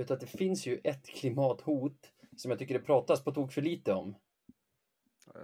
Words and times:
Vet 0.00 0.10
att 0.10 0.20
det 0.20 0.26
finns 0.26 0.66
ju 0.66 0.80
ett 0.84 1.06
klimathot 1.06 2.12
som 2.36 2.50
jag 2.50 2.58
tycker 2.58 2.74
det 2.74 2.84
pratas 2.84 3.24
på 3.24 3.32
tok 3.32 3.52
för 3.52 3.62
lite 3.62 3.92
om. 3.92 4.16
Uh, 5.36 5.42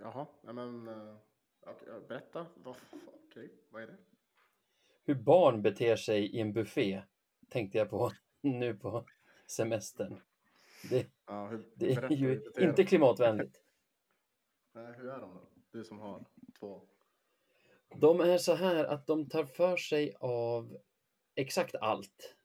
jaha, 0.00 0.26
ja, 0.42 0.52
men 0.52 0.88
uh, 0.88 1.16
okay, 1.62 2.00
berätta. 2.08 2.46
Okej, 2.64 2.76
okay. 3.30 3.48
vad 3.70 3.82
är 3.82 3.86
det? 3.86 3.96
Hur 5.04 5.14
barn 5.14 5.62
beter 5.62 5.96
sig 5.96 6.26
i 6.26 6.40
en 6.40 6.52
buffé 6.52 7.02
tänkte 7.48 7.78
jag 7.78 7.90
på 7.90 8.12
nu 8.40 8.74
på 8.74 9.06
semestern. 9.46 10.20
Det, 10.90 11.06
ja, 11.26 11.46
hur, 11.46 11.64
det 11.74 11.92
är 11.92 12.10
ju 12.10 12.42
inte 12.58 12.84
klimatvänligt. 12.84 13.62
Nej, 14.72 14.92
hur 14.96 15.08
är 15.08 15.20
de 15.20 15.34
då? 15.34 15.48
Du 15.70 15.84
som 15.84 15.98
har 15.98 16.24
två. 16.58 16.82
De 17.96 18.20
är 18.20 18.38
så 18.38 18.54
här 18.54 18.84
att 18.84 19.06
de 19.06 19.28
tar 19.28 19.44
för 19.44 19.76
sig 19.76 20.14
av 20.20 20.78
exakt 21.34 21.74
allt. 21.74 22.35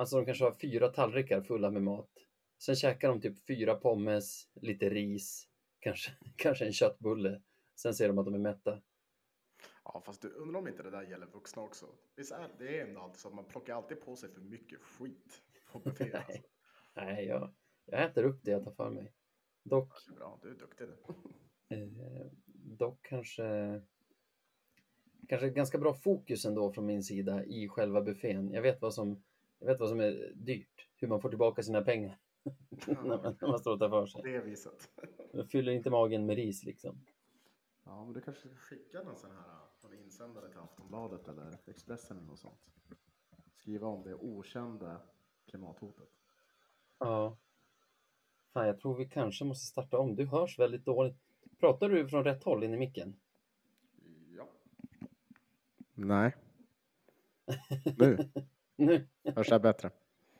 Alltså 0.00 0.16
de 0.16 0.26
kanske 0.26 0.44
har 0.44 0.52
fyra 0.52 0.88
tallrikar 0.88 1.40
fulla 1.40 1.70
med 1.70 1.82
mat. 1.82 2.10
Sen 2.58 2.76
käkar 2.76 3.08
de 3.08 3.20
typ 3.20 3.46
fyra 3.46 3.74
pommes, 3.74 4.48
lite 4.54 4.90
ris, 4.90 5.48
kanske, 5.80 6.12
kanske 6.36 6.66
en 6.66 6.72
köttbulle. 6.72 7.42
Sen 7.76 7.94
säger 7.94 8.08
de 8.08 8.18
att 8.18 8.24
de 8.24 8.34
är 8.34 8.38
mätta. 8.38 8.82
Ja, 9.84 10.02
fast 10.06 10.22
du 10.22 10.28
undrar 10.28 10.60
om 10.60 10.68
inte 10.68 10.82
det 10.82 10.90
där 10.90 11.02
gäller 11.02 11.26
vuxna 11.26 11.62
också. 11.62 11.86
Visst 12.16 12.32
är 12.32 12.48
det 12.58 12.80
ändå 12.80 13.00
alltid 13.00 13.20
så 13.20 13.28
att 13.28 13.34
man 13.34 13.44
plockar 13.44 13.74
alltid 13.74 14.00
på 14.00 14.16
sig 14.16 14.30
för 14.30 14.40
mycket 14.40 14.78
skit 14.80 15.42
på 15.72 15.78
buffé. 15.84 16.04
Nej, 16.04 16.14
alltså. 16.14 16.42
Nej 16.94 17.24
jag, 17.24 17.54
jag 17.84 18.04
äter 18.04 18.24
upp 18.24 18.40
det 18.42 18.50
jag 18.50 18.64
tar 18.64 18.72
för 18.72 18.90
mig. 18.90 19.12
Dock. 19.62 19.92
Ja, 20.08 20.14
bra, 20.14 20.38
du 20.42 20.50
är 20.50 20.54
duktig 20.54 20.86
du. 20.88 21.76
eh, 21.76 21.88
dock 22.54 22.98
kanske 23.02 23.80
kanske 25.28 25.50
ganska 25.50 25.78
bra 25.78 25.94
fokus 25.94 26.44
ändå 26.44 26.72
från 26.72 26.86
min 26.86 27.02
sida 27.02 27.44
i 27.44 27.68
själva 27.68 28.02
buffén. 28.02 28.52
Jag 28.52 28.62
vet 28.62 28.82
vad 28.82 28.94
som, 28.94 29.22
jag 29.60 29.66
vet 29.66 29.80
vad 29.80 29.88
som 29.88 30.00
är 30.00 30.32
dyrt, 30.34 30.88
hur 30.96 31.08
man 31.08 31.20
får 31.20 31.28
tillbaka 31.28 31.62
sina 31.62 31.82
pengar 31.82 32.18
när, 32.86 33.02
man, 33.04 33.36
när 33.40 33.48
man 33.48 33.58
står 33.58 33.72
och 33.72 33.78
tar 33.78 33.88
för 33.88 34.06
sig. 34.06 34.22
Det 34.22 34.40
viset. 34.40 34.90
Jag 35.32 35.48
fyller 35.50 35.72
inte 35.72 35.90
magen 35.90 36.26
med 36.26 36.36
ris 36.36 36.64
liksom. 36.64 37.04
Ja, 37.84 38.04
men 38.04 38.12
du 38.12 38.20
kanske 38.20 38.48
ska 38.48 38.56
skicka 38.56 39.02
någon 39.02 39.16
sån 39.16 39.30
här 39.30 39.60
någon 39.82 39.94
insändare 39.94 40.48
till 40.48 40.58
Aftonbladet 40.58 41.28
eller 41.28 41.58
Expressen 41.66 42.16
eller 42.16 42.26
något 42.26 42.38
sånt. 42.38 42.60
Skriva 43.54 43.86
om 43.86 44.02
det 44.02 44.14
okända 44.14 45.00
klimathotet. 45.46 46.08
Ja. 46.98 47.36
Fan, 48.52 48.66
jag 48.66 48.80
tror 48.80 48.96
vi 48.96 49.08
kanske 49.08 49.44
måste 49.44 49.66
starta 49.66 49.98
om. 49.98 50.16
Du 50.16 50.26
hörs 50.26 50.58
väldigt 50.58 50.84
dåligt. 50.84 51.16
Pratar 51.58 51.88
du 51.88 52.08
från 52.08 52.24
rätt 52.24 52.44
håll 52.44 52.64
in 52.64 52.74
i 52.74 52.76
micken? 52.76 53.16
Ja. 54.36 54.48
Nej. 55.94 56.36
Nu. 57.98 58.30
Nu. 58.80 59.08
Hörs 59.36 59.48
det 59.48 59.58
bättre? 59.58 59.90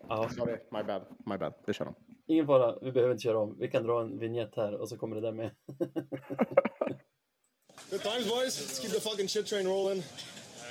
Ja. 0.09 0.29
Sorry, 0.29 0.57
my 0.71 0.83
bad. 0.83 1.03
My 1.27 1.39
bad. 1.39 1.55
Vi 1.67 1.73
kör 1.73 1.89
om. 1.89 1.95
Ingen 2.27 2.47
fara, 2.47 2.79
vi 2.83 2.93
behöver 2.93 3.13
inte 3.13 3.23
köra 3.23 3.39
om. 3.39 3.57
Vi 3.59 3.69
kan 3.69 3.83
dra 3.83 4.01
en 4.01 4.19
vignett 4.19 4.57
här 4.57 4.75
och 4.75 4.89
så 4.89 4.97
kommer 4.97 5.17
det 5.17 5.23
där 5.23 5.33
med. 5.33 5.51
Good 7.91 8.03
times 8.03 8.29
boys. 8.29 8.61
Let's 8.61 8.81
keep 8.83 8.91
the 8.93 9.01
fucking 9.01 9.29
shit 9.29 9.47
train 9.47 9.67
rolling. 9.67 10.03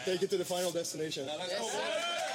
Take 0.05 0.25
it 0.25 0.29
to 0.31 0.37
the 0.37 0.45
final 0.45 0.71
destination. 0.71 1.25
Yes. 1.25 2.28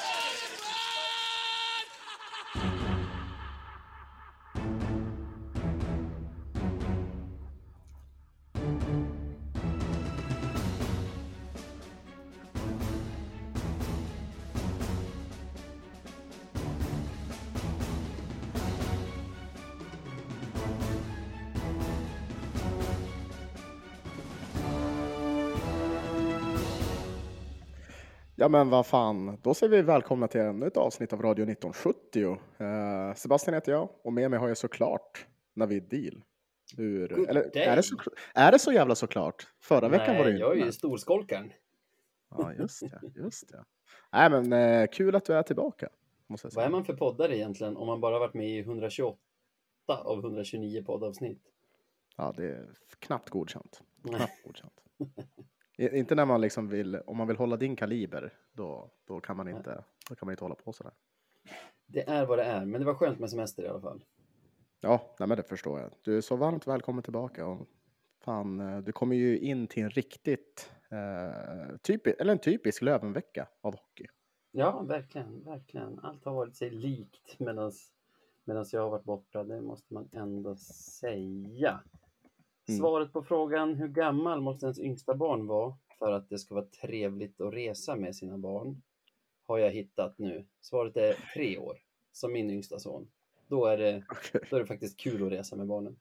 Ja 28.44 28.48
men 28.48 28.70
vad 28.70 28.86
fan, 28.86 29.38
då 29.42 29.54
säger 29.54 29.70
vi 29.70 29.82
välkomna 29.82 30.28
till 30.28 30.40
ännu 30.40 30.66
ett 30.66 30.76
avsnitt 30.76 31.12
av 31.12 31.22
Radio 31.22 31.42
1970. 31.42 32.38
Uh, 32.60 32.66
eh, 32.66 33.14
Sebastian 33.14 33.54
heter 33.54 33.72
jag 33.72 33.90
och 34.02 34.12
med 34.12 34.30
mig 34.30 34.40
har 34.40 34.48
jag 34.48 34.56
såklart 34.56 35.26
Navid 35.54 35.82
Deal. 35.82 36.22
Hur, 36.76 37.28
eller, 37.28 37.56
är, 37.56 37.76
det 37.76 37.82
så, 37.82 37.96
är 38.34 38.52
det 38.52 38.58
så 38.58 38.72
jävla 38.72 38.94
såklart? 38.94 39.46
Förra 39.60 39.88
Nej, 39.88 39.98
veckan 39.98 40.16
var 40.16 40.24
det 40.24 40.30
inte. 40.30 40.40
jag 40.40 40.58
är 40.58 40.64
ju 40.64 40.72
storskolkaren. 40.72 41.52
Ja, 42.30 42.52
just 42.52 42.80
det. 42.80 43.22
Just 43.22 43.48
det. 43.48 43.64
Nej, 44.12 44.30
men 44.30 44.52
uh, 44.52 44.86
kul 44.92 45.14
att 45.14 45.24
du 45.24 45.32
är 45.32 45.42
tillbaka. 45.42 45.88
Måste 46.26 46.46
jag 46.46 46.52
säga. 46.52 46.60
Vad 46.60 46.66
är 46.66 46.72
man 46.72 46.84
för 46.84 46.94
poddare 46.94 47.36
egentligen 47.36 47.76
om 47.76 47.86
man 47.86 48.00
bara 48.00 48.18
varit 48.18 48.34
med 48.34 48.48
i 48.48 48.58
128 48.58 49.18
av 49.86 50.18
129 50.18 50.82
poddavsnitt? 50.86 51.42
Ja, 52.16 52.34
det 52.36 52.46
är 52.46 52.68
knappt 52.98 53.30
godkänt. 53.30 53.82
Knappt 54.02 54.42
godkänt. 54.44 54.82
Inte 55.78 56.14
när 56.14 56.24
man 56.24 56.40
liksom 56.40 56.68
vill, 56.68 56.96
om 57.06 57.16
man 57.16 57.26
vill 57.26 57.36
hålla 57.36 57.56
din 57.56 57.76
kaliber, 57.76 58.32
då, 58.52 58.90
då, 59.06 59.20
kan, 59.20 59.36
man 59.36 59.48
inte, 59.48 59.84
då 60.08 60.14
kan 60.14 60.26
man 60.26 60.32
inte 60.32 60.44
hålla 60.44 60.54
på 60.54 60.72
sådär. 60.72 60.92
Det 61.86 62.08
är 62.08 62.26
vad 62.26 62.38
det 62.38 62.44
är, 62.44 62.64
men 62.64 62.80
det 62.80 62.86
var 62.86 62.94
skönt 62.94 63.18
med 63.18 63.30
semester 63.30 63.62
i 63.62 63.68
alla 63.68 63.80
fall. 63.80 64.00
Ja, 64.80 65.14
nej 65.18 65.28
men 65.28 65.36
det 65.36 65.42
förstår 65.42 65.80
jag. 65.80 65.90
Du 66.02 66.16
är 66.16 66.20
så 66.20 66.36
varmt 66.36 66.66
välkommen 66.66 67.02
tillbaka. 67.02 67.46
Och 67.46 67.66
fan, 68.24 68.60
eh, 68.60 68.78
du 68.78 68.92
kommer 68.92 69.16
ju 69.16 69.38
in 69.38 69.66
till 69.66 69.82
en 69.82 69.90
riktigt, 69.90 70.72
eh, 70.90 71.76
typisk, 71.76 72.20
eller 72.20 72.32
en 72.32 72.38
typisk 72.38 72.82
Lövenvecka 72.82 73.48
av 73.60 73.74
hockey. 73.74 74.06
Ja, 74.50 74.82
verkligen, 74.82 75.44
verkligen. 75.44 75.98
Allt 75.98 76.24
har 76.24 76.34
varit 76.34 76.56
sig 76.56 76.70
likt 76.70 77.38
medan 77.38 77.72
jag 78.72 78.82
har 78.82 78.90
varit 78.90 79.04
borta, 79.04 79.44
det 79.44 79.60
måste 79.60 79.94
man 79.94 80.08
ändå 80.12 80.56
säga. 80.56 81.80
Mm. 82.68 82.78
Svaret 82.78 83.12
på 83.12 83.22
frågan 83.22 83.74
hur 83.74 83.88
gammal 83.88 84.40
måste 84.40 84.66
ens 84.66 84.78
yngsta 84.78 85.14
barn 85.14 85.46
vara 85.46 85.76
för 85.98 86.12
att 86.12 86.28
det 86.28 86.38
ska 86.38 86.54
vara 86.54 86.66
trevligt 86.66 87.40
att 87.40 87.54
resa 87.54 87.96
med 87.96 88.16
sina 88.16 88.38
barn 88.38 88.82
har 89.46 89.58
jag 89.58 89.70
hittat 89.70 90.18
nu. 90.18 90.46
Svaret 90.60 90.96
är 90.96 91.16
tre 91.34 91.58
år, 91.58 91.78
som 92.12 92.32
min 92.32 92.50
yngsta 92.50 92.78
son. 92.78 93.08
Då 93.48 93.66
är 93.66 93.78
det, 93.78 94.04
okay. 94.10 94.40
då 94.50 94.56
är 94.56 94.60
det 94.60 94.66
faktiskt 94.66 95.00
kul 95.00 95.26
att 95.26 95.32
resa 95.32 95.56
med 95.56 95.66
barnen. 95.66 95.96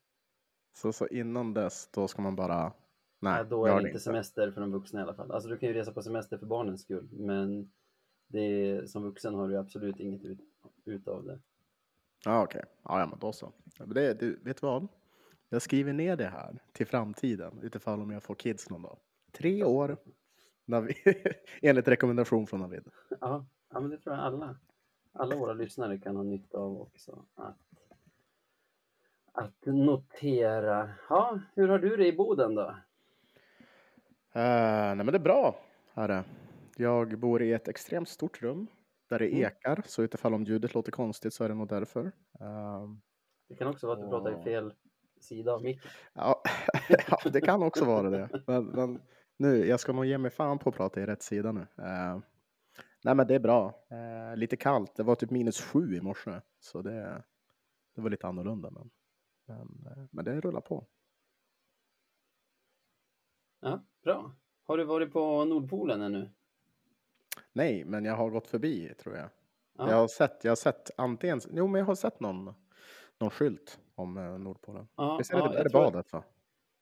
Så, 0.73 0.93
så 0.93 1.07
innan 1.07 1.53
dess, 1.53 1.89
då 1.91 2.07
ska 2.07 2.21
man 2.21 2.35
bara... 2.35 2.73
Nej, 3.19 3.37
ja, 3.37 3.43
då 3.43 3.65
är 3.65 3.81
det 3.81 3.87
inte 3.87 3.99
semester 3.99 4.51
för 4.51 4.61
de 4.61 4.71
vuxna 4.71 4.99
i 4.99 5.03
alla 5.03 5.13
fall. 5.13 5.31
Alltså 5.31 5.49
du 5.49 5.57
kan 5.57 5.69
ju 5.69 5.75
resa 5.75 5.91
på 5.91 6.03
semester 6.03 6.37
för 6.37 6.45
barnens 6.45 6.81
skull, 6.81 7.09
men 7.11 7.71
det, 8.27 8.89
som 8.89 9.03
vuxen 9.03 9.33
har 9.33 9.47
du 9.47 9.57
absolut 9.57 9.99
inget 9.99 10.23
ut, 10.23 10.39
ut 10.85 11.07
av 11.07 11.25
det. 11.25 11.39
Ja, 12.25 12.43
okej. 12.43 12.59
Okay. 12.59 12.71
Ja, 12.83 12.99
ja, 12.99 13.05
men 13.05 13.19
då 13.19 13.33
så. 13.33 13.51
Det, 13.85 14.19
du, 14.19 14.39
vet 14.43 14.61
du 14.61 14.67
vad? 14.67 14.87
Jag 15.53 15.61
skriver 15.61 15.93
ner 15.93 16.15
det 16.15 16.27
här 16.27 16.59
till 16.71 16.87
framtiden 16.87 17.59
utifall 17.61 18.01
om 18.01 18.11
jag 18.11 18.23
får 18.23 18.35
kids 18.35 18.69
någon 18.69 18.81
dag. 18.81 18.97
Tre 19.31 19.63
år 19.63 19.97
Navid, 20.65 20.95
enligt 21.61 21.87
rekommendation 21.87 22.47
från 22.47 22.59
Navid. 22.59 22.87
Ja, 23.21 23.45
ja, 23.69 23.79
men 23.79 23.89
det 23.89 23.97
tror 23.97 24.15
jag 24.15 24.25
alla, 24.25 24.55
alla 25.11 25.35
våra 25.35 25.53
lyssnare 25.53 25.97
kan 25.97 26.15
ha 26.15 26.23
nytta 26.23 26.57
av 26.57 26.81
också. 26.81 27.25
Att, 27.35 27.57
att 29.31 29.65
notera. 29.65 30.89
Ja, 31.09 31.39
hur 31.55 31.67
har 31.67 31.79
du 31.79 31.97
det 31.97 32.07
i 32.07 32.13
Boden 32.13 32.55
då? 32.55 32.61
Uh, 32.61 32.75
nej 34.33 34.95
men 34.95 35.05
det 35.05 35.17
är 35.17 35.19
bra. 35.19 35.55
Här 35.93 36.23
Jag 36.77 37.19
bor 37.19 37.41
i 37.41 37.53
ett 37.53 37.67
extremt 37.67 38.09
stort 38.09 38.41
rum 38.41 38.67
där 39.09 39.19
det 39.19 39.27
mm. 39.27 39.39
ekar, 39.39 39.83
så 39.85 40.03
utifall 40.03 40.33
om 40.33 40.43
ljudet 40.43 40.73
låter 40.73 40.91
konstigt 40.91 41.33
så 41.33 41.43
är 41.43 41.49
det 41.49 41.55
nog 41.55 41.67
därför. 41.67 42.05
Uh, 42.41 42.95
det 43.49 43.55
kan 43.55 43.67
också 43.67 43.87
vara 43.87 43.97
att 43.97 44.03
du 44.03 44.09
pratar 44.09 44.41
i 44.41 44.43
fel 44.43 44.73
sida 45.23 45.53
av 45.53 45.63
micken. 45.63 45.91
Ja, 46.13 46.41
ja, 47.07 47.29
det 47.29 47.41
kan 47.41 47.63
också 47.63 47.85
vara 47.85 48.09
det. 48.09 48.29
Men, 48.47 48.65
men, 48.65 49.01
nu, 49.37 49.67
jag 49.67 49.79
ska 49.79 49.93
nog 49.93 50.05
ge 50.05 50.17
mig 50.17 50.31
fan 50.31 50.59
på 50.59 50.69
att 50.69 50.75
prata 50.75 51.01
i 51.01 51.05
rätt 51.05 51.23
sida 51.23 51.51
nu. 51.51 51.61
Uh, 51.61 52.19
nej, 53.03 53.15
men 53.15 53.27
det 53.27 53.35
är 53.35 53.39
bra. 53.39 53.85
Uh, 53.91 54.37
lite 54.37 54.55
kallt. 54.55 54.95
Det 54.95 55.03
var 55.03 55.15
typ 55.15 55.29
minus 55.29 55.61
sju 55.61 55.95
i 55.95 56.01
morse, 56.01 56.41
så 56.59 56.81
det, 56.81 57.23
det 57.95 58.01
var 58.01 58.09
lite 58.09 58.27
annorlunda. 58.27 58.69
Men, 58.69 58.91
men, 59.45 59.87
uh, 59.97 60.05
men 60.11 60.25
det 60.25 60.41
rullar 60.41 60.61
på. 60.61 60.85
Ja, 63.61 63.81
bra. 64.03 64.31
Har 64.63 64.77
du 64.77 64.83
varit 64.83 65.13
på 65.13 65.45
Nordpolen 65.45 66.01
ännu? 66.01 66.29
Nej, 67.53 67.85
men 67.85 68.05
jag 68.05 68.15
har 68.15 68.29
gått 68.29 68.47
förbi 68.47 68.93
tror 68.93 69.15
jag. 69.15 69.29
Ja. 69.77 69.89
Jag 69.89 69.97
har 69.97 70.07
sett, 70.07 70.43
jag 70.43 70.51
har 70.51 70.55
sett 70.55 70.89
antingen, 70.97 71.41
jo 71.51 71.67
men 71.67 71.79
jag 71.79 71.85
har 71.85 71.95
sett 71.95 72.19
någon, 72.19 72.53
någon 73.19 73.29
skylt 73.29 73.79
om 73.95 74.17
eh, 74.17 74.37
Nordpolen. 74.39 74.87
Ja, 74.95 75.17
Visst 75.17 75.31
är 75.31 75.37
det, 75.37 75.43
ja, 75.43 75.53
är 75.53 75.63
det 75.63 75.69
badet? 75.69 76.13
Va? 76.13 76.23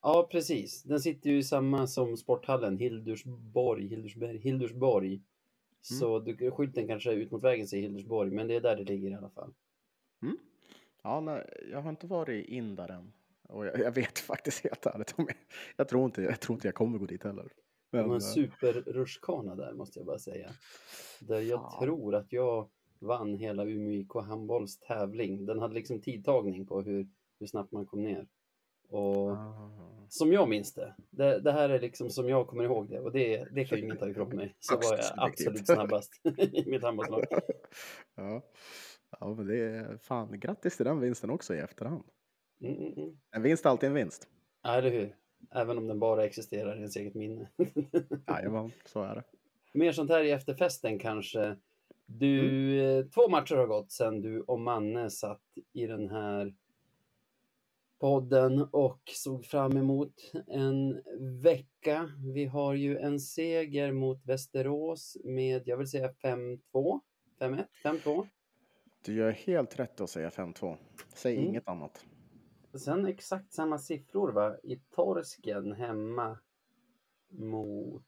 Ja, 0.01 0.27
precis. 0.31 0.83
Den 0.83 0.99
sitter 0.99 1.29
ju 1.29 1.43
samma 1.43 1.87
som 1.87 2.17
sporthallen, 2.17 2.77
Hildursborg, 2.77 3.87
Hildursberg, 3.87 4.37
Hildursborg. 4.37 5.13
Mm. 5.13 5.23
Så 5.81 6.19
du, 6.19 6.51
skylten 6.51 6.87
kanske 6.87 7.11
är 7.11 7.15
ut 7.15 7.31
mot 7.31 7.43
vägen 7.43 7.67
säger 7.67 7.83
Hildursborg, 7.83 8.31
men 8.31 8.47
det 8.47 8.55
är 8.55 8.61
där 8.61 8.75
det 8.75 8.83
ligger 8.83 9.11
i 9.11 9.13
alla 9.13 9.29
fall. 9.29 9.53
Mm. 10.21 10.37
Ja, 11.03 11.19
nej, 11.19 11.67
jag 11.71 11.81
har 11.81 11.89
inte 11.89 12.07
varit 12.07 12.47
in 12.47 12.75
där 12.75 12.91
än. 12.91 13.13
Och 13.49 13.65
jag, 13.65 13.79
jag 13.79 13.91
vet 13.91 14.19
faktiskt 14.29 14.63
helt 14.63 14.85
ärligt 14.85 15.13
om 15.17 15.25
jag, 15.27 15.37
jag, 15.75 15.87
tror 15.87 16.05
inte, 16.05 16.21
jag 16.21 16.39
tror 16.39 16.55
inte 16.55 16.67
jag 16.67 16.75
kommer 16.75 16.97
gå 16.97 17.05
dit 17.05 17.23
heller. 17.23 17.51
Men, 17.91 18.01
De 18.01 18.09
har 18.09 18.15
en 18.15 18.21
eh, 18.21 18.27
superrutschkana 18.27 19.55
där 19.55 19.73
måste 19.73 19.99
jag 19.99 20.05
bara 20.05 20.19
säga. 20.19 20.49
Där 21.19 21.39
jag 21.39 21.59
ja. 21.59 21.79
tror 21.81 22.15
att 22.15 22.33
jag 22.33 22.69
vann 23.01 23.35
hela 23.35 23.65
Umeå 23.65 23.91
IK 23.91 24.13
handbolls 24.13 24.79
tävling. 24.79 25.45
Den 25.45 25.59
hade 25.59 25.73
liksom 25.73 26.01
tidtagning 26.01 26.65
på 26.65 26.81
hur, 26.81 27.07
hur 27.39 27.47
snabbt 27.47 27.71
man 27.71 27.85
kom 27.85 28.03
ner. 28.03 28.27
Och 28.89 29.31
Ah. 29.31 30.05
som 30.09 30.33
jag 30.33 30.49
minns 30.49 30.73
det, 30.73 30.95
det, 31.09 31.39
det 31.39 31.51
här 31.51 31.69
är 31.69 31.79
liksom 31.79 32.09
som 32.09 32.29
jag 32.29 32.47
kommer 32.47 32.63
ihåg 32.63 32.89
det 32.89 32.99
och 32.99 33.11
det, 33.11 33.47
det 33.51 33.65
kan 33.65 33.77
ju 33.77 33.83
ingen 33.83 33.97
ta 33.97 34.09
ifrån 34.09 34.35
mig. 34.35 34.55
Så 34.59 34.75
var 34.75 34.97
jag 34.97 35.05
absolut 35.15 35.65
snabbast 35.67 36.11
i 36.37 36.69
mitt 36.69 36.83
handbollslag. 36.83 37.23
ja. 38.15 38.41
ja, 39.19 39.33
men 39.37 39.47
det 39.47 39.59
är 39.59 39.97
fan 39.97 40.39
grattis 40.39 40.77
till 40.77 40.85
den 40.85 40.99
vinsten 40.99 41.29
också 41.29 41.55
i 41.55 41.59
efterhand. 41.59 42.03
Mm, 42.63 42.77
mm, 42.77 42.93
mm. 42.93 43.17
En 43.31 43.41
vinst 43.41 43.65
är 43.65 43.69
alltid 43.69 43.87
en 43.89 43.95
vinst. 43.95 44.27
Ja, 44.63 44.75
eller 44.75 44.91
hur? 44.91 45.15
Även 45.51 45.77
om 45.77 45.87
den 45.87 45.99
bara 45.99 46.25
existerar 46.25 46.75
i 46.75 46.77
ens 46.77 46.95
eget 46.95 47.15
minne. 47.15 47.49
Jajamän, 48.27 48.71
så 48.85 49.03
är 49.03 49.15
det. 49.15 49.23
Mer 49.73 49.91
sånt 49.91 50.09
här 50.09 50.23
i 50.23 50.31
efterfesten 50.31 50.99
kanske. 50.99 51.55
Du, 52.19 52.79
eh, 52.81 53.05
två 53.05 53.29
matcher 53.29 53.55
har 53.55 53.67
gått 53.67 53.91
sedan 53.91 54.21
du 54.21 54.41
och 54.41 54.59
Manne 54.59 55.09
satt 55.09 55.41
i 55.73 55.87
den 55.87 56.09
här 56.09 56.55
podden 57.99 58.61
och 58.71 59.01
såg 59.05 59.45
fram 59.45 59.77
emot 59.77 60.31
en 60.47 61.01
vecka. 61.41 62.11
Vi 62.33 62.45
har 62.45 62.73
ju 62.73 62.97
en 62.97 63.19
seger 63.19 63.91
mot 63.91 64.25
Västerås 64.25 65.17
med, 65.23 65.61
jag 65.65 65.77
vill 65.77 65.87
säga 65.87 66.13
5-2, 66.23 66.99
5-1, 67.39 67.65
5-2. 67.83 68.27
Du 69.05 69.13
gör 69.15 69.31
helt 69.31 69.79
rätt 69.79 70.01
att 70.01 70.09
säga 70.09 70.29
5-2. 70.29 70.77
Säg 71.13 71.35
Mm. 71.35 71.47
inget 71.47 71.67
annat. 71.67 72.05
Sen 72.73 73.05
exakt 73.05 73.53
samma 73.53 73.77
siffror 73.77 74.31
va, 74.31 74.57
i 74.63 74.75
Torsken 74.95 75.71
hemma 75.71 76.37
mot 77.29 78.03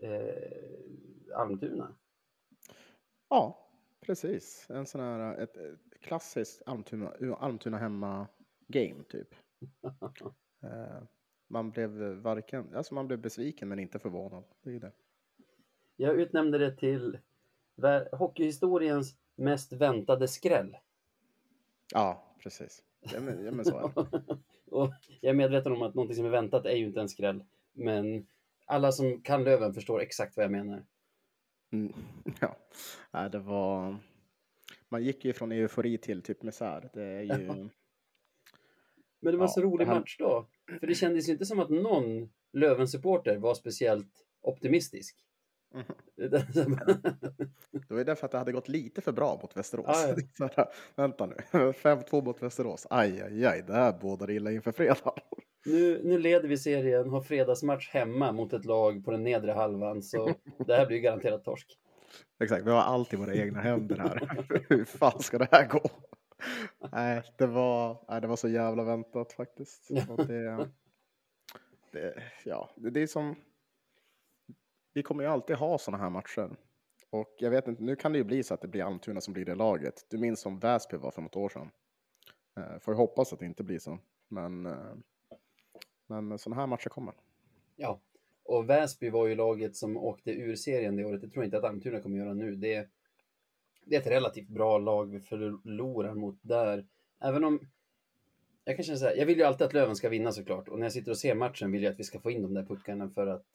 eh, 0.00 1.36
Almtuna. 1.36 1.94
Ja, 3.34 3.68
precis. 4.00 4.66
En 4.70 4.86
sån 4.86 5.00
här, 5.00 5.38
ett, 5.38 5.56
ett 5.56 6.00
klassiskt 6.00 6.62
Almtuna, 6.66 7.12
Almtuna 7.38 7.78
hemma-game 7.78 9.04
typ. 9.08 9.28
Eh, 10.62 11.02
man 11.48 11.70
blev 11.70 11.90
varken, 12.00 12.74
alltså 12.74 12.94
man 12.94 13.06
blev 13.06 13.18
besviken 13.18 13.68
men 13.68 13.78
inte 13.78 13.98
förvånad. 13.98 14.44
Det 14.62 14.70
är 14.70 14.80
det. 14.80 14.92
Jag 15.96 16.20
utnämnde 16.20 16.58
det 16.58 16.76
till 16.76 17.18
hockeyhistoriens 18.12 19.16
mest 19.34 19.72
väntade 19.72 20.28
skräll. 20.28 20.76
Ja, 21.92 22.36
precis. 22.42 22.82
Ja, 23.00 23.20
men, 23.20 23.44
ja, 23.44 23.50
men 23.50 23.64
så 23.64 23.78
är 23.78 23.82
det. 23.94 24.38
och 24.70 24.92
jag 25.20 25.30
är 25.30 25.34
medveten 25.34 25.72
om 25.72 25.82
att 25.82 25.94
någonting 25.94 26.16
som 26.16 26.26
är 26.26 26.30
väntat 26.30 26.66
är 26.66 26.76
ju 26.76 26.86
inte 26.86 27.00
en 27.00 27.08
skräll. 27.08 27.44
Men 27.72 28.26
alla 28.66 28.92
som 28.92 29.22
kan 29.22 29.44
Löven 29.44 29.74
förstår 29.74 30.00
exakt 30.00 30.36
vad 30.36 30.44
jag 30.44 30.52
menar. 30.52 30.84
Mm, 31.74 31.92
ja, 32.40 32.56
Nej, 33.12 33.30
det 33.30 33.38
var... 33.38 33.96
Man 34.88 35.04
gick 35.04 35.24
ju 35.24 35.32
från 35.32 35.52
eufori 35.52 35.98
till 35.98 36.22
typ 36.22 36.42
misär. 36.42 36.90
Det 36.94 37.02
är 37.04 37.22
ju... 37.22 37.46
Men 39.20 39.32
det 39.32 39.36
var 39.36 39.44
Ja, 39.44 39.48
så 39.48 39.60
rolig 39.60 39.86
här- 39.86 39.94
match 40.00 40.16
då. 40.18 40.48
För 40.80 40.86
det 40.86 40.94
kändes 40.94 41.28
ju 41.28 41.32
inte 41.32 41.46
som 41.46 41.60
att 41.60 41.70
någon 41.70 42.30
Löven-supporter 42.52 43.36
var 43.36 43.54
speciellt 43.54 44.26
optimistisk. 44.40 45.16
Mhm. 45.74 45.84
Det 46.16 47.90
var 47.90 47.98
ju 47.98 48.04
därför 48.04 48.26
att 48.26 48.32
det 48.32 48.38
hade 48.38 48.52
gått 48.52 48.68
lite 48.68 49.00
för 49.00 49.12
bra 49.12 49.38
mot 49.42 49.56
Västerås. 49.56 49.86
Ja, 49.88 50.16
ja. 50.38 50.50
Här, 50.56 50.66
vänta 50.96 51.26
nu, 51.26 51.34
5-2 51.52 52.24
mot 52.24 52.42
Västerås. 52.42 52.86
Aj, 52.90 53.22
aj, 53.22 53.46
aj, 53.46 53.64
det 53.66 53.72
här 53.72 53.98
bådar 54.00 54.30
illa 54.30 54.52
inför 54.52 54.72
fredag. 54.72 55.14
Nu, 55.64 56.00
nu 56.04 56.18
leder 56.18 56.48
vi 56.48 56.58
serien, 56.58 57.10
har 57.10 57.20
fredagsmatch 57.20 57.90
hemma 57.90 58.32
mot 58.32 58.52
ett 58.52 58.64
lag 58.64 59.04
på 59.04 59.10
den 59.10 59.24
nedre 59.24 59.52
halvan. 59.52 60.02
Så 60.02 60.34
det 60.66 60.76
här 60.76 60.86
blir 60.86 60.96
ju 60.96 61.02
garanterat 61.02 61.44
torsk. 61.44 61.78
Exakt, 62.42 62.66
vi 62.66 62.70
har 62.70 62.80
alltid 62.80 63.18
våra 63.18 63.34
egna 63.34 63.60
händer 63.60 63.96
här. 63.96 64.46
Hur 64.68 64.84
fan 64.84 65.20
ska 65.20 65.38
det 65.38 65.48
här 65.52 65.68
gå? 65.68 65.80
Nej, 66.92 67.22
det 67.38 67.46
var, 67.46 68.04
nej, 68.08 68.20
det 68.20 68.26
var 68.26 68.36
så 68.36 68.48
jävla 68.48 68.84
väntat 68.84 69.32
faktiskt. 69.32 69.88
Det, 70.16 70.68
det, 71.92 72.22
ja, 72.44 72.70
det, 72.76 72.90
det 72.90 73.02
är 73.02 73.06
som... 73.06 73.36
Vi 74.92 75.02
kommer 75.02 75.22
ju 75.24 75.30
alltid 75.30 75.56
ha 75.56 75.78
sådana 75.78 76.02
här 76.02 76.10
matcher. 76.10 76.56
Och 77.10 77.34
jag 77.38 77.50
vet 77.50 77.68
inte, 77.68 77.82
nu 77.82 77.96
kan 77.96 78.12
det 78.12 78.18
ju 78.18 78.24
bli 78.24 78.42
så 78.42 78.54
att 78.54 78.60
det 78.60 78.68
blir 78.68 78.84
Almtuna 78.84 79.20
som 79.20 79.34
blir 79.34 79.44
det 79.44 79.54
laget. 79.54 80.06
Du 80.10 80.18
minns 80.18 80.40
som 80.40 80.58
Väsby 80.58 80.96
var 80.96 81.10
för 81.10 81.22
något 81.22 81.36
år 81.36 81.48
sedan. 81.48 81.70
Eh, 82.58 82.78
Får 82.78 82.94
jag 82.94 82.98
hoppas 82.98 83.32
att 83.32 83.38
det 83.38 83.46
inte 83.46 83.64
blir 83.64 83.78
så. 83.78 83.98
Men, 84.28 84.66
eh, 84.66 84.94
men 86.06 86.38
sådana 86.38 86.60
här 86.60 86.66
matcher 86.66 86.88
kommer. 86.88 87.14
Ja, 87.76 88.00
och 88.44 88.70
Väsby 88.70 89.10
var 89.10 89.26
ju 89.26 89.34
laget 89.34 89.76
som 89.76 89.96
åkte 89.96 90.30
ur 90.30 90.56
serien 90.56 90.96
det 90.96 91.04
året. 91.04 91.20
Det 91.20 91.28
tror 91.28 91.44
jag 91.44 91.46
inte 91.46 91.58
att 91.58 91.64
Almtuna 91.64 92.00
kommer 92.00 92.18
göra 92.18 92.34
nu. 92.34 92.56
Det, 92.56 92.88
det 93.84 93.96
är 93.96 94.00
ett 94.00 94.06
relativt 94.06 94.48
bra 94.48 94.78
lag 94.78 95.10
vi 95.10 95.20
förlorar 95.20 96.14
mot 96.14 96.38
där. 96.42 96.86
Även 97.20 97.44
om 97.44 97.60
jag 98.64 98.76
kan 98.76 98.84
känna 98.84 98.98
så 98.98 99.04
här, 99.04 99.16
jag 99.16 99.26
vill 99.26 99.38
ju 99.38 99.44
alltid 99.44 99.66
att 99.66 99.72
Löven 99.72 99.96
ska 99.96 100.08
vinna 100.08 100.32
såklart. 100.32 100.68
Och 100.68 100.78
när 100.78 100.84
jag 100.84 100.92
sitter 100.92 101.10
och 101.10 101.18
ser 101.18 101.34
matchen 101.34 101.72
vill 101.72 101.82
jag 101.82 101.92
att 101.92 101.98
vi 101.98 102.04
ska 102.04 102.20
få 102.20 102.30
in 102.30 102.42
de 102.42 102.54
där 102.54 102.64
puckarna 102.64 103.08
för 103.08 103.26
att 103.26 103.46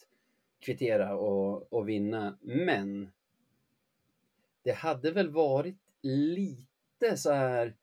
kvittera 0.59 1.15
och, 1.15 1.73
och 1.73 1.89
vinna. 1.89 2.37
Men 2.41 3.11
det 4.63 4.71
hade 4.71 5.11
väl 5.11 5.29
varit 5.29 5.77
lite 6.01 7.17
så 7.17 7.31
här, 7.31 7.75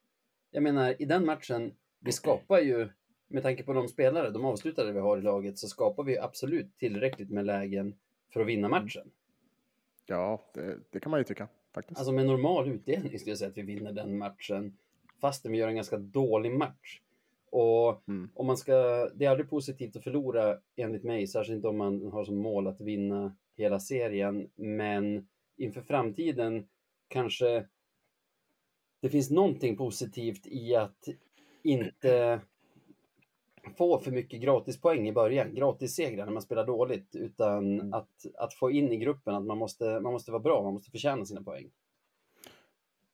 jag 0.50 0.62
menar 0.62 1.02
i 1.02 1.04
den 1.04 1.26
matchen, 1.26 1.74
vi 2.00 2.12
skapar 2.12 2.58
ju 2.58 2.88
med 3.28 3.42
tanke 3.42 3.62
på 3.62 3.72
de 3.72 3.88
spelare, 3.88 4.30
de 4.30 4.44
avslutade 4.44 4.92
vi 4.92 5.00
har 5.00 5.18
i 5.18 5.22
laget, 5.22 5.58
så 5.58 5.68
skapar 5.68 6.02
vi 6.04 6.18
absolut 6.18 6.78
tillräckligt 6.78 7.30
med 7.30 7.46
lägen 7.46 7.94
för 8.32 8.40
att 8.40 8.46
vinna 8.46 8.68
matchen. 8.68 9.10
Ja, 10.06 10.42
det, 10.54 10.78
det 10.90 11.00
kan 11.00 11.10
man 11.10 11.20
ju 11.20 11.24
tycka 11.24 11.48
faktiskt. 11.74 11.98
Alltså 11.98 12.12
med 12.12 12.26
normal 12.26 12.68
utdelning 12.68 13.18
skulle 13.18 13.30
jag 13.30 13.38
säga 13.38 13.50
att 13.50 13.56
vi 13.56 13.62
vinner 13.62 13.92
den 13.92 14.18
matchen, 14.18 14.76
fastän 15.20 15.52
vi 15.52 15.58
gör 15.58 15.68
en 15.68 15.74
ganska 15.74 15.96
dålig 15.98 16.52
match. 16.52 17.00
Och 17.50 18.02
Mm. 18.08 18.30
om 18.34 18.46
man 18.46 18.56
ska, 18.56 19.08
det 19.14 19.24
är 19.24 19.30
aldrig 19.30 19.50
positivt 19.50 19.96
att 19.96 20.04
förlora 20.04 20.58
enligt 20.76 21.02
mig, 21.04 21.26
särskilt 21.26 21.56
inte 21.56 21.68
om 21.68 21.76
man 21.78 22.06
har 22.12 22.24
som 22.24 22.36
mål 22.36 22.66
att 22.66 22.80
vinna 22.80 23.36
hela 23.56 23.80
serien. 23.80 24.50
Men 24.54 25.28
inför 25.56 25.80
framtiden 25.80 26.68
kanske 27.08 27.66
det 29.00 29.08
finns 29.08 29.30
någonting 29.30 29.76
positivt 29.76 30.46
i 30.46 30.74
att 30.74 31.08
inte 31.62 32.40
få 33.76 33.98
för 33.98 34.10
mycket 34.10 34.40
gratispoäng 34.40 35.08
i 35.08 35.12
början, 35.12 35.54
gratissegrar 35.54 36.24
när 36.26 36.32
man 36.32 36.42
spelar 36.42 36.66
dåligt, 36.66 37.16
utan 37.16 37.80
Mm. 37.80 37.92
att, 37.92 38.10
att 38.38 38.54
få 38.54 38.70
in 38.70 38.92
i 38.92 38.96
gruppen 38.96 39.34
att 39.34 39.44
man 39.44 39.58
måste, 39.58 40.00
man 40.00 40.12
måste 40.12 40.30
vara 40.32 40.42
bra, 40.42 40.62
man 40.62 40.72
måste 40.72 40.90
förtjäna 40.90 41.24
sina 41.24 41.42
poäng. 41.42 41.70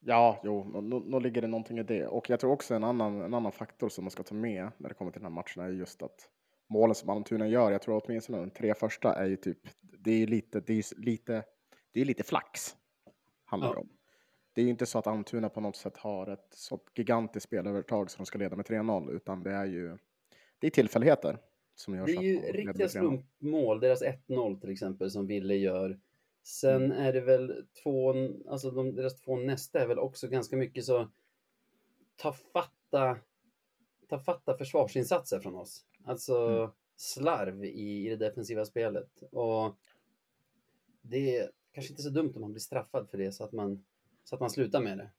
Ja, 0.05 0.41
jo, 0.45 0.65
nå 1.05 1.19
ligger 1.19 1.43
det 1.43 1.49
någonting 1.49 1.79
i 1.79 1.83
det. 1.83 2.07
Och 2.07 2.31
jag 2.31 2.41
tror 2.41 2.53
också 2.53 2.75
en 2.75 2.85
annan, 2.85 3.21
en 3.21 3.35
annan 3.35 3.53
faktor 3.53 3.89
som 3.89 4.05
man 4.05 4.11
ska 4.11 4.23
ta 4.23 4.35
med 4.35 4.71
när 4.79 4.89
det 4.89 4.95
kommer 4.95 5.11
till 5.11 5.21
den 5.21 5.33
här 5.33 5.35
matchen 5.35 5.63
är 5.63 5.69
just 5.69 6.03
att 6.03 6.29
målen 6.69 6.95
som 6.95 7.09
Almtuna 7.11 7.49
gör, 7.49 7.71
jag 7.71 7.83
tror 7.83 8.03
åtminstone 8.05 8.39
de 8.39 8.51
tre 8.51 8.75
första 8.75 9.15
är 9.15 9.27
ju 9.27 9.37
typ, 9.37 9.59
det 9.81 10.11
är 10.23 10.27
lite, 10.27 10.61
det 10.61 10.73
är 10.73 11.01
lite, 11.01 11.45
det 11.93 12.01
är 12.01 12.05
lite 12.05 12.23
flax. 12.23 12.77
Handlar 13.45 13.69
det 13.69 13.75
Ja. 13.75 13.81
om. 13.81 13.89
Det 14.55 14.61
är 14.61 14.65
ju 14.65 14.71
inte 14.71 14.87
så 14.87 14.99
att 14.99 15.07
Almtuna 15.07 15.49
på 15.49 15.61
något 15.61 15.77
sätt 15.77 15.97
har 15.97 16.27
ett 16.27 16.49
sånt 16.51 16.83
gigantiskt 16.95 17.45
spelövertag 17.47 18.11
som 18.11 18.23
de 18.23 18.27
ska 18.27 18.39
leda 18.39 18.57
med 18.57 18.67
3-0, 18.67 19.11
utan 19.11 19.43
det 19.43 19.51
är 19.53 19.65
ju, 19.65 19.99
det 20.63 20.67
är 20.67 20.71
tillfälligheter 20.71 21.39
som 21.75 21.95
gör 21.97 22.07
Det 22.07 22.13
är 22.13 22.23
ju 22.23 22.41
med 22.41 22.55
riktiga 22.55 22.87
3-0. 22.87 22.89
slumpmål, 22.89 23.81
deras 23.81 24.03
1-0 24.03 24.61
till 24.61 24.71
exempel 24.71 25.11
som 25.11 25.27
Ville 25.27 25.55
gör. 25.55 26.01
Sen 26.43 26.83
Mm. 26.85 26.99
är 26.99 27.13
det 27.13 27.21
väl 27.21 27.67
två, 27.83 28.15
alltså 28.49 28.71
de, 28.71 28.95
deras 28.95 29.21
två 29.21 29.37
nästa 29.37 29.81
är 29.83 29.87
väl 29.87 29.99
också 29.99 30.29
ganska 30.29 30.57
mycket 30.57 30.85
så 30.85 31.09
ta 32.17 32.33
fatta, 32.33 33.19
ta 34.09 34.19
fatta 34.19 34.57
försvarsinsatser 34.59 35.41
från 35.41 35.55
oss. 35.55 35.87
Alltså 36.05 36.37
Mm. 36.49 36.71
slarv 36.97 37.65
i, 37.65 38.07
i 38.07 38.09
det 38.09 38.17
defensiva 38.17 38.65
spelet. 38.65 39.23
Och 39.33 39.77
det 41.03 41.37
är 41.39 41.51
kanske 41.73 41.93
inte 41.93 42.03
så 42.03 42.11
dumt 42.11 42.33
om 42.35 42.41
man 42.41 42.53
blir 42.53 42.61
straffad 42.61 43.11
för 43.11 43.19
det 43.19 43.33
så 43.33 43.45
att 43.45 43.53
man, 43.53 43.85
så 44.25 44.35
att 44.35 44.41
man 44.41 44.51
slutar 44.51 44.81
med 44.81 44.99
det. 44.99 45.11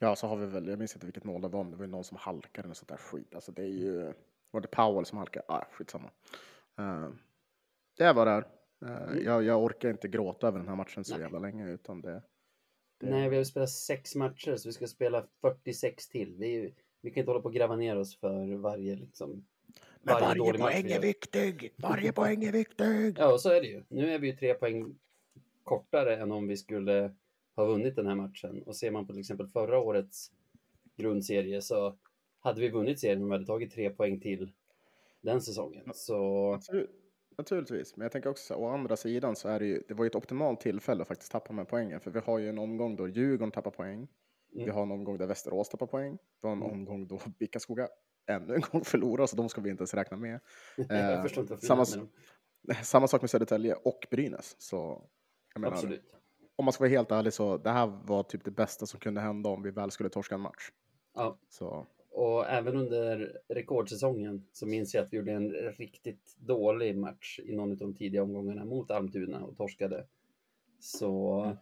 Ja, 0.00 0.16
så 0.16 0.26
har 0.26 0.36
vi 0.36 0.46
väl, 0.46 0.68
jag 0.68 0.78
minns 0.78 0.94
inte 0.94 1.06
vilket 1.06 1.24
mål 1.24 1.40
det 1.42 1.48
var, 1.48 1.62
men 1.62 1.70
det 1.70 1.76
var 1.78 1.84
ju 1.84 1.90
någon 1.90 2.04
som 2.04 2.16
halkade 2.16 2.68
och 2.68 2.76
sånt 2.76 2.88
där 2.88 2.96
skit. 2.96 3.34
Alltså 3.34 3.52
det 3.52 3.62
är 3.62 3.66
ju, 3.66 4.12
var 4.50 4.60
det 4.60 4.68
Powell 4.68 5.06
som 5.06 5.18
halkade? 5.18 5.44
Ah, 5.48 5.64
skitsamma. 5.72 6.10
Uh, 6.80 7.10
det 7.96 8.12
vad 8.12 8.26
det. 8.26 8.44
Uh, 8.84 9.18
jag, 9.24 9.44
jag 9.44 9.64
orkar 9.64 9.90
inte 9.90 10.08
gråta 10.08 10.48
över 10.48 10.58
den 10.58 10.68
här 10.68 10.76
matchen 10.76 11.04
så 11.04 11.14
Nej. 11.14 11.22
jävla 11.22 11.38
länge, 11.38 11.70
utan 11.70 12.00
det... 12.00 12.22
det 13.00 13.10
Nej, 13.10 13.28
vi 13.28 13.36
har 13.36 13.44
spelat 13.44 13.70
sex 13.70 14.14
matcher 14.14 14.56
så 14.56 14.68
vi 14.68 14.72
ska 14.72 14.86
spela 14.86 15.26
46 15.40 16.08
till. 16.08 16.36
Vi, 16.38 16.74
vi 17.00 17.10
kan 17.10 17.20
inte 17.20 17.30
hålla 17.30 17.42
på 17.42 17.48
och 17.48 17.54
gräva 17.54 17.76
ner 17.76 17.96
oss 17.96 18.18
för 18.18 18.56
varje 18.56 18.96
liksom, 18.96 19.46
Men 20.02 20.14
varje 20.14 20.26
varje 20.26 20.38
dålig 20.38 20.60
poäng 20.60 20.90
är 20.90 21.00
viktig! 21.00 21.74
Varje 21.76 22.12
poäng 22.12 22.44
är 22.44 22.52
viktig! 22.52 23.16
Ja, 23.18 23.32
och 23.32 23.40
så 23.40 23.50
är 23.50 23.60
det 23.60 23.66
ju. 23.66 23.84
Nu 23.88 24.10
är 24.10 24.18
vi 24.18 24.26
ju 24.26 24.36
tre 24.36 24.54
poäng 24.54 24.98
kortare 25.62 26.16
än 26.16 26.32
om 26.32 26.48
vi 26.48 26.56
skulle 26.56 27.14
ha 27.56 27.64
vunnit 27.64 27.96
den 27.96 28.06
här 28.06 28.14
matchen. 28.14 28.62
Och 28.62 28.76
ser 28.76 28.90
man 28.90 29.06
på 29.06 29.12
till 29.12 29.20
exempel 29.20 29.48
förra 29.48 29.78
årets 29.78 30.32
grundserie 30.96 31.62
så 31.62 31.96
hade 32.46 32.60
vi 32.60 32.68
vunnit 32.68 33.00
serien 33.00 33.22
om 33.22 33.28
vi 33.28 33.32
hade 33.34 33.46
tagit 33.46 33.72
tre 33.72 33.90
poäng 33.90 34.20
till 34.20 34.52
den 35.20 35.40
säsongen. 35.40 35.90
Så 35.94 36.58
naturligtvis. 37.38 37.96
Men 37.96 38.04
jag 38.04 38.12
tänker 38.12 38.30
också, 38.30 38.54
å 38.54 38.68
andra 38.68 38.96
sidan 38.96 39.36
så 39.36 39.48
är 39.48 39.58
det 39.60 39.66
ju, 39.66 39.82
det 39.88 39.94
var 39.94 40.04
ju 40.04 40.06
ett 40.06 40.14
optimalt 40.14 40.60
tillfälle 40.60 41.02
att 41.02 41.08
faktiskt 41.08 41.32
tappa 41.32 41.52
med 41.52 41.68
poängen. 41.68 42.00
För 42.00 42.10
vi 42.10 42.18
har 42.18 42.38
ju 42.38 42.48
en 42.48 42.58
omgång 42.58 42.96
då 42.96 43.08
Djurgården 43.08 43.50
tappar 43.50 43.70
poäng. 43.70 44.08
Vi 44.52 44.62
Mm. 44.62 44.74
har 44.74 44.82
en 44.82 44.90
omgång 44.92 45.18
där 45.18 45.26
Västerås 45.26 45.68
tappar 45.68 45.86
poäng. 45.86 46.18
Vi 46.42 46.48
har 46.48 46.52
en 46.56 46.62
Mm. 46.62 46.72
omgång 46.72 47.06
då 47.06 47.20
Bickaskoga 47.38 47.88
ännu 48.26 48.54
en 48.54 48.60
gång 48.60 48.80
förlorar, 48.84 49.26
så 49.26 49.36
de 49.36 49.48
ska 49.48 49.60
vi 49.60 49.70
inte 49.70 49.80
ens 49.80 49.94
räkna 49.94 50.16
med. 50.16 50.40
Eh, 50.90 51.24
samma, 51.58 51.84
samma 52.82 53.08
sak 53.08 53.20
med 53.20 53.30
Södertälje 53.30 53.74
och 53.74 54.06
Brynäs. 54.10 54.56
Så 54.58 55.08
menar, 55.54 55.72
Absolut. 55.72 56.02
om 56.56 56.64
man 56.64 56.72
ska 56.72 56.82
vara 56.82 56.90
helt 56.90 57.10
ärlig 57.12 57.32
så 57.32 57.56
det 57.56 57.70
här 57.70 57.86
var 57.86 58.22
typ 58.22 58.44
det 58.44 58.50
bästa 58.50 58.86
som 58.86 59.00
kunde 59.00 59.20
hända 59.20 59.50
om 59.50 59.62
vi 59.62 59.70
väl 59.70 59.90
skulle 59.90 60.08
torska 60.08 60.34
en 60.34 60.40
match. 60.40 60.70
Ja. 61.14 61.38
Så 61.48 61.86
Och 62.16 62.48
även 62.50 62.76
under 62.76 63.38
rekordsäsongen 63.48 64.46
så 64.52 64.66
minns 64.66 64.94
jag 64.94 65.04
att 65.04 65.12
vi 65.12 65.16
gjorde 65.16 65.32
en 65.32 65.50
riktigt 65.52 66.36
dålig 66.38 66.96
match 66.96 67.40
i 67.44 67.56
någon 67.56 67.70
av 67.70 67.76
de 67.76 67.94
tidiga 67.94 68.22
omgångarna 68.22 68.64
mot 68.64 68.90
Almtuna 68.90 69.44
och 69.44 69.56
torskade. 69.56 70.06
Så 70.80 71.56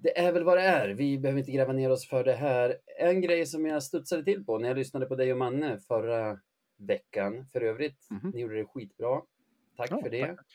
det 0.00 0.18
är 0.18 0.32
väl 0.32 0.44
vad 0.44 0.58
det 0.58 0.62
är. 0.62 0.88
Vi 0.88 1.18
behöver 1.18 1.38
inte 1.40 1.52
gräva 1.52 1.72
ner 1.72 1.90
oss 1.90 2.08
för 2.08 2.24
det 2.24 2.32
här. 2.32 2.76
En 2.98 3.20
grej 3.20 3.46
som 3.46 3.66
jag 3.66 3.82
studsade 3.82 4.24
till 4.24 4.44
på 4.44 4.58
när 4.58 4.68
jag 4.68 4.76
lyssnade 4.78 5.06
på 5.06 5.14
dig 5.16 5.32
och 5.32 5.38
Manne 5.38 5.78
förra 5.78 6.38
veckan, 6.76 7.46
för 7.52 7.60
övrigt, 7.60 8.06
Mhm. 8.10 8.30
ni 8.34 8.40
gjorde 8.40 8.56
det 8.56 8.64
skitbra. 8.64 9.20
Tack 9.76 9.90
Ja, 9.90 10.02
för 10.02 10.10
det. 10.10 10.26
tack. 10.26 10.46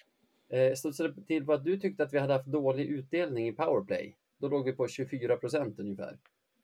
Eh, 0.49 0.73
studsade 0.73 1.13
till 1.27 1.45
på 1.45 1.53
att 1.53 1.63
du 1.65 1.79
tyckte 1.79 2.03
att 2.03 2.13
vi 2.13 2.19
hade 2.19 2.33
haft 2.33 2.45
dålig 2.47 2.85
utdelning 2.85 3.47
i 3.47 3.51
powerplay. 3.51 4.15
Då 4.37 4.47
låg 4.47 4.65
vi 4.65 4.73
på 4.73 4.87
24 4.87 5.37
procent 5.37 5.79
ungefär. 5.79 6.17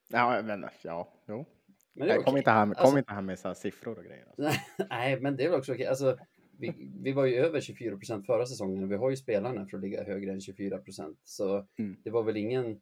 ja, 0.10 0.41
men 0.43 0.65
ja, 0.84 1.08
jo. 1.27 1.46
Men 1.94 2.08
det 2.08 2.16
Nej, 2.16 2.24
kom 2.24 2.38
inte 2.38 2.52
här 2.52 2.66
med, 2.66 2.78
kom 2.78 2.84
Alltså- 2.86 2.98
inte 2.98 3.14
här 3.14 3.22
med 3.22 3.40
så 3.40 3.54
siffror 3.56 3.98
och 3.98 4.06
grejer. 4.06 4.26
Alltså. 4.38 4.60
Nej, 4.90 5.20
men 5.20 5.36
det 5.36 5.46
är 5.46 5.50
väl 5.50 5.60
också 5.60 5.74
okej. 5.74 5.86
Alltså, 5.86 6.18
vi, 6.58 6.74
vi 7.04 7.12
var 7.12 7.26
ju 7.26 7.36
över 7.36 7.62
24 7.62 7.98
procent 7.98 8.26
förra 8.26 8.46
säsongen 8.46 8.84
och 8.84 8.92
vi 8.92 8.96
har 8.96 9.10
ju 9.10 9.16
spelarna 9.16 9.66
för 9.68 9.78
att 9.78 9.84
ligga 9.84 10.04
högre 10.04 10.32
än 10.32 10.42
24 10.42 10.78
procent. 10.78 11.20
Så 11.24 11.68
Mm. 11.80 11.96
det 12.04 12.10
var 12.10 12.24
väl 12.24 12.38
ingen 12.38 12.82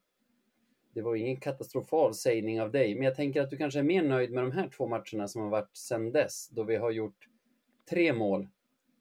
det 0.93 1.01
var 1.01 1.15
ingen 1.15 1.37
katastrofal 1.39 2.13
sägning 2.13 2.61
av 2.61 2.71
dig, 2.71 2.95
men 2.95 3.03
jag 3.03 3.15
tänker 3.15 3.41
att 3.41 3.49
du 3.49 3.57
kanske 3.57 3.79
är 3.79 3.83
mer 3.83 4.03
nöjd 4.03 4.31
med 4.31 4.43
de 4.43 4.51
här 4.51 4.69
två 4.69 4.87
matcherna 4.87 5.27
som 5.27 5.41
har 5.41 5.49
varit 5.49 5.77
sedan 5.77 6.11
dess, 6.11 6.49
då 6.49 6.63
vi 6.63 6.75
har 6.75 6.91
gjort 6.91 7.27
tre 7.89 8.13
mål 8.13 8.47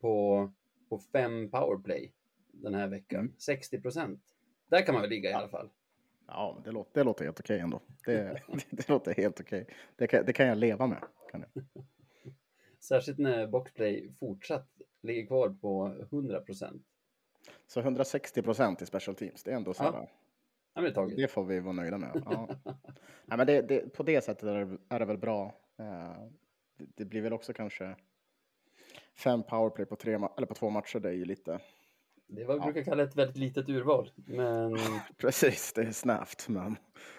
på, 0.01 0.51
på 0.89 0.99
fem 0.99 1.51
powerplay 1.51 2.13
den 2.53 2.75
här 2.75 2.89
veckan. 2.89 3.21
Mm. 3.21 3.33
60 3.39 3.81
procent. 3.81 4.21
Där 4.71 4.81
kan 4.87 4.93
man 4.95 5.03
väl 5.03 5.11
ligga 5.11 5.31
i 5.31 5.33
alla 5.33 5.49
fall. 5.49 5.71
Ja, 6.29 6.61
det 6.65 6.71
låter, 6.71 6.91
det 6.95 7.05
låter 7.05 7.25
helt 7.25 7.41
okej 7.41 7.61
ändå. 7.61 7.81
Det, 8.05 8.43
det 8.71 8.89
låter 8.89 9.15
helt 9.15 9.41
okej. 9.41 9.67
Det, 9.97 10.07
kan, 10.07 10.25
det 10.25 10.33
kan 10.33 10.47
jag 10.47 10.59
leva 10.59 10.87
med. 10.87 11.05
Kan 11.31 11.45
jag. 11.55 11.65
Särskilt 12.81 13.19
när 13.19 13.47
boxplay 13.47 14.15
fortsatt 14.21 14.69
ligger 15.03 15.27
kvar 15.27 15.49
på 15.49 15.95
100 16.13 16.41
procent. 16.41 16.83
Så 17.67 17.81
160 17.81 18.43
procent 18.43 18.83
i 18.83 18.87
special 18.87 19.17
teams, 19.17 19.43
det 19.43 19.51
är 19.51 19.57
ändå 19.57 19.75
så 19.75 19.83
här. 19.83 19.93
Ja. 19.93 20.09
Ja, 20.75 20.83
det. 20.83 21.15
Det 21.17 21.29
får 21.29 21.45
vi 21.45 21.61
vara 21.61 21.73
nöjda 21.73 21.99
med. 21.99 22.23
Ja. 22.25 22.49
Nej, 23.25 23.39
men 23.39 23.47
det, 23.47 23.63
det, 23.63 23.93
på 23.93 24.03
det 24.03 24.25
sättet 24.25 24.43
är 24.43 24.65
det, 24.65 24.79
är 24.89 24.99
det 24.99 25.05
väl 25.05 25.19
bra. 25.19 25.55
Eh, 25.79 26.23
det, 26.97 27.05
blir 27.05 27.23
väl 27.23 27.33
också 27.33 27.53
kanske 27.53 27.97
fem 29.25 29.43
powerplay 29.43 29.87
på, 29.87 29.97
tre, 29.97 30.15
eller 30.15 30.47
på 30.47 30.55
två 30.55 30.71
matcher. 30.71 30.99
Det 30.99 31.09
är 31.09 31.13
ju 31.13 31.25
lite... 31.25 31.61
Det 32.31 32.43
är 32.43 32.47
vad 32.47 32.57
vi 32.57 32.61
Ja. 32.67 32.73
brukar 32.73 32.83
kalla 32.91 33.03
ett 33.03 33.17
väldigt 33.17 33.37
litet 33.37 33.69
urval. 33.69 34.11
Men 34.15 34.77
Precis, 35.19 35.73
det 35.73 35.83
är 35.83 35.93
snävt. 35.93 36.49
Men 36.49 36.77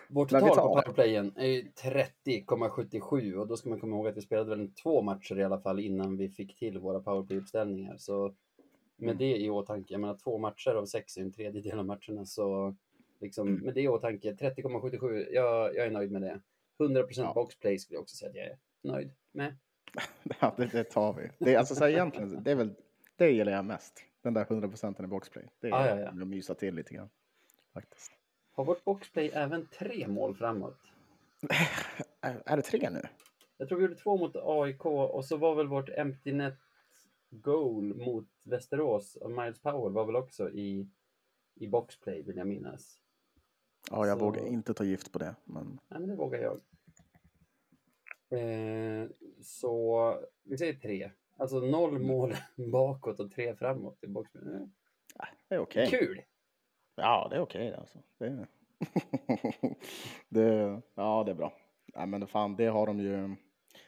vårt 0.09 0.31
Men 0.31 0.41
total 0.41 0.55
på 0.55 0.81
powerplayen 0.81 1.33
är 1.35 1.47
ju 1.47 1.61
30,77 1.61 3.33
och 3.35 3.47
då 3.47 3.57
ska 3.57 3.69
man 3.69 3.79
komma 3.79 3.95
ihåg 3.95 4.07
att 4.07 4.17
vi 4.17 4.21
spelade 4.21 4.49
väl 4.49 4.71
två 4.71 5.01
matcher 5.01 5.39
i 5.39 5.43
alla 5.43 5.59
fall 5.59 5.79
innan 5.79 6.17
vi 6.17 6.29
fick 6.29 6.55
till 6.59 6.77
våra 6.79 6.99
powerplay-uppställningar. 6.99 7.97
Så 7.97 8.35
med 8.97 9.09
Mm. 9.09 9.17
det 9.17 9.37
i 9.37 9.49
åtanke, 9.49 9.93
jag 9.93 10.01
menar 10.01 10.17
två 10.23 10.37
matcher 10.37 10.69
av 10.75 10.85
sex 10.85 11.17
är 11.17 11.21
en 11.21 11.31
tredjedel 11.31 11.79
av 11.79 11.85
matcherna, 11.85 12.25
så 12.25 12.75
liksom 13.21 13.47
Mm. 13.47 13.59
med 13.65 13.73
det 13.73 13.81
i 13.81 13.87
åtanke, 13.87 14.33
30,77, 14.33 15.27
jag, 15.31 15.75
jag 15.75 15.85
är 15.85 15.91
nöjd 15.91 16.11
med 16.11 16.21
det. 16.21 16.39
100% 16.79 17.27
Ja. 17.27 17.33
boxplay 17.33 17.79
skulle 17.79 17.95
jag 17.95 18.01
också 18.01 18.15
säga 18.15 18.29
att 18.29 18.35
jag 18.35 18.45
är 18.45 18.57
nöjd 18.81 19.11
med. 19.31 19.55
ja, 20.41 20.53
det, 20.57 20.65
det 20.65 20.83
tar 20.83 21.13
vi. 21.13 21.29
Det, 21.39 21.53
är- 21.53 21.57
alltså, 21.59 21.75
så 21.75 21.83
här, 21.83 21.91
egentligen, 21.91 22.43
det 22.43 22.51
är 22.51 22.55
väl 22.55 22.73
det 23.15 23.29
gillar 23.31 23.51
jag 23.51 23.65
mest. 23.65 23.93
Den 24.21 24.33
där 24.33 24.41
100 24.41 24.67
procenten 24.67 25.05
i 25.05 25.07
boxplay. 25.07 25.49
Det 25.59 25.67
är 25.67 25.71
Ja, 25.71 25.87
ja, 25.89 25.99
ja. 25.99 26.07
att 26.09 26.27
mysa 26.27 26.55
till 26.55 26.75
lite 26.75 26.93
grann. 26.93 27.09
Faktiskt. 27.73 28.11
Har 28.51 28.65
vårt 28.65 28.83
boxplay 28.83 29.29
även 29.33 29.67
tre 29.67 30.07
mål 30.07 30.35
framåt? 30.35 30.77
Är, 32.21 32.43
är 32.45 32.55
det 32.57 32.63
tre 32.63 32.89
nu? 32.89 33.01
Jag 33.57 33.67
tror 33.67 33.77
vi 33.77 33.83
gjorde 33.83 33.95
två 33.95 34.17
mot 34.17 34.35
AIK 34.35 34.85
och 34.85 35.25
så 35.25 35.37
var 35.37 35.55
väl 35.55 35.67
vårt 35.67 35.89
empty 35.89 36.33
net 36.33 36.57
goal 37.29 37.95
mot 37.95 38.27
Västerås 38.43 39.15
och 39.15 39.31
Miles 39.31 39.59
Power 39.61 39.89
var 39.89 40.05
väl 40.05 40.15
också 40.15 40.49
i, 40.51 40.89
i 41.55 41.67
boxplay 41.67 42.21
vill 42.23 42.37
jag 42.37 42.47
minnas. 42.47 42.99
Ja, 43.91 44.07
jag 44.07 44.17
Så- 44.19 44.25
vågar 44.25 44.45
inte 44.47 44.73
ta 44.73 44.83
gift 44.83 45.11
på 45.11 45.19
det. 45.19 45.35
Men 45.43 45.79
Nej, 45.87 45.99
men 45.99 46.09
det 46.09 46.15
vågar 46.15 46.39
jag. 46.39 46.61
Eh, 48.39 49.07
så 49.41 50.15
vi 50.43 50.57
säger 50.57 50.73
tre. 50.73 51.11
Alltså 51.39 51.59
noll 51.59 51.99
mål 51.99 52.33
bakåt 52.71 53.19
och 53.19 53.31
tre 53.31 53.55
framåt 53.55 54.03
i 54.03 54.07
boxplay. 54.07 54.43
Eh, 54.53 54.61
det 55.47 55.55
är 55.55 55.59
okej. 55.59 55.87
Kul! 55.89 56.21
Ja, 56.95 57.27
det 57.29 57.35
är 57.35 57.39
okej 57.41 57.73
alltså. 57.73 57.99
Det, 58.17 58.47
det, 60.29 60.81
ja, 60.95 61.23
det 61.23 61.31
är 61.31 61.35
bra. 61.35 61.53
Nej, 61.95 62.07
men 62.07 62.27
fan, 62.27 62.55
det 62.55 62.65
har 62.65 62.87
de 62.87 62.99
ju. 62.99 63.35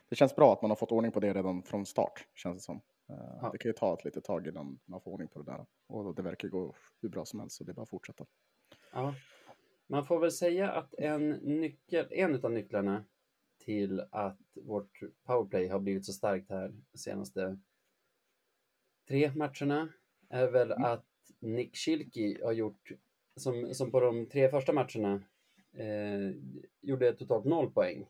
Det 0.09 0.15
känns 0.15 0.35
bra 0.35 0.53
att 0.53 0.61
man 0.61 0.71
har 0.71 0.75
fått 0.75 0.91
ordning 0.91 1.11
på 1.11 1.19
det 1.19 1.33
redan 1.33 1.63
från 1.63 1.85
start, 1.85 2.27
känns 2.35 2.57
det 2.57 2.61
som. 2.61 2.81
Eh, 3.09 3.15
Ja. 3.41 3.49
Det 3.51 3.57
kan 3.57 3.69
ju 3.69 3.73
ta 3.73 3.93
ett 3.93 4.05
litet 4.05 4.23
tag 4.23 4.47
innan 4.47 4.79
man 4.85 5.01
får 5.01 5.11
ordning 5.11 5.27
på 5.27 5.39
det 5.41 5.51
där. 5.51 5.65
Och 5.87 6.15
det 6.15 6.21
verkar 6.21 6.47
gå 6.47 6.75
hur 7.01 7.09
bra 7.09 7.25
som 7.25 7.39
helst, 7.39 7.57
så 7.57 7.63
det 7.63 7.71
är 7.71 7.73
bara 7.73 7.83
att 7.83 7.89
fortsätta. 7.89 8.25
Ja. 8.93 9.13
Man 9.87 10.05
får 10.05 10.19
väl 10.19 10.31
säga 10.31 10.71
att 10.71 10.93
en 10.93 11.29
nyckel, 11.29 12.07
en 12.11 12.45
av 12.45 12.51
nycklarna 12.51 13.05
till 13.65 14.03
att 14.11 14.39
vårt 14.53 14.99
powerplay 15.23 15.67
har 15.67 15.79
blivit 15.79 16.05
så 16.05 16.13
starkt 16.13 16.49
här 16.49 16.73
de 16.91 16.97
senaste 16.97 17.59
tre 19.07 19.31
matcherna 19.35 19.89
är 20.29 20.47
väl 20.51 20.71
att 20.71 21.05
Nick 21.39 21.75
Schilke 21.77 22.39
har 22.43 22.51
gjort, 22.51 22.91
som, 23.35 23.73
som 23.73 23.91
på 23.91 23.99
de 23.99 24.25
tre 24.25 24.49
första 24.49 24.73
matcherna, 24.73 25.23
eh, 25.73 26.35
gjorde 26.81 27.13
totalt 27.13 27.45
noll 27.45 27.71
poäng. 27.71 28.07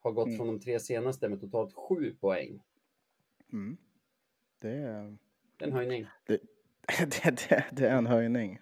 Har 0.00 0.12
gått 0.12 0.26
Mm. 0.26 0.36
från 0.36 0.46
de 0.46 0.60
tre 0.60 0.80
senaste 0.80 1.28
med 1.28 1.40
totalt 1.40 1.72
sju 1.74 2.14
poäng. 2.20 2.62
Mm. 3.52 3.76
Det, 4.58 4.70
är, 4.70 5.16
Det 5.56 5.64
är 5.64 5.68
en 5.68 5.72
höjning. 5.74 6.06
det, 6.26 6.40
det, 6.98 7.48
det, 7.48 7.64
det 7.72 7.88
är 7.88 7.96
en 7.98 8.06
höjning. 8.06 8.60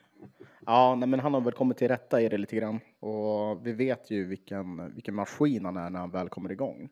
Ja, 0.67 0.95
nej, 0.95 1.09
men 1.09 1.21
han 1.21 1.35
har 1.35 1.41
väl 1.41 1.53
kommit 1.53 1.77
till 1.79 1.89
rätta 1.89 2.21
i 2.21 2.29
det 2.29 2.39
lite 2.39 2.57
grann. 2.57 2.81
Och 3.01 3.67
vi 3.67 3.73
vet 3.73 4.11
ju 4.11 4.27
vilken, 4.27 4.95
vilken 4.95 5.15
maskin 5.15 5.65
han 5.65 5.77
är 5.77 5.91
när 5.91 6.01
han 6.01 6.11
väl 6.11 6.29
kommer 6.29 6.53
igång. 6.53 6.89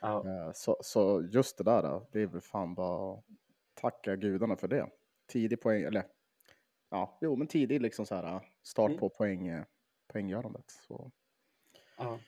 Ja, 0.00 0.24
Eh, 0.28 0.52
Så, 0.54 0.76
så 0.80 1.22
just 1.22 1.58
det 1.58 1.64
där, 1.64 1.82
då, 1.82 2.08
det 2.12 2.22
är 2.22 2.26
väl 2.26 2.40
fan 2.40 2.74
bara 2.74 3.22
tacka 3.74 4.16
gudarna 4.16 4.56
för 4.56 4.68
det. 4.68 4.90
Tidig 5.26 5.60
poäng, 5.60 5.82
eller 5.82 6.04
ja, 6.90 7.18
jo 7.20 7.36
men 7.36 7.46
tidig 7.46 7.80
liksom 7.80 8.06
så 8.06 8.14
här 8.14 8.40
start 8.62 8.88
Mm. 8.88 9.00
på 9.00 9.08
poäng, 9.08 9.46
eh, 9.48 9.64
poänggörandet. 10.12 10.70
Så 10.70 11.10
ja. 11.98 12.18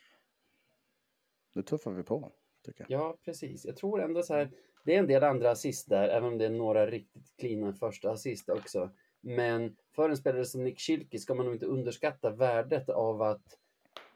nu 1.52 1.62
tuffar 1.62 1.90
vi 1.90 2.02
på, 2.02 2.32
tycker 2.64 2.86
jag. 2.88 3.00
Ja, 3.00 3.16
precis. 3.24 3.64
Jag 3.64 3.76
tror 3.76 4.02
ändå 4.02 4.22
så 4.22 4.34
här, 4.34 4.50
det 4.84 4.94
är 4.94 4.98
en 4.98 5.06
del 5.06 5.24
andra 5.24 5.50
assist 5.50 5.88
där, 5.88 6.08
även 6.08 6.28
om 6.32 6.38
det 6.38 6.44
är 6.46 6.50
några 6.50 6.86
riktigt 6.86 7.36
cleana 7.36 7.72
första 7.72 8.10
assist 8.10 8.48
också. 8.48 8.90
Men 9.20 9.76
för 9.94 10.10
en 10.10 10.16
spelare 10.16 10.44
som 10.44 10.64
Nick 10.64 10.80
Schilke 10.80 11.18
ska 11.18 11.34
man 11.34 11.46
nog 11.46 11.54
inte 11.54 11.66
underskatta 11.66 12.30
värdet 12.30 12.88
av 12.88 13.22
att 13.22 13.58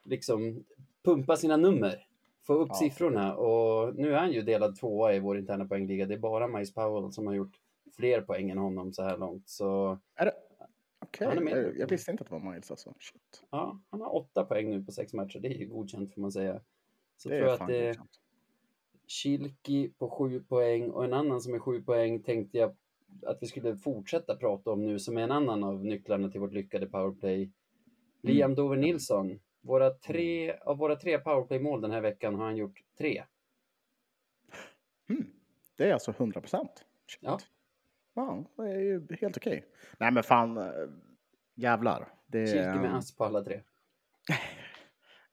liksom 0.04 0.64
pumpa 1.04 1.36
sina 1.36 1.56
nummer, 1.56 2.06
få 2.46 2.54
upp 2.54 2.68
Ja. 2.68 2.74
siffrorna. 2.74 3.36
Och 3.36 3.94
nu 3.96 4.12
är 4.14 4.18
han 4.18 4.32
ju 4.32 4.42
delad 4.42 4.76
tvåa 4.76 5.14
i 5.14 5.20
vår 5.20 5.38
interna 5.38 5.64
poängliga. 5.64 6.06
Det 6.06 6.14
är 6.14 6.18
bara 6.18 6.48
Miles 6.48 6.74
Powell 6.74 7.12
som 7.12 7.26
har 7.26 7.34
gjort 7.34 7.60
fler 7.96 8.20
poäng 8.22 8.50
än 8.50 8.58
honom 8.58 8.92
så 8.92 9.02
här 9.02 9.18
långt. 9.18 9.48
Så 9.48 9.98
Är 10.14 10.24
det? 10.24 10.32
Okej, 10.98 11.26
är 11.26 11.40
med. 11.40 11.74
jag, 11.76 11.88
visste 11.88 12.10
inte 12.10 12.22
att 12.24 12.30
det 12.30 12.34
var 12.38 12.52
Miles 12.52 12.70
alltså. 12.70 12.94
Shit. 12.98 13.44
ja, 13.50 13.80
han 13.90 14.00
har 14.00 14.14
åtta 14.16 14.44
poäng 14.44 14.70
nu 14.70 14.84
på 14.84 14.92
sex 14.92 15.12
matcher. 15.12 15.38
Det 15.40 15.48
är 15.48 15.58
ju 15.58 15.66
godkänt 15.66 16.14
får 16.14 16.20
man 16.20 16.32
säga. 16.32 16.60
Så 17.16 17.28
Det 17.28 17.38
tror 17.38 17.48
jag 17.50 17.58
är 17.60 17.62
att 17.62 17.68
det 17.68 17.86
godkänt. 17.86 18.10
Kilki 19.06 19.88
på 19.98 20.10
sju 20.10 20.40
poäng 20.40 20.90
och 20.90 21.04
en 21.04 21.12
annan 21.12 21.40
som 21.40 21.54
är 21.54 21.58
sju 21.58 21.82
poäng 21.82 22.22
tänkte 22.22 22.58
jag 22.58 22.76
att 23.22 23.38
vi 23.40 23.46
skulle 23.46 23.76
fortsätta 23.76 24.36
prata 24.36 24.70
om 24.70 24.86
nu 24.86 24.98
som 24.98 25.16
är 25.18 25.22
en 25.22 25.30
annan 25.30 25.64
av 25.64 25.84
nycklarna 25.84 26.30
till 26.30 26.40
vårt 26.40 26.52
lyckade 26.52 26.86
powerplay. 26.86 27.50
Liam 28.22 28.54
Dover 28.54 28.76
Nilsson. 28.76 29.40
Våra 29.60 29.90
tre, 29.90 30.52
av 30.58 30.78
våra 30.78 30.96
tre 30.96 31.18
powerplay-mål 31.18 31.80
den 31.80 31.90
här 31.90 32.00
veckan 32.00 32.34
har 32.34 32.44
han 32.44 32.56
gjort 32.56 32.82
tre. 32.98 33.24
Mm. 35.08 35.26
Det 35.76 35.88
är 35.88 35.92
alltså 35.92 36.10
100 36.10 36.40
procent. 36.40 36.84
Ja. 37.20 37.38
Ja, 38.14 38.44
det 38.56 38.62
är 38.62 38.78
ju 38.80 39.06
helt 39.20 39.36
okej. 39.36 39.64
Nej 39.98 40.12
men 40.12 40.22
fan, 40.22 40.56
eh, 40.56 40.64
jävlar. 41.54 42.08
Det, 42.26 42.46
Kilki 42.46 42.58
är- 42.58 42.74
med 42.80 42.96
ass 42.96 43.16
på 43.16 43.24
alla 43.24 43.44
tre. 43.44 43.60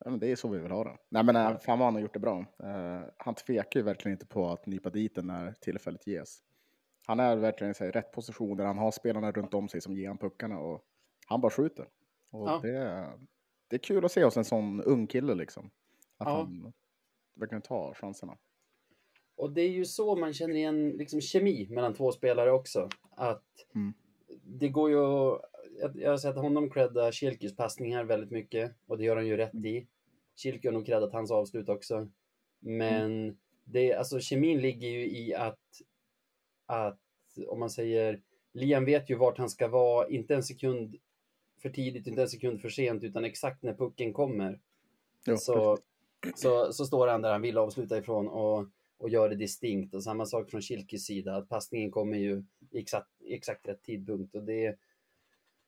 Ja, 0.05 0.11
det 0.11 0.31
är 0.31 0.35
så 0.35 0.47
vi 0.49 0.59
vill 0.59 0.71
ha 0.71 0.83
det. 0.83 0.97
Nej, 1.09 1.23
men 1.23 1.35
äh, 1.35 1.57
fan 1.57 1.79
vad 1.79 1.85
han 1.85 1.93
har 1.93 2.01
gjort 2.01 2.13
det 2.13 2.19
bra. 2.19 2.45
Eh, 2.63 3.01
han 3.17 3.35
tvekar 3.35 3.79
ju 3.79 3.83
verkligen 3.83 4.13
inte 4.15 4.25
på 4.25 4.49
att 4.49 4.65
nypa 4.65 4.89
dit 4.89 5.15
den 5.15 5.27
när 5.27 5.51
tillfället 5.51 6.07
ges. 6.07 6.39
Han 7.07 7.19
är 7.19 7.35
verkligen 7.35 7.73
i 7.81 7.91
rätt 7.91 8.11
positioner, 8.11 8.65
han 8.65 8.77
har 8.77 8.91
spelarna 8.91 9.31
runt 9.31 9.53
om 9.53 9.69
sig 9.69 9.81
som 9.81 9.97
ger 9.97 10.07
han 10.07 10.17
puckarna 10.17 10.59
och 10.59 10.85
han 11.27 11.41
bara 11.41 11.51
skjuter. 11.51 11.87
Och 12.31 12.49
Ja. 12.49 12.59
det, 12.63 12.77
är- 12.77 13.19
det 13.67 13.75
är 13.75 13.79
kul 13.79 14.05
att 14.05 14.11
se 14.11 14.23
hos 14.23 14.37
en 14.37 14.45
sån 14.45 14.81
ung 14.83 15.07
kille 15.07 15.35
liksom. 15.35 15.65
Att 16.17 16.27
Ja. 16.27 16.35
han 16.35 16.73
verkligen 17.35 17.61
tar 17.61 17.93
chanserna. 17.93 18.37
Och 19.35 19.51
det 19.51 19.61
är 19.61 19.69
ju 19.69 19.85
så 19.85 20.15
man 20.15 20.33
känner 20.33 20.55
igen 20.55 20.89
liksom, 20.89 21.21
kemi 21.21 21.67
mellan 21.69 21.93
två 21.93 22.11
spelare 22.11 22.51
också. 22.51 22.89
Att 23.11 23.45
Mm. 23.75 23.93
det 24.43 24.69
går 24.69 24.89
ju 24.89 24.97
att... 24.99 25.41
Jag, 25.95 26.09
har 26.09 26.17
sett 26.17 26.35
honom 26.35 26.69
credda 26.69 27.11
Kilkis 27.11 27.55
passningar 27.55 28.03
väldigt 28.03 28.31
mycket 28.31 28.75
och 28.87 28.97
det 28.97 29.03
gör 29.03 29.15
han 29.15 29.27
ju 29.27 29.37
rätt 29.37 29.55
i. 29.55 29.87
Kilke 30.35 30.67
har 30.67 30.73
nog 30.73 30.85
creddat 30.85 31.13
hans 31.13 31.31
avslut 31.31 31.69
också. 31.69 32.07
Men 32.59 33.37
det, 33.63 33.93
alltså, 33.93 34.19
kemin 34.19 34.61
ligger 34.61 34.87
ju 34.87 35.09
i 35.09 35.33
att, 35.35 35.59
att, 36.71 36.99
om 37.47 37.59
man 37.59 37.69
säger, 37.69 38.21
Liam 38.53 38.85
vet 38.85 39.09
ju 39.09 39.15
vart 39.15 39.37
han 39.37 39.49
ska 39.49 39.67
vara, 39.67 40.09
inte 40.09 40.35
en 40.35 40.43
sekund 40.43 40.95
för 41.61 41.69
tidigt, 41.69 42.07
inte 42.07 42.21
en 42.21 42.29
sekund 42.29 42.61
för 42.61 42.69
sent, 42.69 43.03
utan 43.03 43.25
exakt 43.25 43.63
när 43.63 43.73
pucken 43.73 44.13
kommer. 44.13 44.59
Ja, 45.25 45.37
så, 45.37 45.77
så, 46.35 46.73
så 46.73 46.85
står 46.85 47.07
han 47.07 47.21
där 47.21 47.31
han 47.31 47.41
vill 47.41 47.57
avsluta 47.57 47.97
ifrån 47.97 48.27
och, 48.27 48.67
och 48.97 49.09
gör 49.09 49.29
det 49.29 49.35
distinkt. 49.35 49.93
Och 49.93 50.03
samma 50.03 50.25
sak 50.25 50.49
från 50.49 50.61
Kilkes 50.61 51.05
sida, 51.05 51.35
att 51.35 51.49
passningen 51.49 51.91
kommer 51.91 52.17
ju 52.17 52.43
i 52.71 52.79
exakt, 52.79 53.09
exakt 53.25 53.67
rätt 53.67 53.83
tidpunkt. 53.83 54.35
Och 54.35 54.43
det, 54.43 54.75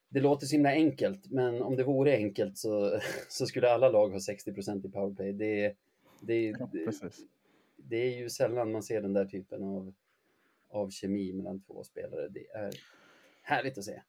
det 0.10 0.20
låter 0.20 0.46
så 0.46 0.56
himla 0.56 0.70
enkelt, 0.70 1.32
men 1.32 1.62
om 1.62 1.76
det 1.76 1.84
vore 1.84 2.16
enkelt 2.16 2.58
så, 2.58 3.00
så 3.30 3.46
skulle 3.46 3.72
alla 3.72 3.90
lag 3.90 4.10
ha 4.10 4.18
60% 4.18 4.88
i 4.88 4.90
powerplay. 4.90 5.34
Det, 5.34 5.76
det, 6.22 6.56
Ja, 6.60 6.70
det, 6.72 7.12
det 7.76 7.98
är 7.98 8.18
ju 8.18 8.30
sällan 8.30 8.72
man 8.72 8.84
ser 8.84 9.02
den 9.02 9.14
där 9.14 9.26
typen 9.26 9.64
av, 9.64 9.94
av 10.74 10.90
kemi 10.90 11.34
mellan 11.34 11.62
två 11.62 11.84
spelare. 11.84 12.30
Det 12.30 12.48
är 12.48 12.72
härligt 13.42 13.78
att 13.78 13.84
se. 13.84 14.02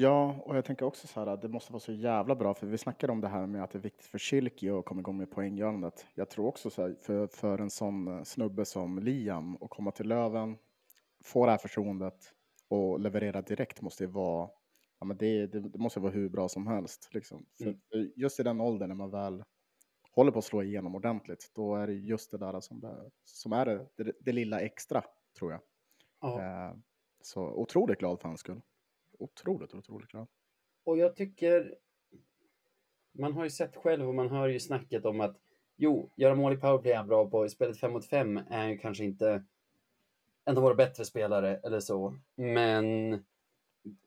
Ja, 0.00 0.42
och 0.44 0.56
jag 0.56 0.64
tänker 0.64 0.86
också 0.86 1.06
så 1.06 1.20
här 1.20 1.26
att 1.26 1.42
det 1.42 1.48
måste 1.48 1.72
vara 1.72 1.80
så 1.80 1.92
jävla 1.92 2.34
bra, 2.34 2.54
för 2.54 2.66
vi 2.66 2.78
snackade 2.78 3.12
om 3.12 3.20
det 3.20 3.28
här 3.28 3.46
med 3.46 3.64
att 3.64 3.70
det 3.70 3.78
är 3.78 3.82
viktigt 3.82 4.06
för 4.06 4.18
Kilki 4.18 4.70
att 4.70 4.84
komma 4.84 5.00
igång 5.00 5.16
med 5.16 5.30
poänggörandet. 5.30 6.06
Jag 6.14 6.30
tror 6.30 6.46
också 6.46 6.70
så 6.70 6.82
här, 6.82 6.96
för, 7.00 7.26
för 7.26 7.58
en 7.58 7.70
sån 7.70 8.08
eh, 8.08 8.22
snubbe 8.22 8.64
som 8.64 8.98
Liam 8.98 9.54
att 9.54 9.70
komma 9.70 9.90
till 9.90 10.08
Löven, 10.08 10.56
få 11.24 11.44
det 11.44 11.50
här 11.50 11.58
förtroendet 11.58 12.32
och 12.68 13.00
leverera 13.00 13.42
direkt 13.42 13.80
måste 13.80 14.04
ju 14.04 14.10
vara, 14.10 14.50
ja 15.00 15.06
men 15.06 15.16
det, 15.16 15.46
det, 15.46 15.60
det 15.60 15.78
måste 15.78 16.00
vara 16.00 16.12
hur 16.12 16.28
bra 16.28 16.48
som 16.48 16.66
helst. 16.66 17.08
Liksom. 17.12 17.46
Mm. 17.60 18.12
just 18.16 18.40
i 18.40 18.42
den 18.42 18.60
åldern 18.60 18.88
när 18.88 18.96
man 18.96 19.10
väl 19.10 19.44
håller 20.10 20.32
på 20.32 20.38
att 20.38 20.44
slå 20.44 20.62
igenom 20.62 20.94
ordentligt, 20.94 21.50
då 21.54 21.76
är 21.76 21.86
det 21.86 21.92
just 21.94 22.30
det 22.30 22.38
där 22.38 22.60
som, 22.60 22.80
det, 22.80 23.10
som 23.24 23.52
är 23.52 23.66
det, 23.66 23.86
det, 23.96 24.12
det 24.20 24.32
lilla 24.32 24.60
extra, 24.60 25.04
tror 25.38 25.52
jag. 25.52 25.60
Ja. 26.20 26.40
Eh, 26.40 26.76
så 27.20 27.42
otroligt 27.42 27.98
glad 27.98 28.20
för 28.20 28.28
hans 28.28 28.40
skull. 28.40 28.60
Otroligt, 29.18 29.74
otroligt 29.74 30.08
glad. 30.08 30.26
Och 30.84 30.98
jag 30.98 31.16
tycker, 31.16 31.74
man 33.12 33.32
har 33.32 33.44
ju 33.44 33.50
sett 33.50 33.76
själv 33.76 34.08
och 34.08 34.14
man 34.14 34.28
hör 34.28 34.48
ju 34.48 34.60
snacket 34.60 35.04
om 35.04 35.20
att 35.20 35.36
jo, 35.76 36.10
göra 36.16 36.34
mål 36.34 36.52
i 36.52 36.56
powerplay 36.56 36.92
är 36.92 36.96
han 36.96 37.06
bra 37.08 37.30
på. 37.30 37.46
I 37.46 37.48
spelet 37.48 37.80
5 37.80 37.92
mot 37.92 38.06
5 38.06 38.36
är 38.36 38.58
han 38.58 38.78
kanske 38.78 39.04
inte 39.04 39.44
en 40.44 40.56
av 40.56 40.62
våra 40.62 40.74
bättre 40.74 41.04
spelare 41.04 41.56
eller 41.56 41.80
så. 41.80 42.16
Men 42.34 43.10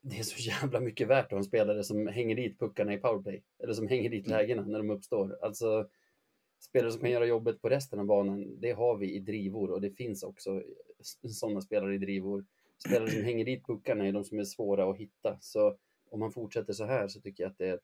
det 0.02 0.20
är 0.20 0.24
så 0.24 0.50
jävla 0.50 0.80
mycket 0.80 1.08
värt 1.08 1.26
att 1.26 1.32
ha 1.32 1.38
en 1.38 1.44
spelare 1.44 1.84
som 1.84 2.08
hänger 2.08 2.36
dit 2.36 2.60
puckarna 2.60 2.94
i 2.94 2.98
powerplay. 2.98 3.44
Eller 3.60 3.74
som 3.74 3.88
hänger 3.88 4.10
dit 4.10 4.28
lägena 4.28 4.62
när 4.62 4.78
de 4.78 4.90
uppstår. 4.90 5.38
Alltså, 5.42 5.90
spelare 6.62 6.92
som 6.92 7.02
kan 7.02 7.12
göra 7.12 7.26
jobbet 7.26 7.62
på 7.62 7.70
resten 7.70 8.00
av 8.00 8.06
banan, 8.06 8.60
det 8.60 8.72
har 8.72 8.98
vi 8.98 9.16
i 9.16 9.20
drivor 9.20 9.72
och 9.72 9.82
det 9.82 9.92
finns 9.92 10.24
också 10.24 10.64
sådana 11.28 11.62
spelare 11.62 11.96
i 11.96 11.98
drivor. 11.98 12.46
Spelare 12.88 13.10
som 13.10 13.24
hänger 13.24 13.46
dit 13.46 13.66
puckarna 13.66 14.08
är 14.08 14.12
de 14.12 14.24
som 14.24 14.40
är 14.40 14.44
svåra 14.44 14.90
att 14.90 14.98
hitta. 14.98 15.38
Så 15.42 15.78
om 16.10 16.20
man 16.20 16.32
fortsätter 16.32 16.74
så 16.74 16.86
här 16.86 17.08
så 17.08 17.22
tycker 17.22 17.44
jag 17.44 17.52
att 17.52 17.58
det 17.58 17.68
är 17.68 17.74
ett, 17.74 17.84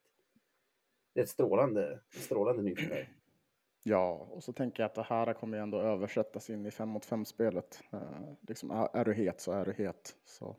det 1.14 1.20
är 1.20 1.24
ett 1.24 1.30
strålande, 1.30 2.00
strålande 2.10 2.64
nyförvärv. 2.64 3.06
Ja, 3.84 4.28
och 4.32 4.44
så 4.44 4.54
tänker 4.54 4.84
jag 4.84 4.90
att 4.90 4.96
det 4.96 5.04
här 5.04 5.34
kommer 5.34 5.58
ju 5.58 5.64
ändå 5.64 5.82
översättas 5.82 6.50
in 6.50 6.66
i 6.66 6.72
5 6.72 6.90
mot 6.90 7.06
5 7.06 7.26
spelet. 7.26 7.84
Eh, 7.94 8.34
liksom, 8.48 8.72
är, 8.72 8.98
är 8.98 9.06
du 9.06 9.13
het 9.13 9.42
så 9.42 9.52
är 9.52 9.66
du 9.66 9.74
het. 9.74 10.16
Så, 10.26 10.58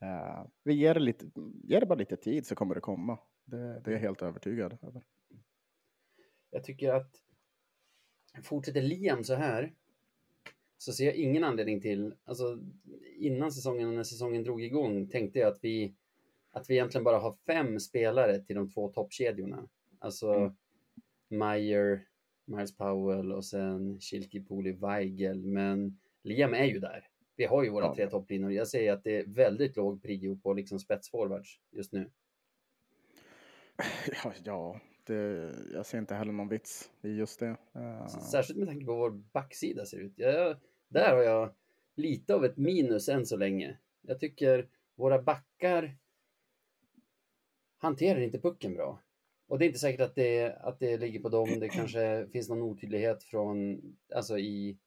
eh, 0.00 0.44
vi 0.62 0.74
ger 0.74 0.94
det, 0.94 1.00
lite, 1.00 1.26
ger 1.64 1.80
det 1.80 1.86
bara 1.86 1.98
lite 1.98 2.16
tid 2.16 2.46
så 2.46 2.54
kommer 2.54 2.74
det 2.74 2.80
komma. 2.80 3.18
Det, 3.44 3.80
det 3.80 3.90
är 3.90 3.92
jag 3.92 4.00
helt 4.00 4.22
övertygad 4.22 4.78
över. 4.82 5.02
Jag 6.50 6.64
tycker 6.64 6.92
att 6.92 7.23
fortsätter 8.42 8.82
Liam 8.82 9.24
så 9.24 9.34
här 9.34 9.72
så 10.78 10.92
ser 10.92 11.04
jag 11.04 11.14
ingen 11.14 11.44
anledning 11.44 11.80
till, 11.80 12.14
alltså 12.24 12.58
innan 13.16 13.52
säsongen 13.52 13.94
när 13.94 14.02
säsongen 14.04 14.42
drog 14.42 14.62
igång 14.62 15.08
tänkte 15.08 15.38
jag 15.38 15.48
att 15.52 15.58
vi, 15.64 15.94
att 16.50 16.70
vi 16.70 16.74
egentligen 16.74 17.04
bara 17.04 17.18
har 17.18 17.36
fem 17.46 17.80
spelare 17.80 18.38
till 18.38 18.56
de 18.56 18.70
två 18.70 18.88
toppkedjorna. 18.88 19.68
Alltså 19.98 20.32
Mm. 20.34 20.52
Meyer, 21.28 22.06
Miles 22.44 22.76
Powell 22.76 23.32
och 23.32 23.44
sen 23.44 24.00
Kilki, 24.00 24.40
Poli, 24.40 24.72
Weigel. 24.72 25.46
Men 25.46 25.98
Liam 26.22 26.54
är 26.54 26.64
ju 26.64 26.78
där. 26.78 27.08
Vi 27.36 27.44
har 27.44 27.62
ju 27.64 27.70
våra 27.70 27.84
Ja. 27.84 27.94
tre 27.94 28.06
topplinor. 28.10 28.52
Jag 28.52 28.68
säger 28.68 28.92
att 28.92 29.04
det 29.04 29.16
är 29.18 29.24
väldigt 29.26 29.76
låg 29.76 30.02
prio 30.02 30.36
på 30.42 30.52
liksom 30.52 30.78
spetsforwards 30.78 31.60
just 31.70 31.92
nu. 31.92 32.10
Ja, 34.24 34.32
ja 34.44 34.80
det, 35.06 35.52
jag 35.72 35.86
ser 35.86 35.98
inte 35.98 36.14
heller 36.14 36.32
någon 36.32 36.48
vits 36.48 36.90
i 37.02 37.08
just 37.08 37.40
det. 37.40 37.56
Eh, 37.74 38.06
Särskilt 38.06 38.58
med 38.58 38.68
tanke 38.68 38.86
på 38.86 38.94
vår 38.94 39.10
backsida 39.10 39.86
ser 39.86 39.98
ut. 39.98 40.12
Jag, 40.16 40.56
där 40.88 41.16
har 41.16 41.22
jag 41.22 41.54
lite 41.94 42.34
av 42.34 42.44
ett 42.44 42.56
minus 42.56 43.08
än 43.08 43.26
så 43.26 43.36
länge. 43.36 43.78
Jag 44.00 44.20
tycker 44.20 44.68
våra 44.94 45.22
backar 45.22 45.96
hanterar 47.78 48.20
inte 48.20 48.38
pucken 48.38 48.74
bra. 48.74 49.00
Och 49.46 49.58
det 49.58 49.64
är 49.64 49.66
inte 49.66 49.78
säkert 49.78 50.00
att 50.00 50.14
det, 50.14 50.56
att 50.60 50.78
det 50.78 50.96
ligger 50.96 51.20
på 51.20 51.28
dem. 51.28 51.60
Det 51.60 51.68
kanske 51.68 52.28
finns 52.32 52.48
någon 52.48 52.62
otydlighet 52.62 53.22
från, 53.22 53.82
alltså 54.14 54.38
i, 54.38 54.78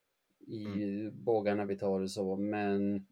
i 0.47 1.09
bågarna 1.13 1.65
vi 1.65 1.77
tar 1.77 2.01
och 2.01 2.11
så. 2.11 2.35
Men 2.35 3.07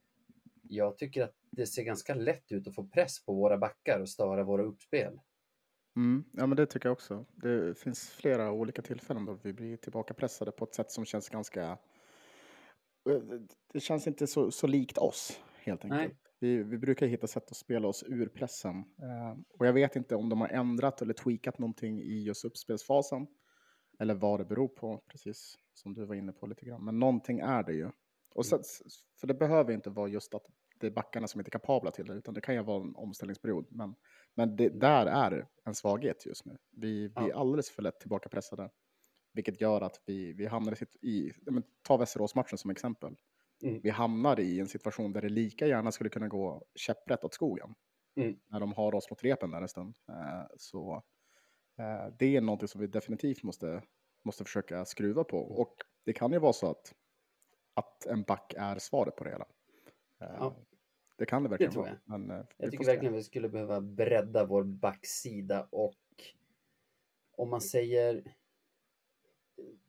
jag 0.61 0.97
tycker 0.97 1.23
att 1.23 1.35
det 1.49 1.65
ser 1.65 1.83
ganska 1.83 2.15
lätt 2.15 2.51
ut 2.51 2.67
att 2.67 2.75
få 2.75 2.87
press 2.87 3.25
på 3.25 3.33
våra 3.33 3.57
backar 3.57 3.99
och 3.99 4.09
störa 4.09 4.43
våra 4.43 4.63
uppspel. 4.63 5.19
Mm, 5.95 6.23
ja, 6.33 6.45
men 6.47 6.55
det 6.55 6.65
tycker 6.65 6.89
jag 6.89 6.93
också. 6.93 7.25
Det 7.35 7.79
finns 7.79 8.09
flera 8.09 8.51
olika 8.51 8.81
tillfällen 8.81 9.25
då 9.25 9.39
vi 9.43 9.53
blir 9.53 9.77
tillbaka 9.77 10.13
pressade 10.13 10.51
på 10.51 10.65
ett 10.65 10.73
sätt 10.73 10.91
som 10.91 11.05
känns 11.05 11.29
ganska... 11.29 11.63
eh, 13.09 13.21
Det 13.73 13.79
känns 13.79 14.07
inte 14.07 14.27
så, 14.27 14.51
så 14.51 14.67
likt 14.67 14.97
oss, 14.97 15.39
helt 15.55 15.83
enkelt. 15.83 16.01
Nej. 16.01 16.17
Vi, 16.39 16.63
vi 16.63 16.77
brukar 16.77 17.07
hitta 17.07 17.27
sätt 17.27 17.51
att 17.51 17.57
spela 17.57 17.87
oss 17.87 18.03
ur 18.07 18.27
pressen. 18.27 18.75
Eh, 18.77 19.37
och 19.59 19.67
jag 19.67 19.73
vet 19.73 19.95
inte 19.95 20.15
om 20.15 20.29
de 20.29 20.41
har 20.41 20.47
ändrat 20.49 21.01
eller 21.01 21.13
tweakat 21.13 21.59
någonting 21.59 22.01
i 22.01 22.23
just 22.23 22.45
uppspelsfasen. 22.45 23.27
Eller 23.99 24.13
vad 24.13 24.39
det 24.39 24.45
beror 24.45 24.67
på, 24.67 25.03
precis 25.07 25.55
som 25.73 25.93
du 25.93 26.05
var 26.05 26.15
inne 26.15 26.31
på 26.31 26.47
lite 26.47 26.65
grann. 26.65 26.85
Men 26.85 26.99
någonting 26.99 27.39
är 27.39 27.63
det 27.63 27.73
ju. 27.73 27.89
Och 28.35 28.45
så, 28.45 28.59
för 29.19 29.27
det 29.27 29.33
behöver 29.33 29.73
inte 29.73 29.89
vara 29.89 30.07
just 30.07 30.33
att 30.33 30.45
det 30.85 30.89
är 30.89 30.95
backarna 30.95 31.27
som 31.27 31.39
inte 31.41 31.49
är 31.49 31.51
kapabla 31.59 31.91
till 31.91 32.05
det, 32.05 32.13
utan 32.13 32.33
det 32.33 32.41
kan 32.41 32.55
ju 32.55 32.63
vara 32.63 32.83
en 32.83 32.95
omställningsperiod. 32.95 33.67
Men, 33.69 33.95
men 34.35 34.55
det, 34.55 34.69
där 34.69 35.05
är 35.05 35.47
en 35.65 35.75
svaghet 35.75 36.25
just 36.25 36.45
nu. 36.45 36.57
Vi, 36.71 37.07
vi 37.07 37.13
är 37.25 37.29
Ja. 37.29 37.35
alldeles 37.39 37.69
för 37.69 37.81
lätt 37.83 37.99
tillbakapressade. 37.99 38.69
Vilket 39.33 39.61
gör 39.61 39.81
att 39.81 40.01
vi, 40.05 40.33
vi 40.33 40.45
hamnar 40.45 40.83
i, 40.83 41.07
i 41.09 41.33
ja, 41.45 41.51
men 41.51 41.63
ta 41.81 41.97
Västerås-matchen 41.97 42.57
som 42.57 42.71
exempel. 42.71 43.15
Mm. 43.63 43.79
Vi 43.83 43.89
hamnar 43.89 44.39
i 44.39 44.59
en 44.59 44.67
situation 44.67 45.13
där 45.13 45.21
det 45.21 45.29
lika 45.29 45.67
gärna 45.67 45.91
skulle 45.91 46.09
kunna 46.09 46.27
gå 46.27 46.65
käpprätt 46.75 47.23
åt 47.23 47.33
skogen. 47.33 47.75
Mm. 48.15 48.39
När 48.47 48.59
de 48.59 48.73
har 48.73 48.95
oss 48.95 49.09
mot 49.09 49.23
repen 49.23 49.51
där 49.51 49.61
en 49.61 49.67
stund. 49.67 49.95
Eh, 50.09 50.45
så 50.57 51.03
eh, 51.79 52.13
det 52.19 52.35
är 52.35 52.41
något 52.41 52.69
som 52.69 52.81
vi 52.81 52.87
definitivt 52.87 53.43
måste, 53.43 53.83
måste 54.25 54.43
försöka 54.43 54.85
skruva 54.85 55.23
på. 55.23 55.37
Och 55.37 55.75
det 56.05 56.13
kan 56.13 56.31
ju 56.31 56.39
vara 56.39 56.53
så 56.53 56.67
att, 56.71 56.93
att 57.73 58.05
en 58.05 58.23
back 58.23 58.53
är 58.57 58.79
svaret 58.79 59.15
på 59.15 59.23
det 59.23 59.29
hela. 59.29 59.45
Eh, 60.21 60.35
Ja. 60.39 60.55
Det 61.17 61.25
kan 61.25 61.43
det 61.43 61.49
verkligen 61.49 61.73
tror 61.73 61.83
vara. 61.83 61.97
Men, 62.05 62.31
eh, 62.31 62.45
Jag 62.57 62.71
tycker 62.71 62.85
verkligen 62.85 63.13
vi 63.13 63.23
skulle 63.23 63.49
behöva 63.49 63.81
bredda 63.81 64.45
vår 64.45 64.63
backsida 64.63 65.67
och 65.71 65.95
om 67.37 67.49
man 67.49 67.61
säger 67.61 68.35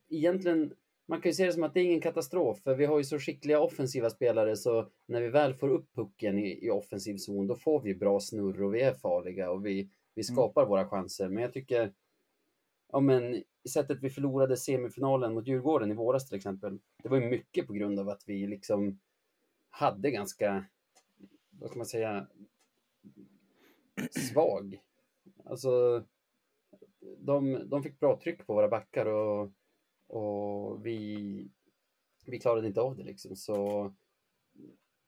egentligen, 0.09 0.75
man 1.07 1.21
kan 1.21 1.31
ju 1.31 1.35
se 1.35 1.47
det 1.47 1.53
som 1.53 1.63
att 1.63 1.75
det 1.75 1.81
är 1.81 1.85
ingen 1.85 2.01
katastrof 2.01 2.61
för 2.63 2.75
vi 2.75 2.85
har 2.85 2.99
ju 2.99 3.05
så 3.05 3.19
skickliga 3.19 3.61
offensiva 3.61 4.11
spelare 4.11 4.57
så 4.57 4.91
när 5.07 5.21
vi 5.21 5.29
väl 5.29 5.55
får 5.55 5.69
upp 5.69 5.95
pucken 5.95 6.39
i, 6.39 6.67
i 6.67 6.71
offensiv 6.71 7.17
zon 7.17 7.47
då 7.47 7.57
får 7.57 7.81
vi 7.81 7.95
bra 7.95 8.21
snurr 8.21 8.63
och 8.63 8.75
vi 8.75 8.81
är 8.81 8.95
farliga 8.95 9.51
och 9.51 9.67
vi, 9.67 9.91
vi 10.15 10.23
skapar 10.25 10.67
våra 10.67 10.89
chanser. 10.89 11.29
Men 11.29 11.43
jag 11.43 11.53
tycker, 11.53 11.93
ja 12.93 13.01
men 13.01 13.43
sättet 13.69 13.99
vi 14.03 14.11
förlorade 14.11 14.57
semifinalen 14.57 15.35
mot 15.35 15.47
Djurgården 15.47 15.91
i 15.91 15.95
våras 15.95 16.29
till 16.29 16.37
exempel, 16.37 16.79
det 17.03 17.09
var 17.09 17.21
ju 17.21 17.29
mycket 17.31 17.67
på 17.67 17.73
grund 17.73 17.99
av 17.99 18.09
att 18.09 18.23
vi 18.27 18.47
liksom 18.47 19.01
hade 19.71 20.11
ganska, 20.11 20.65
vad 21.59 21.71
ska 21.71 21.79
man 21.79 21.87
säga, 21.87 22.27
svag. 24.11 24.81
Alltså, 25.45 26.05
de, 27.19 27.69
de 27.69 27.83
fick 27.83 28.01
bra 28.01 28.21
tryck 28.21 28.47
på 28.47 28.55
våra 28.55 28.69
backar 28.69 29.07
och, 29.07 29.53
och 30.07 30.87
vi, 30.87 31.49
vi 32.27 32.41
klarade 32.41 32.67
inte 32.67 32.81
av 32.81 32.97
det 32.97 33.05
liksom. 33.05 33.37
Så 33.37 33.93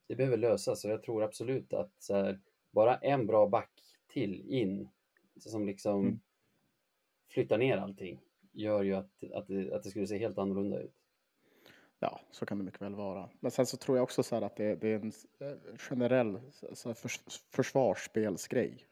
det 0.06 0.16
behöver 0.16 0.36
lösas 0.36 0.84
och 0.84 0.90
jag 0.90 1.02
tror 1.02 1.22
absolut 1.22 1.72
att 1.72 2.06
här, 2.08 2.40
bara 2.70 2.96
en 2.96 3.26
bra 3.26 3.48
back 3.48 3.70
till 4.06 4.40
in 4.48 4.88
som 5.36 5.66
liksom 5.66 6.00
Mm. 6.00 6.20
flyttar 7.28 7.58
ner 7.58 7.76
allting 7.76 8.20
gör 8.52 8.82
ju 8.82 8.94
att, 8.94 9.24
att, 9.32 9.46
det, 9.46 9.74
att 9.74 9.82
det 9.82 9.90
skulle 9.90 10.06
se 10.06 10.18
helt 10.18 10.38
annorlunda 10.38 10.80
ut. 10.80 10.97
Ja, 12.00 12.20
så 12.30 12.46
kan 12.46 12.58
det 12.58 12.64
mycket 12.64 12.82
väl 12.82 12.94
vara. 12.94 13.30
Men 13.40 13.50
sen 13.50 13.66
så 13.66 13.76
tror 13.76 13.96
jag 13.96 14.02
också 14.02 14.22
så 14.22 14.44
att 14.44 14.56
det, 14.56 14.74
det 14.74 14.88
är 14.88 14.94
en 14.94 15.12
eh, 15.40 15.76
generell 15.78 16.40
så 16.72 16.94
förs, 16.94 17.20
försvarsspelsgrej. 17.50 18.86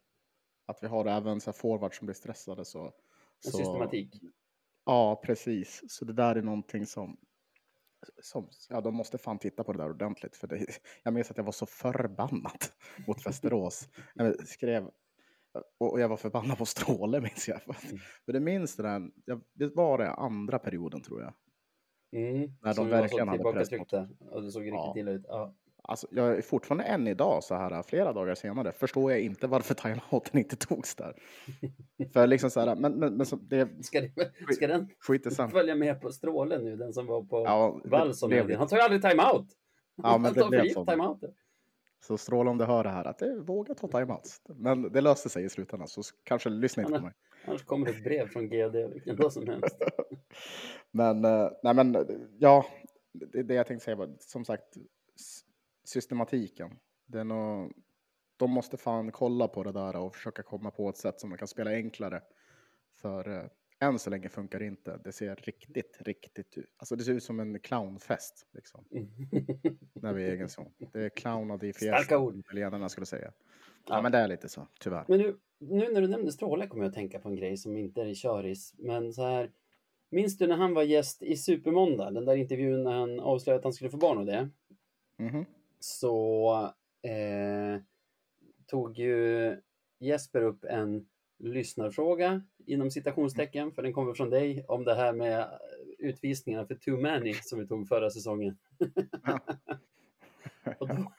Att 0.66 0.82
vi 0.82 0.86
har 0.86 1.06
även 1.06 1.40
så 1.40 1.50
här 1.50 1.58
forwards 1.58 1.98
som 1.98 2.06
blir 2.06 2.14
stressade. 2.14 2.64
Så, 2.64 2.84
En 2.84 2.92
så, 3.50 3.58
systematik. 3.58 4.22
Ja, 4.84 5.22
precis. 5.24 5.82
Så 5.88 6.04
det 6.04 6.12
där 6.12 6.36
är 6.36 6.42
någonting 6.42 6.86
som, 6.86 7.16
som 8.22 8.48
ja, 8.68 8.80
de 8.80 8.94
måste 8.94 9.18
fan 9.18 9.38
titta 9.38 9.64
på 9.64 9.72
det 9.72 9.78
där 9.78 9.90
ordentligt. 9.90 10.36
För 10.36 10.46
det, 10.46 10.66
jag 11.02 11.14
minns 11.14 11.30
att 11.30 11.36
jag 11.36 11.44
var 11.44 11.52
så 11.52 11.66
förbannad 11.66 12.64
mot 13.06 13.26
Västerås. 13.26 13.88
Jag 14.14 14.48
skrev, 14.48 14.90
och 15.78 15.92
och 15.92 16.00
jag 16.00 16.08
var 16.08 16.16
förbannad 16.16 16.58
på 16.58 16.66
Stråle 16.66 17.20
minns 17.20 17.48
jag. 17.48 17.62
För 18.24 18.32
det 18.32 18.40
minns 18.40 18.76
det 18.76 18.82
där, 18.82 19.10
jag, 19.24 19.40
det 19.52 19.74
var 19.76 19.98
det 19.98 20.10
andra 20.10 20.58
perioden 20.58 21.02
tror 21.02 21.22
jag. 21.22 21.34
Mm. 22.16 22.40
När 22.40 22.68
de 22.70 22.74
Som 22.74 22.88
verkligen 22.88 23.28
hade 23.28 23.42
press 23.52 23.68
tillbakatryckta 23.68 24.08
och 24.30 24.42
det 24.42 24.50
såg 24.50 24.62
riktigt 24.62 24.74
Ja. 24.74 24.94
illa 24.96 25.10
ut. 25.10 25.24
Ja. 25.28 25.54
Alltså, 25.88 26.06
jag 26.10 26.36
är 26.36 26.42
fortfarande 26.42 26.84
än 26.84 27.06
idag, 27.08 27.44
så 27.44 27.54
här 27.54 27.82
flera 27.82 28.12
dagar 28.12 28.34
senare, 28.34 28.72
förstår 28.72 29.10
jag 29.12 29.20
inte 29.20 29.46
varför 29.46 29.74
timeouten 29.74 30.38
inte 30.38 30.56
togs 30.56 30.94
där. 30.94 31.14
För 32.12 32.26
liksom 32.26 32.50
så 32.50 32.60
här, 32.60 32.76
men, 32.76 32.92
men, 32.92 33.14
men 33.16 33.26
så, 33.26 33.36
det 33.36 33.84
Ska, 33.84 34.00
det, 34.00 34.54
ska 34.54 34.66
den 34.66 34.88
skiter 34.98 35.30
sen. 35.30 35.50
följa 35.50 35.74
med 35.74 36.00
på 36.00 36.10
strålen 36.12 36.64
nu, 36.64 36.76
den 36.76 36.92
som 36.92 37.06
var 37.06 37.22
på 37.22 37.44
Ja, 37.44 37.80
det 37.82 37.88
blev 37.88 38.00
hela 38.00 38.12
tiden? 38.14 38.46
lite- 38.46 38.58
Han 38.58 38.68
tar 38.68 38.76
ju 38.76 38.82
aldrig 38.82 39.02
timeout! 39.02 39.46
Ja, 39.96 40.18
men 40.18 40.24
Han 40.24 40.34
det 40.34 40.48
blev 40.48 40.68
så. 40.68 41.18
Så 42.00 42.18
stråla 42.18 42.50
om 42.50 42.58
du 42.58 42.64
hör 42.64 42.84
det 42.84 42.90
här, 42.90 43.04
att 43.04 43.18
det 43.18 43.40
våga 43.40 43.74
ta 43.74 43.88
timeouts. 43.88 44.42
Men 44.48 44.92
det 44.92 45.00
löste 45.00 45.28
sig 45.28 45.44
i 45.44 45.48
slutändan, 45.48 45.88
så 45.88 46.02
kanske 46.24 46.48
lyssna 46.48 46.82
inte 46.82 46.94
på 46.98 47.04
mig. 47.04 47.12
Annars 47.46 47.64
kommer 47.64 47.86
det 47.86 47.92
ett 47.92 48.04
brev 48.04 48.28
från 48.28 48.48
GD 48.48 48.92
vilken 48.92 49.16
dag 49.16 49.32
som 49.32 49.48
helst. 49.48 49.76
Men, 50.90 51.24
eh, 51.24 51.50
nej 51.62 51.74
men, 51.74 52.06
ja, 52.38 52.66
det, 53.12 53.42
det 53.42 53.54
jag 53.54 53.66
tänkte 53.66 53.84
säga 53.84 53.96
var, 53.96 54.16
som 54.18 54.44
sagt, 54.44 54.76
systematiken. 55.84 56.78
Det 57.06 57.20
är 57.20 57.24
nog, 57.24 57.72
de 58.36 58.50
måste 58.50 58.76
fan 58.76 59.12
kolla 59.12 59.48
på 59.48 59.62
det 59.62 59.72
där 59.72 59.96
och 59.96 60.14
försöka 60.14 60.42
komma 60.42 60.70
på 60.70 60.88
ett 60.88 60.96
sätt 60.96 61.20
som 61.20 61.30
de 61.30 61.36
kan 61.36 61.48
spela 61.48 61.70
enklare. 61.70 62.22
För 63.00 63.28
eh, 63.28 63.44
än 63.80 63.98
så 63.98 64.10
länge 64.10 64.28
funkar 64.28 64.58
det 64.58 64.66
inte. 64.66 65.00
Det 65.04 65.12
ser 65.12 65.36
riktigt, 65.36 65.96
riktigt 66.00 66.58
ut. 66.58 66.74
Alltså 66.76 66.96
det 66.96 67.04
ser 67.04 67.12
ut 67.12 67.22
som 67.22 67.40
en 67.40 67.58
clownfest, 67.60 68.46
liksom. 68.52 68.84
När 69.94 70.12
vi 70.12 70.24
är 70.24 70.28
i 70.28 70.30
egen 70.32 70.48
zon. 70.48 70.72
Det 70.92 71.00
är 71.00 71.08
clownade 71.08 71.66
i 71.66 71.72
Starka 71.72 72.18
ord. 72.18 72.36
italienarna 72.36 72.88
skulle 72.88 73.06
säga. 73.06 73.32
Ja, 73.88 73.96
Ja. 73.96 74.02
men 74.02 74.12
det 74.12 74.18
är 74.18 74.28
lite 74.28 74.48
så, 74.48 74.68
tyvärr. 74.80 75.04
Men 75.08 75.18
nu, 75.18 75.36
nu 75.58 75.92
när 75.92 76.00
du 76.00 76.08
nämnde 76.08 76.32
Stråle 76.32 76.66
kommer 76.66 76.84
jag 76.84 76.88
att 76.88 76.94
tänka 76.94 77.18
på 77.18 77.28
en 77.28 77.36
grej 77.36 77.56
som 77.56 77.76
inte 77.76 78.00
är 78.02 78.06
i 78.06 78.14
köris. 78.14 78.74
Men 78.78 79.12
så 79.12 79.22
här, 79.22 79.50
minns 80.10 80.38
du 80.38 80.46
när 80.46 80.56
han 80.56 80.74
var 80.74 80.82
gäst 80.82 81.22
i 81.22 81.36
Supermåndag? 81.36 82.10
Den 82.10 82.24
där 82.24 82.36
intervjun 82.36 82.82
när 82.84 82.92
han 82.92 83.20
avslöjade 83.20 83.58
att 83.58 83.64
han 83.64 83.72
skulle 83.72 83.90
få 83.90 83.96
barn 83.96 84.18
och 84.18 84.26
det. 84.26 84.48
Mhm. 85.18 85.44
Så 85.80 86.54
eh, 87.02 87.80
tog 88.66 88.98
ju 88.98 89.56
Jesper 90.00 90.42
upp 90.42 90.64
en 90.64 91.06
lyssnarfråga 91.38 92.42
inom 92.66 92.90
citationstecken, 92.90 93.72
för 93.72 93.82
den 93.82 93.92
kommer 93.92 94.14
från 94.14 94.30
dig, 94.30 94.64
om 94.68 94.84
det 94.84 94.94
här 94.94 95.12
med 95.12 95.58
utvisningarna 95.98 96.66
för 96.66 96.74
too 96.74 97.00
many 97.00 97.34
som 97.34 97.58
vi 97.58 97.66
tog 97.66 97.88
förra 97.88 98.10
säsongen. 98.10 98.58
Och 100.78 100.88
då-. 100.88 101.12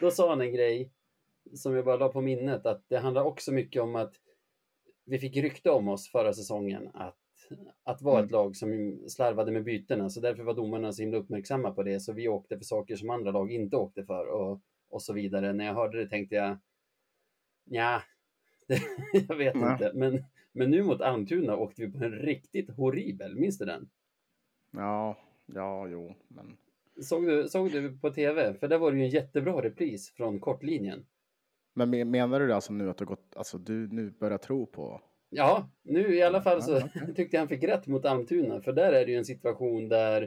Då 0.00 0.10
sa 0.10 0.28
han 0.28 0.40
en 0.40 0.52
grej 0.52 0.90
som 1.54 1.74
jag 1.74 1.84
bara 1.84 1.96
la 1.96 2.08
på 2.08 2.20
minnet, 2.20 2.66
att 2.66 2.84
det 2.88 2.98
handlar 2.98 3.22
också 3.22 3.52
mycket 3.52 3.82
om 3.82 3.96
att 3.96 4.14
vi 5.04 5.18
fick 5.18 5.36
rykte 5.36 5.70
om 5.70 5.88
oss 5.88 6.08
förra 6.08 6.32
säsongen 6.32 6.90
att, 6.94 7.18
att 7.84 8.02
vara 8.02 8.18
Mm. 8.18 8.24
ett 8.24 8.32
lag 8.32 8.56
som 8.56 8.98
slarvade 9.08 9.52
med 9.52 9.64
bytena, 9.64 10.10
så 10.10 10.20
därför 10.20 10.42
var 10.42 10.54
domarna 10.54 10.92
så 10.92 11.02
himla 11.02 11.18
uppmärksamma 11.18 11.70
på 11.70 11.82
det, 11.82 12.00
så 12.00 12.12
vi 12.12 12.28
åkte 12.28 12.58
för 12.58 12.64
saker 12.64 12.96
som 12.96 13.10
andra 13.10 13.30
lag 13.30 13.52
inte 13.52 13.76
åkte 13.76 14.04
för 14.04 14.26
och, 14.26 14.60
och 14.88 15.02
så 15.02 15.12
vidare. 15.12 15.52
När 15.52 15.64
jag 15.64 15.74
hörde 15.74 16.04
det 16.04 16.10
tänkte 16.10 16.34
jag, 16.34 16.58
ja, 17.64 18.02
jag 19.28 19.36
vet 19.36 19.54
Nej. 19.54 19.72
inte, 19.72 19.90
men, 19.94 20.24
men 20.52 20.70
nu 20.70 20.82
mot 20.82 21.00
Almtuna 21.00 21.56
åkte 21.56 21.82
vi 21.86 21.92
på 21.92 22.04
en 22.04 22.12
riktigt 22.12 22.70
horribel, 22.76 23.34
minns 23.36 23.58
du 23.58 23.64
den? 23.64 23.88
Ja, 24.70 25.18
ja, 25.46 25.88
jo, 25.88 26.14
men... 26.28 26.56
Såg 27.02 27.26
du, 27.26 27.48
såg 27.48 27.72
du 27.72 27.98
på 27.98 28.10
tv? 28.10 28.54
För 28.54 28.68
där 28.68 28.78
var 28.78 28.92
det 28.92 28.98
ju 28.98 29.04
en 29.04 29.10
jättebra 29.10 29.62
repris 29.62 30.10
från 30.10 30.40
kortlinjen. 30.40 31.06
Men 31.74 31.90
men- 31.90 32.10
menar 32.10 32.40
du 32.40 32.52
alltså 32.52 32.72
nu 32.72 32.90
att 32.90 32.96
du 32.98 33.04
gått, 33.04 33.36
alltså 33.36 33.58
du 33.58 33.88
nu 33.88 34.10
börjar 34.10 34.38
tro 34.38 34.66
på? 34.66 35.00
Ja, 35.30 35.70
nu 35.82 36.14
i 36.14 36.22
alla 36.22 36.42
fall 36.42 36.62
så 36.62 36.72
Ja, 36.72 36.88
okej. 36.96 37.14
tyckte 37.16 37.36
jag 37.36 37.40
han 37.40 37.48
fick 37.48 37.64
rätt 37.64 37.86
mot 37.86 38.04
Almtuna, 38.04 38.60
för 38.60 38.72
där 38.72 38.92
är 38.92 39.06
det 39.06 39.12
ju 39.12 39.18
en 39.18 39.24
situation 39.24 39.88
där 39.88 40.22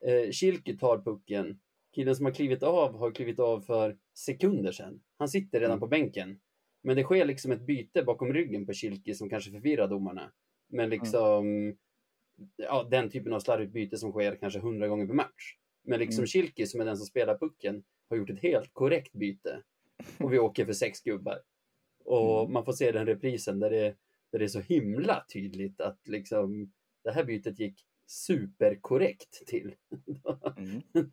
eh, 0.00 0.30
Schilke 0.32 0.76
tar 0.76 0.98
pucken. 0.98 1.60
Killen 1.94 2.16
som 2.16 2.24
har 2.26 2.32
klivit 2.32 2.62
av 2.62 2.98
har 2.98 3.10
klivit 3.10 3.38
av 3.38 3.60
för 3.60 3.96
sekunder 4.14 4.72
sedan. 4.72 5.00
Han 5.18 5.28
sitter 5.28 5.60
redan 5.60 5.72
Mm. 5.72 5.80
på 5.80 5.86
bänken. 5.86 6.40
Men 6.84 6.96
det 6.96 7.02
sker 7.02 7.24
liksom 7.24 7.52
ett 7.52 7.60
byte 7.66 8.02
bakom 8.02 8.32
ryggen 8.32 8.66
på 8.66 8.72
Schilke 8.72 9.14
som 9.14 9.30
kanske 9.30 9.50
förvirrar 9.50 9.88
domarna. 9.88 10.32
Men 10.68 10.90
liksom, 10.90 11.74
ja, 12.56 12.86
den 12.90 13.10
typen 13.10 13.32
av 13.32 13.40
slarvigt 13.40 13.72
byte 13.72 13.96
som 13.96 14.12
sker 14.12 14.36
kanske 14.36 14.60
hundra 14.60 14.88
gånger 14.88 15.06
per 15.06 15.14
match. 15.14 15.56
Men 15.82 15.98
liksom 16.00 16.24
Mm. 16.24 16.66
Som 16.66 16.80
är 16.80 16.84
den 16.84 16.96
som 16.96 17.06
spelar 17.06 17.38
pucken 17.38 17.84
har 18.08 18.16
gjort 18.16 18.30
ett 18.30 18.40
helt 18.42 18.70
korrekt 18.72 19.12
byte. 19.12 19.62
Och 20.18 20.32
vi 20.32 20.38
åker 20.38 20.64
för 20.64 20.72
sex 20.72 21.00
gubbar. 21.02 21.38
Och 22.04 22.40
Mm. 22.40 22.52
man 22.52 22.64
får 22.64 22.72
se 22.72 22.92
den 22.92 23.06
reprisen 23.06 23.60
där 23.60 23.70
det, 23.70 23.96
där 24.32 24.38
det 24.38 24.44
är 24.44 24.48
så 24.48 24.60
himla 24.60 25.24
tydligt 25.32 25.80
att 25.80 26.08
liksom 26.08 26.72
det 27.04 27.12
här 27.12 27.24
bytet 27.24 27.58
gick 27.60 27.86
superkorrekt 28.06 29.46
till. 29.46 29.74
Mm. 30.56 30.82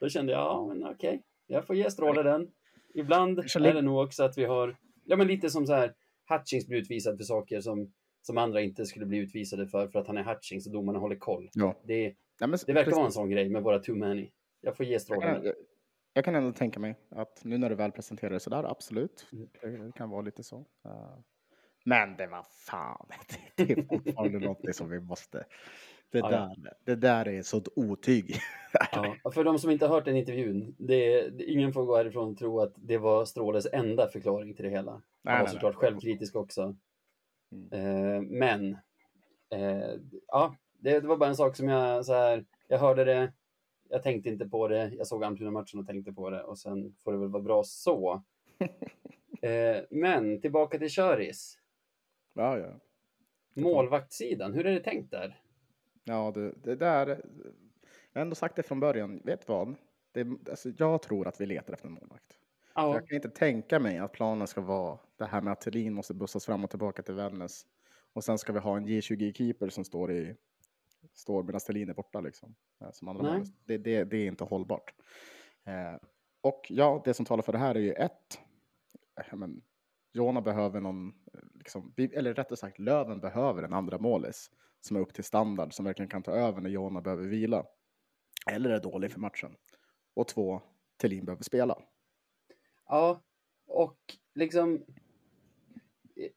Då 0.00 0.08
kände 0.08 0.32
jag, 0.32 0.40
ja 0.40 0.66
men 0.68 0.84
okej, 0.86 1.22
jag 1.46 1.66
får 1.66 1.76
ge 1.76 1.90
Stråle 1.90 2.22
den. 2.22 2.50
Ibland 2.94 3.38
är 3.38 3.74
det 3.74 3.82
nog 3.82 3.98
också 3.98 4.24
att 4.24 4.38
vi 4.38 4.44
har, 4.44 4.76
ja 5.06 5.16
men 5.16 5.26
lite 5.26 5.50
som 5.50 5.66
så 5.66 5.72
här, 5.72 5.94
Hutchings 6.28 6.66
blir 6.66 6.78
utvisad 6.78 7.16
för 7.16 7.24
saker 7.24 7.60
som, 7.60 7.92
som 8.22 8.38
andra 8.38 8.60
inte 8.60 8.86
skulle 8.86 9.06
bli 9.06 9.18
utvisade 9.18 9.66
för, 9.66 9.88
för 9.88 9.98
att 9.98 10.06
han 10.06 10.16
är 10.16 10.24
Hutchings 10.24 10.66
och 10.66 10.72
domarna 10.72 10.98
håller 10.98 11.16
koll. 11.16 11.50
Ja. 11.52 11.80
Det, 11.84 12.14
Nej, 12.40 12.48
men 12.48 12.58
det 12.66 12.72
verkar 12.72 12.90
vara 12.90 13.00
en 13.00 13.06
precis. 13.06 13.14
sån 13.14 13.30
grej 13.30 13.48
med 13.48 13.62
våra 13.62 13.78
too 13.78 13.96
many. 13.96 14.30
Jag 14.60 14.76
får 14.76 14.86
ge 14.86 14.92
jag 14.92 15.02
Stråle 15.02 15.20
kan, 15.20 15.34
den. 15.34 15.44
jag, 15.44 15.54
jag 16.12 16.24
kan 16.24 16.34
ändå 16.34 16.52
tänka 16.52 16.80
mig 16.80 16.94
att 17.10 17.44
nu 17.44 17.58
när 17.58 17.70
du 17.70 17.74
väl 17.74 17.92
presenterar 17.92 18.30
det 18.30 18.40
sådär, 18.40 18.64
absolut. 18.64 19.26
Mm. 19.32 19.48
Det 19.86 19.92
kan 19.92 20.10
vara 20.10 20.22
lite 20.22 20.42
så. 20.42 20.56
Uh, 20.86 21.18
men 21.84 22.16
det 22.16 22.26
var 22.26 22.46
fan, 22.66 23.06
det 23.56 23.70
är 23.70 23.82
fortfarande 23.82 24.38
något 24.38 24.76
som 24.76 24.90
vi 24.90 25.00
måste... 25.00 25.44
Det, 26.10 26.18
Ja, 26.18 26.30
ja. 26.32 26.54
där, 26.56 26.72
det 26.84 26.94
där 26.94 27.28
är 27.28 27.42
så 27.42 27.58
ett 27.58 27.68
otyg. 27.76 28.36
Ja, 29.22 29.30
för 29.34 29.44
de 29.44 29.58
som 29.58 29.70
inte 29.70 29.86
har 29.86 29.94
hört 29.94 30.04
den 30.04 30.16
intervjun, 30.16 30.74
det, 30.78 31.30
ingen 31.42 31.72
får 31.72 31.84
gå 31.84 31.96
härifrån 31.96 32.30
och 32.32 32.38
tro 32.38 32.60
att 32.60 32.72
det 32.76 32.98
var 32.98 33.24
Stråles 33.24 33.66
enda 33.72 34.08
förklaring 34.08 34.54
till 34.54 34.64
det 34.64 34.70
hela. 34.70 34.90
Han 34.92 35.02
Nej, 35.22 35.34
var 35.34 35.42
nej, 35.44 35.52
såklart 35.52 35.74
nej. 35.74 35.80
självkritisk 35.80 36.36
också. 36.36 36.76
Mm. 37.52 37.72
Eh, 37.72 38.22
men, 38.22 38.72
eh, 39.50 39.90
ja, 40.26 40.56
det, 40.78 41.00
det 41.00 41.08
var 41.08 41.16
bara 41.16 41.28
en 41.28 41.36
sak 41.36 41.56
som 41.56 41.68
jag 41.68 42.04
så 42.06 42.12
här, 42.12 42.44
jag 42.68 42.78
hörde 42.78 43.04
det, 43.04 43.32
jag 43.88 44.02
tänkte 44.02 44.28
inte 44.28 44.48
på 44.48 44.68
det, 44.68 44.92
jag 44.98 45.06
såg 45.06 45.24
Almtuna-matchen 45.24 45.80
och 45.80 45.86
tänkte 45.86 46.12
på 46.12 46.30
det 46.30 46.42
och 46.42 46.58
sen 46.58 46.94
får 47.04 47.12
det 47.12 47.18
väl 47.18 47.28
vara 47.28 47.42
bra 47.42 47.62
så. 47.64 48.22
Eh, 49.42 49.76
men 49.90 50.40
tillbaka 50.40 50.78
till 50.78 50.90
Köris, 50.90 51.58
Ja, 52.34 52.58
ja. 52.58 52.72
målvaktssidan, 53.54 54.54
hur 54.54 54.66
är 54.66 54.72
det 54.72 54.80
tänkt 54.80 55.10
där? 55.10 55.40
Ja, 56.08 56.30
det, 56.34 56.52
det 56.62 56.76
där... 56.76 57.06
Jag 58.12 58.20
har 58.20 58.22
ändå 58.22 58.34
sagt 58.34 58.56
det 58.56 58.62
från 58.62 58.80
början. 58.80 59.20
Vet 59.24 59.48
vad? 59.48 59.74
Det, 60.12 60.26
alltså, 60.50 60.70
jag 60.76 61.02
tror 61.02 61.28
att 61.28 61.40
vi 61.40 61.46
letar 61.46 61.72
efter 61.72 61.86
en 61.86 61.92
målvakt. 61.94 62.38
Ja, 62.74 62.94
Jag 62.94 63.08
kan 63.08 63.16
inte 63.16 63.30
tänka 63.30 63.78
mig 63.80 63.98
att 63.98 64.12
planen 64.12 64.46
ska 64.46 64.60
vara 64.60 64.98
det 65.16 65.24
här 65.24 65.40
med 65.40 65.52
att 65.52 65.60
Thelin 65.60 65.94
måste 65.94 66.14
bussas 66.14 66.46
fram 66.46 66.64
och 66.64 66.70
tillbaka 66.70 67.02
till 67.02 67.14
Vännäs. 67.14 67.66
Och 68.12 68.24
sen 68.24 68.38
ska 68.38 68.52
vi 68.52 68.58
ha 68.58 68.76
en 68.76 68.88
J20-keeper 68.88 69.68
som 69.68 69.84
står 69.84 70.12
i 70.12 70.36
står 71.14 71.42
medan 71.42 71.60
Thelin 71.60 71.88
är 71.88 71.94
borta. 71.94 72.20
Liksom, 72.20 72.54
eh, 72.80 72.90
som 72.92 73.08
andra 73.08 73.44
det, 73.64 73.78
det, 73.78 74.04
det 74.04 74.16
är 74.16 74.26
inte 74.26 74.44
hållbart. 74.44 74.94
Eh, 75.64 76.00
och 76.40 76.66
ja, 76.68 77.02
det 77.04 77.14
som 77.14 77.26
talar 77.26 77.42
för 77.42 77.52
det 77.52 77.58
här 77.58 77.74
är 77.74 77.80
ju 77.80 77.92
ett. 77.92 78.38
eh, 79.20 79.36
Men, 79.36 79.62
Jona 80.12 80.40
behöver 80.40 80.80
någon, 80.80 81.08
eh, 81.08 81.40
liksom, 81.54 81.94
eller 81.96 82.34
rättare 82.34 82.56
sagt 82.56 82.78
Löven 82.78 83.20
behöver 83.20 83.62
en 83.62 83.72
andra 83.72 83.98
målis 83.98 84.50
som 84.80 84.96
är 84.96 85.00
upp 85.00 85.14
till 85.14 85.24
standard, 85.24 85.74
som 85.74 85.84
verkligen 85.84 86.08
kan 86.08 86.22
ta 86.22 86.32
över 86.32 86.60
när 86.60 86.70
Jona 86.70 87.00
behöver 87.00 87.24
vila. 87.24 87.66
Eller 88.50 88.70
är 88.70 88.80
dålig 88.80 89.12
för 89.12 89.20
matchen. 89.20 89.56
Och 90.14 90.28
två, 90.28 90.62
Thelin 91.00 91.24
behöver 91.24 91.44
spela. 91.44 91.78
Ja, 92.88 93.22
och 93.66 93.98
liksom 94.34 94.84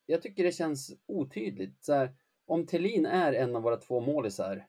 jag 0.05 0.21
tycker 0.21 0.43
det 0.43 0.51
känns 0.51 0.93
otydligt. 1.05 1.83
Så 1.83 1.93
här, 1.93 2.15
om 2.45 2.65
Thelin 2.65 3.05
är 3.05 3.33
en 3.33 3.55
av 3.55 3.61
våra 3.61 3.77
två 3.77 3.99
målisar, 3.99 4.67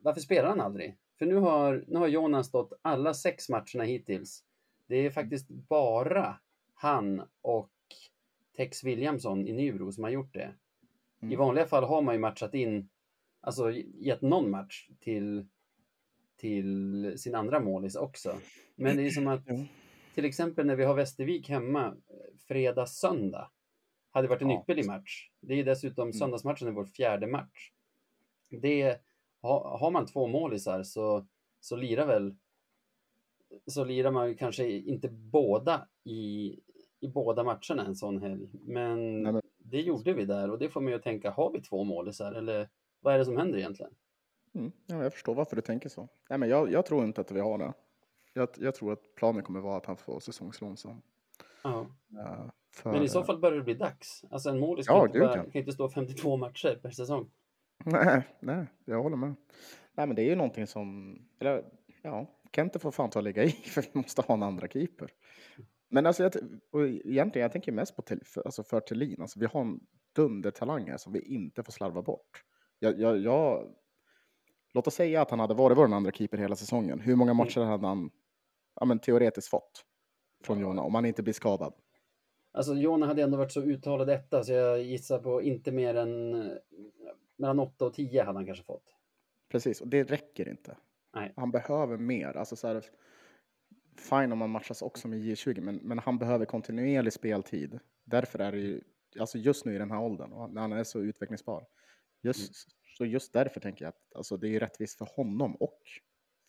varför 0.00 0.20
spelar 0.20 0.48
han 0.48 0.60
aldrig? 0.60 0.96
För 1.18 1.26
nu 1.26 1.34
har, 1.34 1.84
nu 1.88 1.98
har 1.98 2.08
Jonas 2.08 2.46
stått 2.46 2.72
alla 2.82 3.14
sex 3.14 3.48
matcherna 3.48 3.84
hittills. 3.84 4.44
Det 4.86 4.96
är 4.96 5.10
faktiskt 5.10 5.48
bara 5.48 6.40
han 6.74 7.28
och 7.42 7.70
Tex 8.56 8.84
Williamson 8.84 9.46
i 9.46 9.52
Nybro 9.52 9.92
som 9.92 10.04
har 10.04 10.10
gjort 10.10 10.34
det. 10.34 10.54
I 11.24 11.34
Mm. 11.34 11.38
vanliga 11.38 11.66
fall 11.66 11.84
har 11.84 12.02
man 12.02 12.14
ju 12.14 12.18
matchat 12.20 12.54
in, 12.54 12.88
alltså 13.40 13.70
gett 13.72 14.22
någon 14.22 14.50
match 14.50 14.88
till, 15.00 15.46
till 16.36 17.14
sin 17.18 17.34
andra 17.34 17.60
målis 17.60 17.96
också. 17.96 18.36
Men 18.76 18.96
det 18.96 19.02
är 19.06 19.10
som 19.10 19.28
att 19.28 19.42
Jo. 19.46 19.64
till 20.14 20.24
exempel 20.24 20.66
när 20.66 20.76
vi 20.76 20.84
har 20.84 20.94
Västervik 20.94 21.48
hemma 21.48 21.86
eh, 21.86 21.94
fredag, 22.48 22.86
söndag. 22.86 23.50
Hade 24.10 24.28
varit 24.28 24.42
en 24.42 24.50
Ja. 24.50 24.60
ypperlig 24.62 24.86
match. 24.86 25.30
Det 25.40 25.54
är 25.54 25.64
dessutom 25.64 26.02
Mm. 26.02 26.12
söndagsmatchen 26.12 26.68
är 26.68 26.72
vår 26.72 26.84
fjärde 26.84 27.26
match. 27.26 27.70
Det, 28.50 29.00
ha, 29.42 29.78
har 29.78 29.90
man 29.90 30.06
två 30.06 30.26
målisar 30.26 30.82
så, 30.82 31.26
så 31.60 31.76
lirar 31.76 32.06
väl 32.06 32.34
så 33.66 33.84
lirar 33.84 34.10
man 34.10 34.28
ju 34.28 34.34
kanske 34.34 34.68
inte 34.68 35.08
båda 35.08 35.88
i, 36.04 36.54
i 37.00 37.08
båda 37.08 37.44
matcherna 37.44 37.86
en 37.86 37.94
sån 37.96 38.22
helg. 38.22 38.48
Men, 38.64 39.22
Nej, 39.22 39.32
men- 39.32 39.42
det 39.64 39.80
gjorde 39.80 40.12
vi 40.12 40.24
där 40.24 40.50
och 40.50 40.58
det 40.58 40.68
får 40.68 40.80
mig 40.80 40.94
att 40.94 41.02
tänka, 41.02 41.30
har 41.30 41.50
vi 41.50 41.60
två 41.60 41.84
målisar 41.84 42.32
eller 42.32 42.68
vad 43.00 43.14
är 43.14 43.18
det 43.18 43.24
som 43.24 43.36
händer 43.36 43.58
egentligen? 43.58 43.92
Mm. 44.54 44.72
Ja, 44.86 45.02
jag 45.02 45.12
förstår 45.12 45.34
varför 45.34 45.56
du 45.56 45.62
tänker 45.62 45.88
så. 45.88 46.08
Nej, 46.30 46.38
men 46.38 46.48
jag, 46.48 46.72
jag 46.72 46.86
tror 46.86 47.04
inte 47.04 47.20
att 47.20 47.30
vi 47.30 47.40
har 47.40 47.58
det. 47.58 47.72
Jag, 48.32 48.48
jag 48.58 48.74
tror 48.74 48.92
att 48.92 49.14
planen 49.14 49.42
kommer 49.42 49.60
vara 49.60 49.76
att 49.76 49.86
han 49.86 49.96
får 49.96 50.20
säsongslån 50.20 50.76
sen. 50.76 51.02
Ja. 51.62 51.86
Eh, 52.18 52.46
för, 52.70 52.92
Men 52.92 53.02
i 53.02 53.08
så 53.08 53.24
fall 53.24 53.38
börjar 53.38 53.58
det 53.58 53.64
bli 53.64 53.74
dags. 53.74 54.24
Alltså 54.30 54.50
en 54.50 54.60
målis 54.60 54.86
Ja, 54.86 55.00
kan, 55.00 55.06
inte 55.06 55.18
bara, 55.18 55.34
kan 55.34 55.52
inte 55.52 55.72
stå 55.72 55.88
52 55.88 56.36
matcher 56.36 56.78
per 56.82 56.90
säsong. 56.90 57.30
Nej, 57.84 58.22
nej, 58.40 58.66
jag 58.84 59.02
håller 59.02 59.16
med. 59.16 59.34
Nej, 59.92 60.06
men 60.06 60.16
det 60.16 60.22
är 60.22 60.26
ju 60.26 60.36
någonting 60.36 60.66
som, 60.66 61.18
eller 61.38 61.64
ja, 62.02 62.26
Kente 62.52 62.78
får 62.78 62.90
fan 62.90 63.10
ta 63.10 63.18
och 63.18 63.22
lägga 63.22 63.44
i 63.44 63.50
för 63.74 63.82
vi 63.82 63.90
måste 63.92 64.22
ha 64.22 64.34
en 64.34 64.42
andra 64.42 64.68
keeper. 64.68 65.10
Men 65.94 66.06
alltså, 66.06 66.22
jag, 66.22 66.32
och 66.70 66.86
egentligen, 66.86 67.42
jag 67.42 67.52
tänker 67.52 67.72
mest 67.72 67.96
på 67.96 68.02
till, 68.02 68.20
för, 68.24 68.42
alltså 68.42 68.62
för 68.62 68.80
Thelin. 68.80 69.20
Alltså, 69.20 69.40
vi 69.40 69.46
har 69.46 69.60
en 69.60 69.80
dundertalang 70.16 70.90
här 70.90 70.96
som 70.96 71.12
vi 71.12 71.20
inte 71.20 71.62
får 71.62 71.72
slarva 71.72 72.02
bort. 72.02 72.44
Jag, 72.78 73.00
jag, 73.00 73.18
jag, 73.18 73.74
låt 74.72 74.86
oss 74.86 74.94
säga 74.94 75.22
att 75.22 75.30
han 75.30 75.40
hade 75.40 75.54
varit 75.54 75.78
vår 75.78 75.94
andra 75.94 76.12
keeper 76.12 76.38
hela 76.38 76.56
säsongen. 76.56 77.00
Hur 77.00 77.16
många 77.16 77.34
matcher 77.34 77.60
hade 77.60 77.86
han 77.86 78.10
ja, 78.80 78.86
men, 78.86 78.98
teoretiskt 78.98 79.48
fått 79.48 79.84
från 80.44 80.60
Jona 80.60 80.82
om 80.82 80.94
han 80.94 81.04
inte 81.04 81.22
blir 81.22 81.34
skadad? 81.34 81.74
Alltså 82.52 82.74
Jona 82.74 83.06
hade 83.06 83.22
ändå 83.22 83.38
varit 83.38 83.52
så 83.52 83.62
uttalad 83.62 84.10
etta 84.10 84.44
så 84.44 84.52
jag 84.52 84.82
gissar 84.82 85.18
på 85.18 85.42
inte 85.42 85.72
mer 85.72 85.94
än 85.94 86.34
eh, 86.34 86.52
mellan 87.36 87.58
8 87.58 87.84
och 87.84 87.94
10 87.94 88.22
hade 88.22 88.38
han 88.38 88.46
kanske 88.46 88.64
fått. 88.64 88.96
Precis, 89.50 89.80
och 89.80 89.88
det 89.88 90.04
räcker 90.04 90.48
inte. 90.48 90.76
Nej. 91.14 91.32
Han 91.36 91.50
behöver 91.50 91.96
mer. 91.96 92.36
Alltså 92.36 92.56
så 92.56 92.66
här, 92.68 92.84
fine 93.96 94.32
om 94.32 94.38
man 94.38 94.50
matchas 94.50 94.82
också 94.82 95.08
med 95.08 95.18
J20, 95.18 95.60
men, 95.60 95.76
men 95.76 95.98
han 95.98 96.18
behöver 96.18 96.46
kontinuerlig 96.46 97.12
speltid. 97.12 97.78
Därför 98.04 98.38
är 98.38 98.52
det 98.52 98.58
ju, 98.58 98.80
alltså 99.20 99.38
just 99.38 99.64
nu 99.64 99.74
i 99.74 99.78
den 99.78 99.90
här 99.90 100.00
åldern, 100.00 100.32
och 100.32 100.50
när 100.50 100.60
han 100.60 100.72
är 100.72 100.84
så 100.84 101.00
utvecklingsbar. 101.00 101.66
Just, 102.22 102.52
Så 102.98 103.04
just 103.04 103.32
därför 103.32 103.60
tänker 103.60 103.84
jag 103.84 103.88
att 103.88 104.14
alltså, 104.16 104.36
det 104.36 104.48
är 104.48 104.60
rättvist 104.60 104.98
för 104.98 105.08
honom 105.16 105.56
och 105.56 105.80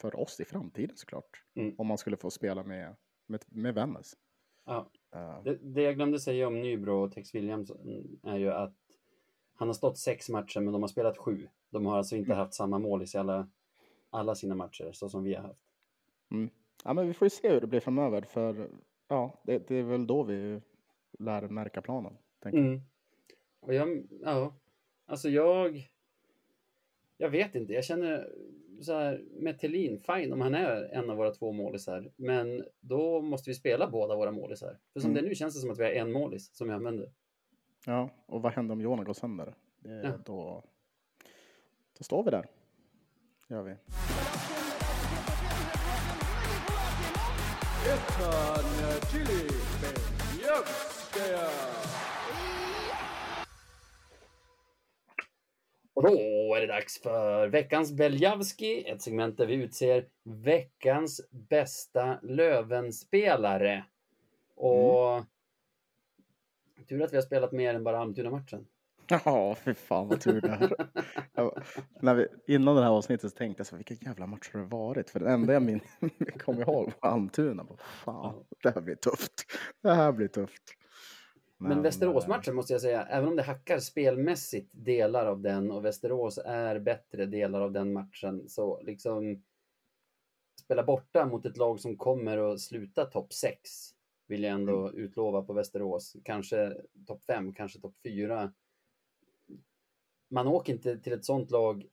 för 0.02 0.20
oss 0.20 0.40
i 0.40 0.46
framtiden 0.46 0.98
såklart. 0.98 1.44
Mm. 1.56 1.76
Om 1.78 1.88
man 1.88 1.98
skulle 1.98 2.18
få 2.18 2.30
spela 2.32 2.64
med, 2.64 2.96
med, 3.28 3.44
med 3.48 3.74
Vännäs. 3.74 4.14
Ja. 4.66 4.92
Uh, 5.16 5.44
Det, 5.44 5.56
det 5.62 5.82
jag 5.82 5.96
glömde 5.96 6.20
säga 6.20 6.48
om 6.48 6.62
Nybro 6.62 7.04
och 7.04 7.12
Tex 7.12 7.36
Williams 7.36 7.72
är 8.24 8.38
ju 8.38 8.52
att 8.52 8.74
han 9.54 9.68
har 9.68 9.74
stått 9.74 9.98
sex 9.98 10.30
matcher 10.30 10.60
men 10.60 10.74
de 10.74 10.84
har 10.84 10.88
spelat 10.88 11.18
sju. 11.18 11.48
De 11.70 11.86
har 11.86 11.98
alltså 11.98 12.16
inte 12.16 12.32
Mm. 12.32 12.38
haft 12.40 12.54
samma 12.54 12.80
mål 12.80 13.04
i 13.04 13.18
alla, 13.18 13.50
alla 14.10 14.36
sina 14.36 14.56
matcher 14.56 14.92
så 14.94 15.10
som 15.10 15.24
vi 15.24 15.34
har 15.36 15.44
haft. 15.44 15.62
Ja, 16.86 16.94
men 16.94 17.08
vi 17.08 17.14
får 17.14 17.26
ju 17.26 17.30
se 17.30 17.50
hur 17.50 17.62
det 17.62 17.68
blir 17.68 17.80
framöver, 17.80 18.22
för 18.22 18.70
ja, 19.08 19.40
det, 19.44 19.68
det 19.68 19.76
är 19.76 19.84
väl 19.84 20.08
då 20.08 20.24
vi 20.24 20.62
lär 21.20 21.48
märka 21.48 21.82
planen. 21.82 22.18
Mm. 22.46 22.82
Och 23.60 23.74
jag, 23.74 24.04
ja, 24.22 24.56
alltså 25.06 25.30
jag, 25.30 25.90
jag 27.18 27.30
vet 27.30 27.56
inte, 27.56 27.74
jag 27.74 27.86
känner 27.86 28.30
så 28.82 28.94
här 28.94 29.24
med 29.32 29.60
Thelin, 29.60 30.00
fine 30.00 30.34
om 30.34 30.42
han 30.42 30.56
är 30.56 30.84
en 30.84 31.10
av 31.10 31.18
våra 31.18 31.32
två 31.32 31.52
målisar, 31.52 32.12
men 32.16 32.66
då 32.80 33.22
måste 33.22 33.50
vi 33.50 33.54
spela 33.54 33.90
båda 33.90 34.16
våra 34.16 34.32
målisar. 34.32 34.78
För 34.94 35.00
som 35.00 35.12
Mm. 35.12 35.24
det 35.24 35.30
nu 35.30 35.36
känns 35.36 35.54
det 35.56 35.60
som 35.60 35.72
att 35.72 35.80
vi 35.80 35.84
har 35.84 35.92
en 35.92 36.12
målis 36.12 36.56
som 36.56 36.68
vi 36.68 36.74
använder. 36.74 37.12
Ja, 37.86 38.10
och 38.26 38.42
vad 38.42 38.52
händer 38.54 38.74
om 38.74 38.82
Jona 38.82 39.04
går 39.04 39.14
sönder? 39.14 39.54
Det, 39.80 40.02
Ja. 40.04 40.12
då, 40.26 40.64
då 41.98 42.04
står 42.04 42.24
vi 42.24 42.32
där. 42.32 42.46
Gör 43.50 43.64
vi. 43.64 43.76
Och 55.94 56.04
då 56.04 56.56
är 56.56 56.62
det 56.62 56.68
dags 56.68 57.02
för 57.02 57.48
veckans 57.48 57.92
Beljavski, 57.92 58.86
ett 58.88 59.02
segment 59.02 59.38
där 59.38 59.46
vi 59.46 59.54
utser 59.54 60.08
veckans 60.24 61.22
bästa 61.30 62.20
Lövenspelare. 62.22 63.86
Och 64.56 65.24
tur 66.88 67.02
att 67.02 67.14
vi 67.14 67.18
har 67.18 67.22
spelat 67.22 67.52
mer 67.52 67.74
än 67.74 67.84
bara 67.84 68.00
Almtuna-matchen. 68.00 68.68
Ja, 69.08 69.56
fy 69.66 69.74
fan 69.74 70.08
vad 70.08 70.22
tur 70.22 70.42
det 70.42 70.48
är. 70.48 70.88
Jag, 71.34 71.64
när 72.02 72.16
vi, 72.16 72.28
innan 72.48 72.76
det 72.76 72.82
här 72.82 72.90
avsnittet 72.90 73.32
så 73.32 73.38
tänkte 73.38 73.60
jag 73.60 73.68
så 73.68 73.76
vilka 73.76 73.94
jävla 73.94 74.28
matcher 74.28 74.54
har 74.54 74.60
det 74.60 74.66
varit? 74.66 75.10
För 75.10 75.20
det 75.20 75.30
enda 75.30 75.54
jag 75.54 75.62
min, 75.62 75.80
kommer 76.40 76.62
ihåg 76.62 76.92
var 77.02 77.10
Almtuna. 77.10 77.68
Fan, 77.78 78.46
det 78.64 78.76
här 78.76 78.82
blir 78.82 78.96
tufft. 78.96 79.34
Det 79.84 79.94
här 79.94 80.12
blir 80.12 80.28
tufft. 80.28 80.64
Men 81.58 81.78
eh, 81.78 81.84
Västerås-matchen 81.84 82.56
måste 82.56 82.74
jag 82.74 82.82
säga, 82.82 83.06
även 83.06 83.30
om 83.30 83.36
det 83.36 83.44
hackar 83.44 83.80
spelmässigt 83.80 84.72
delar 84.74 85.26
av 85.26 85.42
den 85.42 85.72
och 85.72 85.86
Västerås 85.86 86.40
är 86.46 86.80
bättre 86.80 87.26
delar 87.26 87.62
av 87.62 87.72
den 87.72 87.94
matchen, 87.94 88.50
så 88.50 88.82
liksom 88.82 89.44
spela 90.62 90.84
borta 90.84 91.26
mot 91.26 91.46
ett 91.46 91.58
lag 91.58 91.80
som 91.80 91.98
kommer 91.98 92.54
att 92.54 92.62
sluta 92.62 93.06
topp 93.06 93.34
6 93.34 93.60
vill 94.28 94.44
jag 94.44 94.54
ändå 94.54 94.92
utlova 94.94 95.42
på 95.42 95.54
Västerås. 95.54 96.16
Kanske 96.24 96.74
topp 97.08 97.24
5, 97.26 97.54
kanske 97.54 97.80
topp 97.80 97.96
4. 98.04 98.54
Man 100.36 100.48
åker 100.48 100.74
inte 100.74 100.98
till 101.00 101.14
ett 101.14 101.26
sånt 101.26 101.52
lag 101.52 101.88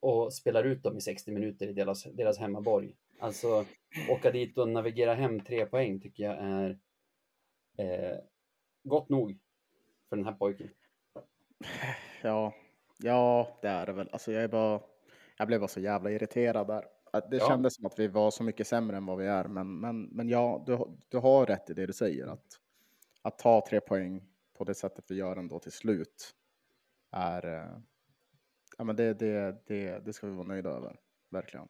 och 0.00 0.32
spelar 0.32 0.64
ut 0.64 0.82
dem 0.82 0.96
i 0.96 1.00
60 1.00 1.32
minuter 1.32 1.66
i 1.66 1.72
deras, 1.72 2.02
deras 2.04 2.38
hemmaborg. 2.38 2.96
Alltså 3.18 3.64
åka 4.10 4.30
dit 4.30 4.58
och 4.58 4.68
navigera 4.68 5.14
hem 5.14 5.40
tre 5.40 5.66
poäng 5.66 6.00
tycker 6.00 6.24
jag 6.24 6.36
är 6.38 6.78
eh, 7.78 8.18
gott 8.84 9.08
nog 9.08 9.38
för 10.08 10.16
den 10.16 10.24
här 10.24 10.32
pojken. 10.32 10.68
Ja, 12.22 12.54
ja, 12.98 13.58
det 13.62 13.68
är 13.68 13.86
det 13.86 13.92
väl. 13.92 14.08
Alltså 14.12 14.32
jag 14.32 14.42
är 14.44 14.48
bara, 14.48 14.80
jag 15.38 15.46
blev 15.46 15.60
bara 15.60 15.68
så 15.68 15.80
jävla 15.80 16.10
irriterad 16.10 16.66
där. 16.66 16.84
Det 17.30 17.36
Ja. 17.36 17.48
kändes 17.48 17.74
som 17.74 17.86
att 17.86 17.98
vi 17.98 18.08
var 18.08 18.30
så 18.30 18.42
mycket 18.42 18.66
sämre 18.66 18.96
än 18.96 19.06
vad 19.06 19.18
vi 19.18 19.26
är. 19.26 19.44
Men, 19.44 19.80
men, 19.80 20.02
men 20.02 20.28
ja, 20.28 20.62
du, 20.66 20.78
du 21.08 21.18
har 21.18 21.46
rätt 21.46 21.70
i 21.70 21.74
det 21.74 21.86
du 21.86 21.92
säger. 21.92 22.26
Att, 22.26 22.46
att 23.22 23.38
ta 23.38 23.64
tre 23.68 23.80
poäng 23.80 24.22
på 24.52 24.64
det 24.64 24.74
sättet 24.74 25.04
vi 25.10 25.14
gör 25.14 25.36
ändå 25.36 25.58
till 25.58 25.72
slut 25.72 26.34
är, 27.16 27.46
eh, 27.46 27.78
ja 28.78 28.84
men 28.84 28.96
det, 28.96 29.14
det, 29.14 29.62
det, 29.66 29.98
det 30.04 30.12
ska 30.12 30.26
vi 30.26 30.32
vara 30.34 30.46
nöjda 30.46 30.70
över. 30.70 30.96
Verkligen. 31.30 31.68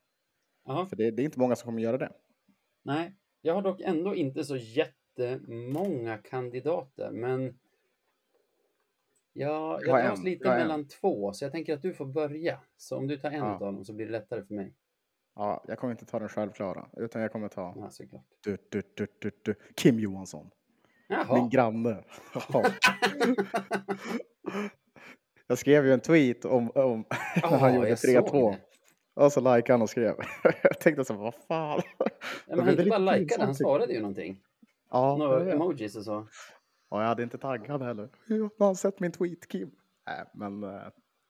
Jaha. 0.65 0.87
För 0.87 0.97
det, 0.97 1.11
det 1.11 1.23
är 1.23 1.25
inte 1.25 1.39
många 1.39 1.57
som 1.57 1.67
kommer 1.67 1.83
göra 1.83 1.99
det. 1.99 2.13
Nej, 2.83 3.15
jag 3.41 3.55
har 3.55 3.63
dock 3.63 3.81
ändå 3.81 4.15
inte 4.15 4.45
så 4.45 4.57
jättemånga 4.57 6.19
kandidater, 6.19 7.11
men 7.11 7.59
jag, 9.33 9.83
Jag 9.83 10.01
jag 10.01 10.07
dras 10.11 10.25
lite 10.25 10.45
jag 10.45 10.51
har 10.51 10.57
en. 10.59 10.63
mellan 10.63 10.89
två, 10.89 11.33
så 11.33 11.45
jag 11.45 11.53
tänker 11.53 11.75
att 11.75 11.83
du 11.83 11.95
får 11.95 12.07
börja. 12.07 12.61
Så 12.77 12.97
om 12.97 13.07
du 13.07 13.17
tar 13.19 13.31
en 13.31 13.35
Ja. 13.37 13.55
av 13.55 13.61
dem 13.61 13.85
så 13.85 13.93
blir 13.93 14.07
det 14.07 14.13
lättare 14.13 14.45
för 14.45 14.55
mig. 14.55 14.75
Ja, 15.35 15.65
jag 15.69 15.79
kommer 15.79 15.91
inte 15.91 16.07
ta 16.07 16.19
den 16.19 16.29
självklara, 16.29 16.89
utan 16.97 17.23
jag 17.23 17.33
kommer 17.33 17.49
ta 17.49 17.75
Ja, 17.77 17.91
såklart. 17.91 18.25
du, 18.41 18.57
du, 18.71 18.83
du, 18.97 19.07
du, 19.19 19.31
du, 19.43 19.55
Kim 19.77 19.99
Johansson. 20.01 20.51
Min 21.09 21.19
Jaha. 21.19 21.49
granne. 21.49 22.05
Ja. 25.47 25.53
Jag 25.53 25.59
skrev 25.59 25.87
ju 25.87 25.93
en 25.93 26.01
tweet 26.01 26.45
om, 26.45 26.71
om 26.71 27.05
när 27.43 27.49
han 27.59 27.71
Ja, 27.71 27.75
gjorde 27.77 27.89
jag 27.89 27.99
såg 27.99 28.11
3-2. 28.11 28.51
det. 28.51 28.59
Och 29.25 29.33
så 29.33 29.41
likade 29.41 29.73
han 29.73 29.83
och 29.83 29.91
skrev. 29.91 30.15
Jag 30.63 30.81
tänkte 30.81 31.05
så, 31.05 31.15
vad 31.15 31.35
fan. 31.35 31.83
Ja, 31.99 32.57
men 32.57 32.61
han 32.61 32.69
inte 32.71 32.85
bara 32.85 32.99
likade, 33.17 33.45
han 33.45 33.55
svarade 33.55 33.93
ju 33.93 34.01
någonting. 34.01 34.41
Ja, 34.91 35.17
Några 35.17 35.53
emojis 35.53 35.97
och 35.97 36.05
så. 36.05 36.29
och 36.89 37.01
jag 37.03 37.07
hade 37.07 37.23
inte 37.23 37.39
taggat 37.39 37.81
heller. 37.83 38.09
Hur 38.27 38.43
har 38.59 38.67
han 38.67 38.77
sett 38.77 39.01
min 39.01 39.13
tweet, 39.13 39.49
Kim? 39.49 39.71
Nej, 40.07 40.25
men, 40.35 40.65
eh, 40.65 40.83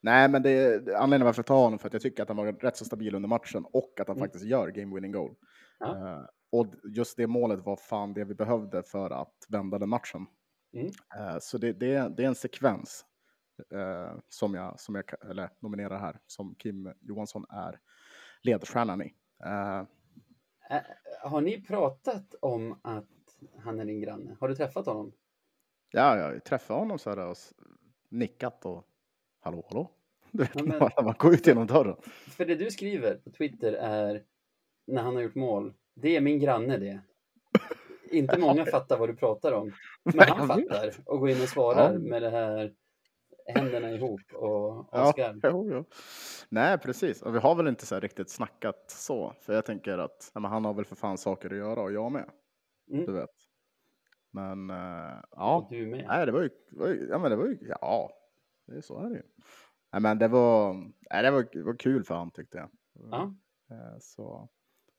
nej, 0.02 0.28
men 0.28 0.42
det 0.42 0.50
är 0.50 0.76
anledningen 0.94 1.24
varför 1.24 1.38
jag 1.40 1.46
tar 1.46 1.62
honom 1.62 1.78
för 1.78 1.86
att 1.86 1.92
jag 1.92 2.02
tycker 2.02 2.22
att 2.22 2.28
han 2.28 2.36
var 2.36 2.52
rätt 2.52 2.76
så 2.76 2.84
stabil 2.84 3.14
under 3.14 3.28
matchen 3.28 3.64
och 3.72 4.00
att 4.00 4.08
han 4.08 4.16
Mm. 4.16 4.26
faktiskt 4.26 4.44
gör 4.44 4.68
game 4.68 4.94
winning 4.94 5.12
goal. 5.12 5.34
Ja. 5.78 5.96
Eh, 6.16 6.24
och 6.52 6.66
just 6.96 7.16
det 7.16 7.26
målet 7.26 7.60
var 7.64 7.76
fan 7.76 8.14
det 8.14 8.24
vi 8.24 8.34
behövde 8.34 8.82
för 8.82 9.10
att 9.10 9.34
vända 9.48 9.78
den 9.78 9.88
matchen. 9.88 10.26
Mm. 10.74 10.86
Eh, 11.18 11.36
så 11.40 11.58
det, 11.58 11.72
det, 11.72 12.16
det 12.16 12.22
är 12.24 12.28
en 12.28 12.34
sekvens 12.34 13.04
eh, 13.72 14.12
som 14.28 14.54
jag, 14.54 14.80
som 14.80 14.94
jag 14.94 15.04
eller, 15.30 15.50
nominerar 15.60 15.98
här, 15.98 16.18
som 16.26 16.54
Kim 16.54 16.92
Johansson 17.00 17.44
är 17.50 17.80
ledstjärnan 18.42 19.02
i. 19.02 19.14
Ä- 20.70 20.84
har 21.22 21.40
ni 21.40 21.62
pratat 21.62 22.34
om 22.40 22.80
att 22.82 23.08
han 23.58 23.80
är 23.80 23.84
din 23.84 24.00
granne? 24.00 24.36
Har 24.40 24.48
du 24.48 24.54
träffat 24.54 24.86
honom? 24.86 25.12
ja, 25.90 26.16
jag 26.18 26.44
träffade 26.44 26.78
honom 26.80 26.98
så 26.98 27.10
här 27.10 27.18
och 27.28 27.36
nickat 28.08 28.64
och 28.66 28.84
hallå, 29.40 29.64
hallå. 29.68 29.90
Du 30.30 30.38
vet, 30.42 30.50
Ja, 30.54 30.62
men- 30.64 30.78
bara 30.78 31.02
man 31.02 31.14
går 31.18 31.34
ut 31.34 31.46
genom 31.46 31.66
dörren. 31.66 31.96
För 32.36 32.44
det 32.44 32.54
du 32.54 32.70
skriver 32.70 33.14
på 33.14 33.30
Twitter 33.30 33.72
är 33.72 34.22
när 34.86 35.02
han 35.02 35.14
har 35.14 35.22
gjort 35.22 35.34
mål. 35.34 35.74
Det 35.94 36.16
är 36.16 36.20
min 36.20 36.38
granne 36.38 36.78
det. 36.78 37.00
Inte 38.10 38.38
många 38.40 38.64
fattar 38.64 38.98
vad 38.98 39.08
du 39.08 39.16
pratar 39.16 39.52
om. 39.52 39.72
Men 40.02 40.28
han 40.28 40.48
fattar 40.48 40.92
och 41.06 41.20
går 41.20 41.30
in 41.30 41.42
och 41.42 41.48
svarar 41.48 41.98
med 41.98 42.22
det 42.22 42.30
här 42.30 42.74
händerna 43.46 43.90
ihop 43.90 44.20
och 44.32 44.88
Ja, 44.92 45.08
Oskar. 45.08 45.40
jo, 45.42 45.70
jo. 45.72 45.84
Nej, 46.48 46.78
precis. 46.78 47.22
Och 47.22 47.34
vi 47.34 47.38
har 47.38 47.54
väl 47.54 47.68
inte 47.68 47.86
så 47.86 48.00
riktigt 48.00 48.30
snackat 48.30 48.84
så. 48.90 49.32
För 49.40 49.54
jag 49.54 49.64
tänker 49.64 49.98
att 49.98 50.30
nej, 50.34 50.50
han 50.50 50.64
har 50.64 50.74
väl 50.74 50.84
för 50.84 50.96
fan 50.96 51.18
saker 51.18 51.50
att 51.50 51.56
göra 51.56 51.82
och 51.82 51.92
jag 51.92 52.12
med. 52.12 52.30
Mm. 52.90 53.06
Du 53.06 53.12
vet. 53.12 53.30
Men 54.30 54.70
Och 54.70 54.76
ja, 55.30 55.66
du 55.70 55.86
med. 55.86 56.04
nej, 56.08 56.26
det 56.26 56.32
var 56.32 56.42
ju, 56.42 56.50
var 56.70 56.88
ju, 56.88 57.06
ja, 57.10 57.18
men 57.18 57.30
det 57.30 57.36
var 57.36 57.46
ju, 57.46 57.58
ja, 57.80 58.10
det 58.66 58.76
är 58.76 58.80
så 58.80 58.98
är 58.98 59.08
det 59.10 59.16
ju. 59.16 59.22
Nej, 59.92 60.02
men 60.02 60.18
det 60.18 60.28
var, 60.28 60.74
nej, 61.10 61.22
det 61.22 61.30
var, 61.30 61.64
var 61.64 61.76
kul 61.78 62.04
för 62.04 62.14
han 62.14 62.30
tyckte 62.30 62.58
jag. 62.58 62.70
Ja. 63.10 63.34
Eh, 63.70 63.98
Så, 64.00 64.48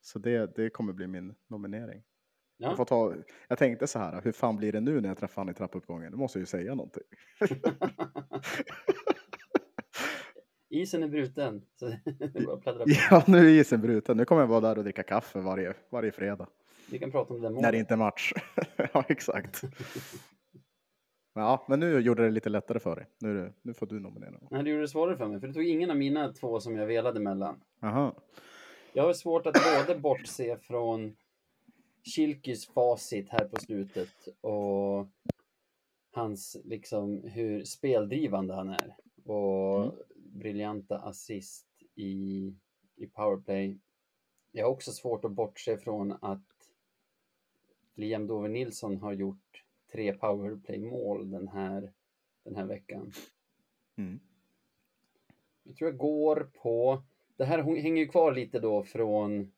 så 0.01 0.19
det, 0.19 0.55
det 0.55 0.69
kommer 0.69 0.93
bli 0.93 1.07
min 1.07 1.35
nominering. 1.47 2.03
Jag, 2.57 2.71
Ja. 2.71 2.75
får 2.75 2.85
ta, 2.85 3.13
jag 3.47 3.57
tänkte 3.57 3.87
så 3.87 3.99
här, 3.99 4.21
hur 4.23 4.31
fan 4.31 4.57
blir 4.57 4.71
det 4.71 4.79
nu 4.81 5.01
när 5.01 5.09
jag 5.09 5.17
träffar 5.17 5.41
han 5.41 5.49
i 5.49 5.53
trappuppgången? 5.53 6.11
Nu 6.11 6.17
måste 6.17 6.37
jag 6.39 6.41
ju 6.41 6.45
säga 6.45 6.75
någonting. 6.75 7.03
Isen 10.69 11.03
är 11.03 11.07
bruten. 11.07 11.61
Så. 11.75 11.85
Ja, 13.09 13.23
nu 13.27 13.37
är 13.37 13.43
isen 13.61 13.81
bruten. 13.81 14.17
Nu 14.17 14.25
kommer 14.25 14.41
jag 14.41 14.47
vara 14.47 14.61
där 14.61 14.77
och 14.77 14.83
dricka 14.83 15.03
kaffe 15.03 15.39
varje, 15.39 15.73
varje 15.91 16.11
fredag. 16.11 16.47
Vi 16.91 16.99
kan 16.99 17.11
prata 17.11 17.33
om 17.33 17.41
det 17.41 17.47
där 17.47 17.53
När 17.53 17.61
det 17.61 17.67
målet. 17.67 17.79
inte 17.79 17.93
är 17.93 17.97
match. 17.97 18.33
ja, 18.93 19.03
exakt. 19.07 19.61
Ja, 21.33 21.65
men 21.69 21.79
nu 21.79 21.99
gjorde 21.99 22.23
det 22.23 22.29
lite 22.31 22.49
lättare 22.49 22.79
för 22.79 22.95
dig. 22.95 23.05
Nu, 23.19 23.53
nu 23.61 23.73
får 23.73 23.85
du 23.87 23.99
nominera. 23.99 24.33
Nej, 24.51 24.63
det 24.63 24.69
gjorde 24.69 24.81
det 24.83 24.87
svårare 24.87 25.17
för 25.17 25.27
mig, 25.27 25.39
för 25.39 25.47
det 25.47 25.53
tog 25.53 25.63
ingen 25.67 25.89
av 25.89 25.97
mina 25.97 26.33
två 26.33 26.59
som 26.59 26.75
jag 26.75 26.87
velade 26.87 27.19
mellan. 27.19 27.61
Aha. 27.83 28.15
Jag 28.93 29.03
har 29.03 29.13
svårt 29.13 29.45
att 29.47 29.53
både 29.87 29.99
bortse 29.99 30.57
från 30.57 31.15
Kilkys 32.05 32.67
facit 32.67 33.29
här 33.29 33.45
på 33.45 33.59
slutet 33.59 34.27
och 34.41 35.07
hans, 36.11 36.57
liksom, 36.63 37.23
hur 37.23 37.63
speldrivande 37.63 38.53
han 38.53 38.69
är. 38.69 38.95
Och 39.25 39.83
Mm. 39.83 39.95
briljanta 40.15 40.99
assist 40.99 41.67
i, 41.95 42.53
i 42.95 43.07
powerplay. 43.07 43.79
Jag 44.51 44.65
har 44.65 44.71
också 44.71 44.91
svårt 44.91 45.25
att 45.25 45.31
bortse 45.31 45.77
från 45.77 46.11
att 46.21 46.71
Liam 47.95 48.27
Dover 48.27 48.49
Nilsson 48.49 48.97
har 48.97 49.13
gjort 49.13 49.63
tre 49.91 50.13
powerplay-mål 50.13 51.31
den 51.31 51.47
här, 51.47 51.93
den 52.43 52.55
här 52.55 52.65
veckan. 52.65 53.11
Mm. 53.95 54.19
Jag 55.63 55.75
tror 55.75 55.89
jag 55.89 55.97
går 55.97 56.51
på... 56.61 57.03
Det 57.37 57.45
här 57.45 57.63
hänger 57.63 58.01
ju 58.01 58.07
kvar 58.07 58.31
lite 58.31 58.59
då 58.59 58.83
från 58.83 59.51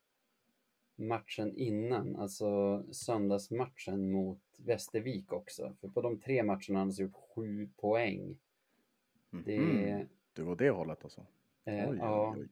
matchen 0.99 1.53
innan, 1.57 2.15
alltså 2.15 2.83
söndagsmatchen 2.91 4.11
mot 4.11 4.39
Västervik 4.57 5.33
också. 5.33 5.75
För 5.81 5.87
på 5.87 6.01
de 6.01 6.19
tre 6.19 6.43
matcherna 6.43 6.61
har 6.69 6.75
han 6.75 6.87
alltså 6.87 7.01
gjort 7.01 7.15
sju 7.35 7.69
poäng. 7.77 8.37
Det 9.45 9.59
Mhm. 9.59 10.07
Du 10.33 10.45
går 10.45 10.55
det 10.55 10.69
hållet 10.69 11.03
alltså? 11.03 11.25
eh, 11.65 11.89
Oj, 11.89 11.97
ja, 11.97 12.35
oj. 12.37 12.47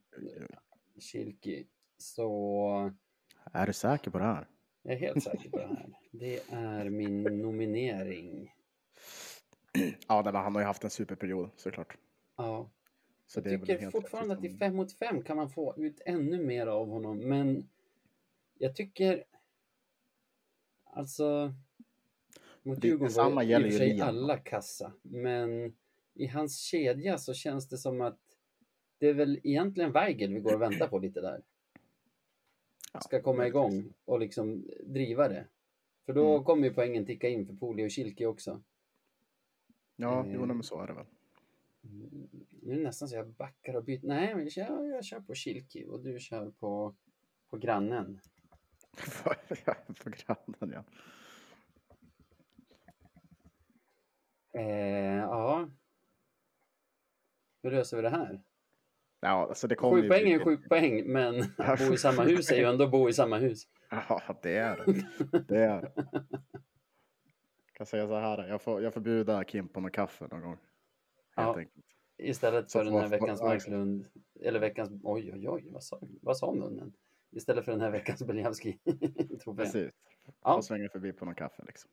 Kilki. 0.98 1.66
Så 1.98 2.92
Är 3.52 3.66
du 3.66 3.72
säker 3.72 4.10
på 4.10 4.18
det 4.18 4.24
här? 4.24 4.46
jag 4.82 4.94
är 4.94 4.98
helt 4.98 5.22
säker 5.22 5.50
på 5.50 5.58
det 5.58 5.66
här. 5.66 5.86
Det 6.10 6.40
är 6.50 6.90
min 6.90 7.22
nominering. 7.22 8.52
Ja, 10.08 10.22
men 10.24 10.34
han 10.34 10.54
har 10.54 10.62
ju 10.62 10.66
haft 10.66 10.84
en 10.84 10.90
superperiod 10.90 11.50
såklart. 11.56 11.96
Ja. 12.36 12.70
Så 13.26 13.40
det 13.40 13.50
Jag 13.50 13.66
tycker 13.66 13.90
fortfarande 13.90 14.34
att 14.34 14.40
i 14.40 14.42
rättvist. 14.42 14.58
fem 14.58 14.76
mot 14.76 14.92
fem 14.92 15.22
kan 15.22 15.36
man 15.36 15.50
få 15.50 15.74
ut 15.76 16.00
ännu 16.06 16.44
mer 16.44 16.66
av 16.66 16.88
honom, 16.88 17.18
men 17.18 17.68
jag 18.58 18.76
tycker 18.76 19.24
alltså 20.84 21.54
mot 22.62 22.80
Det- 22.80 22.88
Djurgården 22.88 23.34
var 23.34 23.42
i 23.42 23.56
och 23.56 23.60
för 23.60 23.66
ju 23.68 23.72
sig 23.78 24.00
alla 24.00 24.36
kassa, 24.38 24.92
men 25.02 25.76
i 26.14 26.26
hans 26.26 26.58
kedja 26.60 27.18
så 27.18 27.34
känns 27.34 27.68
det 27.68 27.78
som 27.78 28.00
att 28.00 28.18
det 28.98 29.06
är 29.08 29.14
väl 29.14 29.40
egentligen 29.42 29.92
Weigel 29.92 30.32
vi 30.34 30.40
går 30.40 30.54
och 30.54 30.62
väntar 30.62 30.88
på 30.88 30.98
lite 30.98 31.20
där. 31.20 31.42
Ska 33.04 33.22
komma 33.22 33.46
igång 33.46 33.92
och 34.04 34.20
liksom 34.20 34.64
driva 34.86 35.28
det. 35.28 35.46
För 36.06 36.12
då 36.12 36.32
Mm. 36.32 36.44
kommer 36.44 36.68
ju 36.68 36.74
poängen 36.74 37.06
ticka 37.06 37.28
in 37.28 37.46
för 37.46 37.54
Poli 37.54 37.86
och 37.86 37.90
Kilke 37.90 38.26
också. 38.26 38.62
Ja, 39.96 40.26
Eh, 40.26 40.32
jo, 40.34 40.46
men 40.46 40.62
så 40.62 40.80
är 40.82 40.86
det 40.86 40.92
väl. 40.92 41.06
Nu 42.62 42.72
är 42.72 42.76
det 42.76 42.82
nästan 42.82 43.08
så 43.08 43.16
jag 43.16 43.28
backar 43.28 43.74
och 43.76 43.84
byter. 43.84 44.00
Nej, 44.06 44.34
men 44.34 44.42
jag 44.44 44.52
kör, 44.52 44.84
jag 44.84 45.04
kör 45.04 45.20
på 45.20 45.34
Kilki 45.34 45.84
och 45.86 46.00
du 46.00 46.18
kör 46.20 46.50
på, 46.50 46.94
på 47.48 47.56
grannen. 47.56 48.20
på 50.04 50.10
grannen, 50.10 50.72
ja. 50.74 50.84
Eh, 54.60 55.16
ja. 55.16 55.68
Hur 57.62 57.70
löser 57.70 57.96
vi 57.96 58.02
det 58.02 58.10
här? 58.10 58.42
Ja, 59.20 59.28
alltså 59.28 59.66
det 59.66 59.74
kommer 59.74 59.96
Sju 59.96 60.02
ju 60.02 60.08
poäng 60.08 60.32
är 60.32 60.44
sju 60.44 60.56
poäng, 60.56 61.12
men 61.12 61.40
att 61.58 61.78
bo 61.88 61.94
i 61.94 61.98
samma 61.98 62.22
hus 62.22 62.50
är 62.50 62.56
ju 62.56 62.64
ändå 62.64 62.88
bo 62.88 63.08
i 63.08 63.12
samma 63.12 63.38
hus. 63.38 63.62
Ja, 63.90 64.38
det 64.42 64.56
är 64.56 64.76
det. 64.76 65.38
Det 65.48 65.62
är. 65.64 65.92
Jag 67.66 67.72
kan 67.72 67.86
säga 67.86 68.06
så 68.06 68.18
här, 68.18 68.48
jag 68.48 68.62
får, 68.62 68.82
jag 68.82 68.94
får 68.94 69.00
bjuda 69.00 69.44
Kim 69.44 69.68
på 69.68 69.80
någon 69.80 69.90
kaffe 69.90 70.26
någon 70.30 70.40
gång. 70.40 70.58
Ja. 71.36 71.58
enkelt. 71.58 71.84
Istället 72.18 72.72
för 72.72 72.84
den 72.84 72.94
här 72.94 73.08
veckans 73.08 73.42
Marklund, 73.42 74.06
eller 74.40 74.60
veckans, 74.60 74.90
oj 75.04 75.32
oj 75.32 75.48
oj, 75.48 75.68
vad 75.70 75.84
sa, 75.84 76.00
vad 76.22 76.36
sa 76.36 76.52
munnen? 76.52 76.92
Istället 77.30 77.64
för 77.64 77.72
den 77.72 77.80
här 77.80 77.90
veckans 77.90 78.22
Beliavski. 78.22 78.78
Precis. 79.56 79.90
Ja. 80.42 80.54
Får 80.54 80.62
svänga 80.62 80.88
förbi 80.88 81.12
på 81.12 81.24
någon 81.24 81.34
kaffe 81.34 81.62
liksom. 81.66 81.90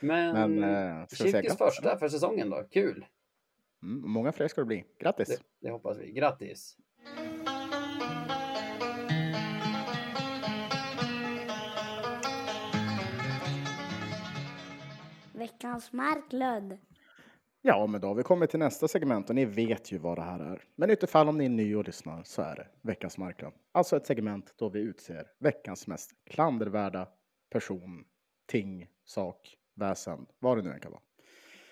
Men, 0.00 0.58
Men, 0.58 0.64
eh, 1.00 1.06
Kilkis 1.06 1.32
grattis, 1.32 1.58
första 1.58 1.98
för 1.98 2.08
säsongen 2.08 2.50
då, 2.50 2.64
kul! 2.70 3.06
Mm, 3.82 4.10
många 4.10 4.32
fler 4.32 4.48
ska 4.48 4.60
det 4.60 4.66
bli. 4.66 4.84
Grattis! 4.98 5.28
Det, 5.28 5.38
det 5.60 5.70
hoppas 5.70 5.98
vi. 5.98 6.12
Grattis! 6.12 6.76
Veckans 15.32 15.92
Marklund. 15.92 16.78
Ja, 17.68 17.86
men 17.86 18.00
då 18.00 18.06
har 18.06 18.14
vi 18.14 18.22
kommit 18.22 18.50
till 18.50 18.58
nästa 18.58 18.88
segment 18.88 19.28
och 19.28 19.34
ni 19.34 19.44
vet 19.44 19.92
ju 19.92 19.98
vad 19.98 20.18
det 20.18 20.22
här 20.22 20.40
är. 20.40 20.64
Men 20.76 20.90
utifall 20.90 21.28
om 21.28 21.38
ni 21.38 21.44
är 21.44 21.48
ny 21.48 21.76
och 21.76 21.86
lyssnar 21.86 22.22
så 22.22 22.42
är 22.42 22.56
det 22.56 22.66
veckans 22.82 23.18
marknad. 23.18 23.52
Alltså 23.72 23.96
ett 23.96 24.06
segment 24.06 24.54
då 24.56 24.68
vi 24.68 24.80
utser 24.80 25.26
veckans 25.38 25.86
mest 25.86 26.10
klandervärda 26.24 27.08
person, 27.50 28.04
ting, 28.46 28.88
sak, 29.04 29.56
väsen, 29.74 30.26
vad 30.38 30.58
det 30.58 30.62
nu 30.62 30.70
än 30.72 30.80
kan 30.80 30.92
vara. 30.92 31.02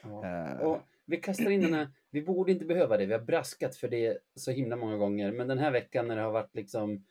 Ja. 0.02 0.26
Eh. 0.26 0.60
Och 0.60 0.78
vi 1.04 1.16
kastar 1.16 1.50
in 1.50 1.60
den 1.60 1.74
här, 1.74 1.88
vi 2.10 2.22
borde 2.22 2.52
inte 2.52 2.64
behöva 2.64 2.96
det, 2.96 3.06
vi 3.06 3.12
har 3.12 3.20
braskat 3.20 3.76
för 3.76 3.88
det 3.88 4.18
så 4.34 4.50
himla 4.50 4.76
många 4.76 4.96
gånger, 4.96 5.32
men 5.32 5.48
den 5.48 5.58
här 5.58 5.70
veckan 5.70 6.08
när 6.08 6.16
det 6.16 6.22
har 6.22 6.32
varit 6.32 6.54
liksom 6.54 7.04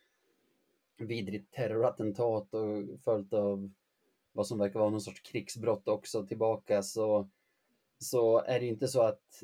vidrigt 0.97 1.53
terrorattentat 1.53 2.53
och 2.53 2.99
följt 3.03 3.33
av 3.33 3.71
vad 4.31 4.47
som 4.47 4.59
verkar 4.59 4.79
vara 4.79 4.89
någon 4.89 5.01
sorts 5.01 5.21
krigsbrott 5.21 5.87
också 5.87 6.25
tillbaka 6.25 6.83
så, 6.83 7.29
så 7.97 8.41
är 8.41 8.59
det 8.59 8.65
inte 8.65 8.87
så 8.87 9.01
att 9.01 9.43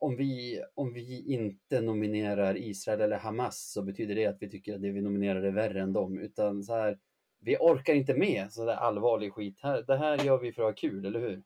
om 0.00 0.16
vi, 0.16 0.62
om 0.74 0.92
vi 0.92 1.34
inte 1.34 1.80
nominerar 1.80 2.56
Israel 2.56 3.00
eller 3.00 3.18
Hamas 3.18 3.72
så 3.72 3.82
betyder 3.82 4.14
det 4.14 4.26
att 4.26 4.42
vi 4.42 4.50
tycker 4.50 4.74
att 4.74 4.82
det 4.82 4.90
vi 4.90 5.00
nominerar 5.00 5.42
är 5.42 5.50
värre 5.50 5.80
än 5.80 5.92
dem, 5.92 6.18
utan 6.18 6.64
så 6.64 6.74
här, 6.74 6.98
vi 7.40 7.56
orkar 7.56 7.94
inte 7.94 8.14
med 8.14 8.52
så 8.52 8.64
där 8.64 8.74
allvarlig 8.74 9.32
skit. 9.32 9.60
Här, 9.62 9.82
det 9.82 9.96
här 9.96 10.24
gör 10.24 10.38
vi 10.38 10.52
för 10.52 10.62
att 10.62 10.68
ha 10.68 10.72
kul, 10.74 11.06
eller 11.06 11.20
hur? 11.20 11.42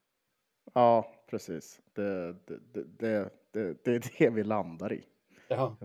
Ja, 0.75 1.13
precis. 1.31 1.83
Det, 1.93 2.33
det, 2.47 2.59
det, 2.73 3.31
det, 3.51 3.85
det, 3.85 3.95
är 3.95 4.03
det 4.19 4.31
vi 4.31 4.45
landar 4.45 4.93
i. 4.93 5.05
Ja. 5.49 5.77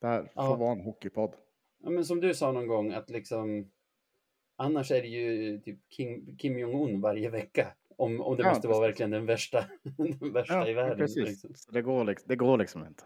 Det 0.00 0.06
här 0.06 0.22
får 0.22 0.30
Ja. 0.34 0.56
vara 0.56 0.72
en 0.72 0.80
hockeypodd. 0.80 1.34
Ja, 1.82 1.90
men 1.90 2.04
som 2.04 2.20
du 2.20 2.34
sa 2.34 2.52
någon 2.52 2.66
gång 2.66 2.92
att 2.92 3.10
liksom 3.10 3.70
annars 4.56 4.90
är 4.90 5.02
det 5.02 5.08
ju 5.08 5.58
typ 5.60 5.78
Kim, 5.88 6.36
Kim 6.36 6.58
Jong-Un 6.58 7.00
varje 7.00 7.30
vecka. 7.30 7.74
Om, 8.00 8.20
om 8.20 8.36
det 8.36 8.42
Ja, 8.42 8.48
måste 8.48 8.68
vara 8.68 8.80
verkligen 8.80 9.10
den 9.10 9.26
värsta, 9.26 9.64
den 10.20 10.32
värsta 10.32 10.68
i 10.68 10.74
världen. 10.74 10.98
precis. 10.98 11.44
Liksom. 11.44 11.74
Det, 11.74 11.82
går 11.82 12.04
liksom, 12.04 12.28
det 12.28 12.36
går 12.36 12.58
liksom 12.58 12.86
inte. 12.86 13.04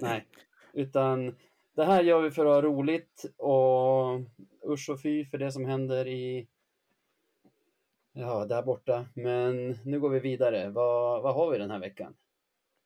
Nej, 0.00 0.26
utan 0.72 1.36
det 1.76 1.84
här 1.84 2.02
gör 2.02 2.20
vi 2.22 2.30
för 2.30 2.46
att 2.46 2.52
ha 2.54 2.62
roligt 2.70 3.24
och 3.36 4.20
usch 4.72 4.90
och 4.90 5.02
fy 5.02 5.24
för 5.24 5.38
det 5.38 5.52
som 5.52 5.64
händer 5.64 6.06
i 6.06 6.48
ja, 8.12 8.44
där 8.46 8.62
borta. 8.62 9.06
Men 9.14 9.70
nu 9.84 10.00
går 10.00 10.10
vi 10.10 10.20
vidare. 10.20 10.68
Vad, 10.70 11.22
vad 11.22 11.34
har 11.34 11.50
vi 11.50 11.58
den 11.58 11.70
här 11.70 11.78
veckan? 11.78 12.14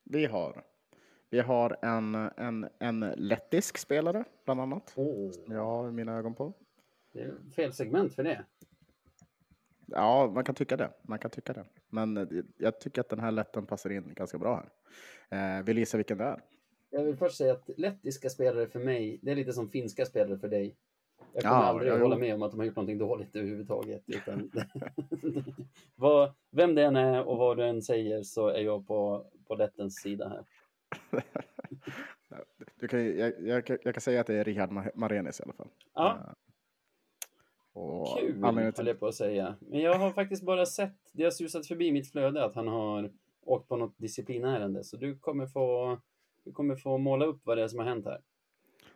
Vi 0.05 0.27
har 0.27 0.65
Vi 1.31 1.41
har 1.41 1.77
en, 1.83 2.15
en, 2.15 2.69
en 2.79 3.01
lettisk 3.17 3.79
spelare, 3.79 4.25
bland 4.45 4.61
annat. 4.61 4.93
Åh, 4.97 5.31
som 5.31 5.53
Jag 5.55 5.65
har 5.65 5.91
mina 5.91 6.17
ögon 6.19 6.35
på. 6.35 6.53
det 7.13 7.21
är 7.21 7.35
fel 7.57 7.73
segment 7.73 8.15
för 8.15 8.23
det. 8.25 8.45
Ja, 9.95 10.31
man 10.35 10.45
kan 10.45 10.55
tycka 10.55 10.77
det. 10.77 10.91
Man 11.03 11.19
kan 11.19 11.31
tycka 11.31 11.53
det. 11.53 11.65
Men 11.89 12.17
eh, 12.17 12.27
jag 12.59 12.81
tycker 12.81 13.01
att 13.01 13.09
den 13.09 13.21
här 13.21 13.31
letten 13.33 13.67
passar 13.67 13.91
in 13.91 14.13
ganska 14.15 14.39
bra 14.39 14.65
här. 15.31 15.59
Eh, 15.59 15.65
vill 15.65 15.79
gissa 15.79 15.97
vilken 15.97 16.19
det 16.19 16.25
är? 16.25 16.41
Jag 16.91 17.05
vill 17.05 17.17
först 17.17 17.37
säga 17.37 17.53
att 17.53 17.71
lettiska 17.77 18.31
spelare 18.31 18.67
för 18.67 18.79
mig, 18.81 19.19
det 19.23 19.31
är 19.31 19.37
lite 19.37 19.53
som 19.53 19.69
finska 19.69 20.07
spelare 20.07 20.39
för 20.39 20.49
dig. 20.49 20.77
Jag 21.33 21.43
kommer 21.43 21.55
Ja, 21.57 21.63
aldrig 21.65 21.93
ja, 21.93 21.97
jo. 21.97 22.03
hålla 22.03 22.17
med 22.19 22.35
om 22.35 22.43
att 22.43 22.51
de 22.51 22.61
har 22.61 22.67
gjort 22.67 22.77
någonting 22.77 22.99
dåligt 22.99 23.37
överhuvudtaget. 23.37 24.03
Utan 24.07 24.51
vad, 25.95 26.35
vem 26.51 26.75
det 26.75 26.83
än 26.85 26.97
är 26.97 27.25
och 27.29 27.39
vad 27.39 27.57
du 27.57 27.65
än 27.65 27.83
säger 27.83 28.23
så 28.23 28.49
är 28.49 28.61
jag 28.63 28.87
på, 28.87 29.27
på 29.47 29.55
lettens 29.55 29.95
sida 29.97 30.29
här. 30.29 30.45
Du 32.81 32.89
kan, 32.89 33.17
jag, 33.19 33.33
jag, 33.41 33.67
kan- 33.67 33.79
jag 33.83 33.95
kan 33.95 34.01
säga 34.01 34.21
att 34.21 34.27
det 34.27 34.35
är 34.35 34.45
Richard 34.45 34.71
Ma- 34.71 34.91
Marenis 34.95 35.41
i 35.41 35.43
alla 35.43 35.53
fall. 35.53 35.69
Ja. 35.95 36.35
Och 37.75 38.19
Kul, 38.19 38.29
anledningen 38.29 38.65
höll 38.65 38.73
till, 38.73 38.87
jag 38.87 39.01
på 39.01 39.07
att 39.07 39.15
säga. 39.15 39.57
Men 39.61 39.81
jag 39.81 39.99
har 39.99 40.11
faktiskt 40.11 40.43
bara 40.43 40.67
sett, 40.67 40.97
det 41.13 41.25
har 41.25 41.31
susat 41.31 41.67
förbi 41.67 41.93
mitt 41.93 42.13
flöde 42.13 42.45
att 42.45 42.55
han 42.55 42.69
har 42.69 43.13
åkt 43.43 43.69
på 43.69 43.77
något 43.77 43.99
disciplinärende. 43.99 44.85
Så 44.85 44.97
du 44.97 45.19
kommer 45.19 45.47
få, 45.47 45.99
du 46.45 46.53
kommer 46.53 46.77
få 46.77 46.99
måla 46.99 47.25
upp 47.25 47.41
vad 47.45 47.59
det 47.59 47.65
är 47.65 47.69
som 47.69 47.79
har 47.79 47.87
hänt 47.87 48.05
här. 48.05 48.21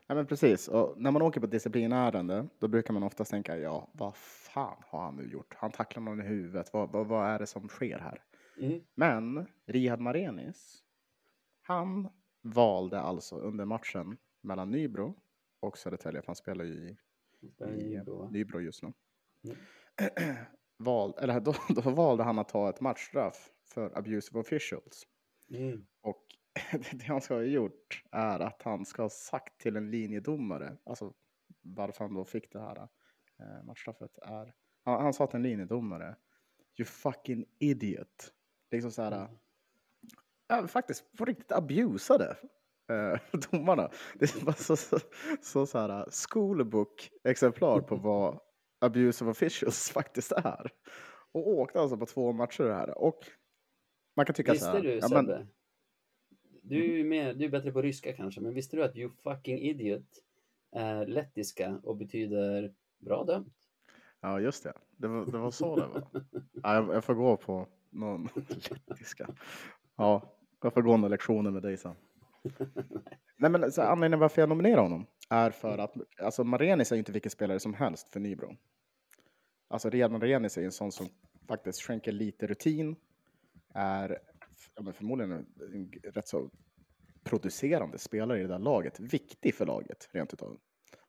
ja, 0.06 0.14
men 0.14 0.26
precis. 0.26 0.68
Och 0.68 0.94
när 0.96 1.10
man 1.10 1.22
åker 1.22 1.40
på 1.40 1.46
disciplinärende, 1.46 2.48
då 2.58 2.68
brukar 2.68 2.94
man 2.94 3.02
oftast 3.02 3.30
tänka, 3.30 3.58
ja, 3.58 3.88
vad 3.92 4.16
fan 4.16 4.82
har 4.86 5.02
han 5.02 5.16
nu 5.16 5.32
gjort? 5.32 5.54
Han 5.56 5.70
tacklar 5.70 6.02
någon 6.02 6.20
i 6.20 6.24
huvudet. 6.24 6.72
Vad, 6.72 6.92
vad, 6.92 7.06
vad 7.06 7.26
är 7.26 7.38
det 7.38 7.46
som 7.46 7.68
sker 7.68 7.98
här? 7.98 8.22
Mm. 8.60 8.80
Men 8.94 9.46
Rihad 9.66 10.00
Marenis, 10.00 10.82
han 11.62 12.08
valde 12.42 13.00
alltså 13.00 13.36
under 13.36 13.64
matchen 13.64 14.16
mellan 14.42 14.70
Nybro 14.70 15.14
och 15.60 15.78
Södertälje, 15.78 16.22
för 16.22 16.26
han 16.26 16.36
spelar 16.36 16.64
ju 16.64 16.72
i, 16.72 16.96
i 17.42 17.88
Nybro, 17.88 18.18
va? 18.18 18.30
Nybro 18.30 18.60
just 18.60 18.82
nu. 18.82 18.92
Mm. 19.44 20.36
Val, 20.78 21.14
eller 21.18 21.40
då, 21.40 21.54
då 21.68 21.90
valde 21.90 22.22
han 22.24 22.38
att 22.38 22.48
ta 22.48 22.70
ett 22.70 22.80
matchstraff 22.80 23.50
för 23.66 23.98
abusive 23.98 24.40
officials. 24.40 25.06
Mm. 25.50 25.86
Och 26.00 26.26
det 26.92 27.04
han 27.04 27.20
ska 27.20 27.34
ha 27.34 27.42
gjort 27.42 28.02
är 28.10 28.40
att 28.40 28.62
han 28.62 28.84
ska 28.84 29.02
ha 29.02 29.10
sagt 29.10 29.60
till 29.60 29.76
en 29.76 29.90
linjedomare, 29.90 30.76
alltså 30.84 31.14
varför 31.62 32.04
han 32.04 32.14
då 32.14 32.24
fick 32.24 32.52
det 32.52 32.60
här 32.60 32.88
eh, 33.38 33.64
matchstraffet 33.64 34.18
är, 34.18 34.54
han, 34.84 35.02
han 35.02 35.14
sa 35.14 35.26
till 35.26 35.36
en 35.36 35.42
linjedomare, 35.42 36.16
you 36.78 36.86
fucking 36.86 37.44
idiot. 37.58 38.32
Liksom 38.70 38.90
så 38.90 39.02
här, 39.02 39.28
ja, 40.46 40.66
faktiskt 40.66 41.16
på 41.16 41.24
riktigt 41.24 41.52
abusade 41.52 42.36
eh, 42.88 43.20
domarna. 43.50 43.90
Det 44.14 44.36
är 44.36 44.44
bara 44.44 44.52
så, 44.54 44.76
så, 44.76 44.98
så, 45.42 45.66
så 45.66 45.78
här 45.78 46.06
schoolbook-exemplar 46.10 47.80
på 47.80 47.96
vad 47.96 48.40
abusive 48.78 49.30
officials 49.30 49.90
faktiskt 49.94 50.32
är. 50.32 50.70
Och 51.32 51.48
åkte 51.48 51.80
alltså 51.80 51.96
på 51.96 52.06
två 52.06 52.32
matcher 52.32 52.64
det 52.64 52.74
här. 52.74 52.98
Och 52.98 53.18
man 54.16 54.26
kan 54.26 54.34
tycka 54.34 54.54
så 54.54 54.54
Visste 54.54 54.70
här. 54.70 54.82
du 54.82 54.98
ja, 55.02 55.08
men-? 55.22 55.48
Du 56.62 57.00
är 57.00 57.04
mer, 57.04 57.34
du 57.34 57.44
är 57.44 57.48
bättre 57.48 57.72
på 57.72 57.82
ryska 57.82 58.12
kanske, 58.12 58.40
men 58.40 58.54
visste 58.54 58.76
du 58.76 58.84
att 58.84 58.96
you 58.96 59.10
fucking 59.22 59.58
idiot 59.58 60.22
är 60.72 61.06
lettiska 61.06 61.80
och 61.82 61.96
betyder 61.96 62.74
bra 62.98 63.24
dömt? 63.24 63.54
Ja, 64.20 64.40
just 64.40 64.64
det. 64.64 64.72
Det 64.96 65.08
var, 65.08 65.26
det 65.26 65.38
var 65.38 65.50
så 65.50 65.76
det 65.76 65.86
var. 65.86 66.08
Ja, 66.62 66.74
jag, 66.74 66.94
jag 66.94 67.04
får 67.04 67.14
gå 67.14 67.36
på 67.36 67.68
någon 67.90 68.28
lettiska. 68.86 69.28
Ja, 69.96 70.38
jag 70.62 70.74
får 70.74 70.82
gå 70.82 70.96
några 70.96 71.08
lektioner 71.08 71.50
med 71.50 71.62
dig 71.62 71.76
sen. 71.76 71.94
Nej, 73.36 73.50
men 73.50 73.72
så 73.72 73.82
anledningen 73.82 74.20
varför 74.20 74.42
jag 74.42 74.48
nominerar 74.48 74.82
honom 74.82 75.06
är 75.30 75.50
för 75.50 75.78
att 75.78 75.94
alltså, 76.22 76.44
Marenis 76.44 76.92
är 76.92 76.96
ju 76.96 76.98
inte 76.98 77.12
vilken 77.12 77.30
spelare 77.30 77.60
som 77.60 77.74
helst 77.74 78.08
för 78.08 78.20
Nybro. 78.20 78.56
Alltså 79.68 79.90
Riyad 79.90 80.12
Marenis 80.12 80.56
är 80.56 80.60
ju 80.60 80.64
en 80.64 80.72
sån 80.72 80.92
som 80.92 81.08
faktiskt 81.48 81.82
skänker 81.82 82.12
lite 82.12 82.46
rutin, 82.46 82.96
är 83.74 84.18
ja, 84.74 84.82
men 84.82 84.94
förmodligen 84.94 85.32
en, 85.32 85.46
en 85.74 85.92
rätt 86.12 86.28
så 86.28 86.50
producerande 87.24 87.98
spelare 87.98 88.38
i 88.38 88.42
det 88.42 88.48
där 88.48 88.58
laget, 88.58 89.00
viktig 89.00 89.54
för 89.54 89.66
laget 89.66 90.08
rent 90.12 90.32
utav. 90.32 90.58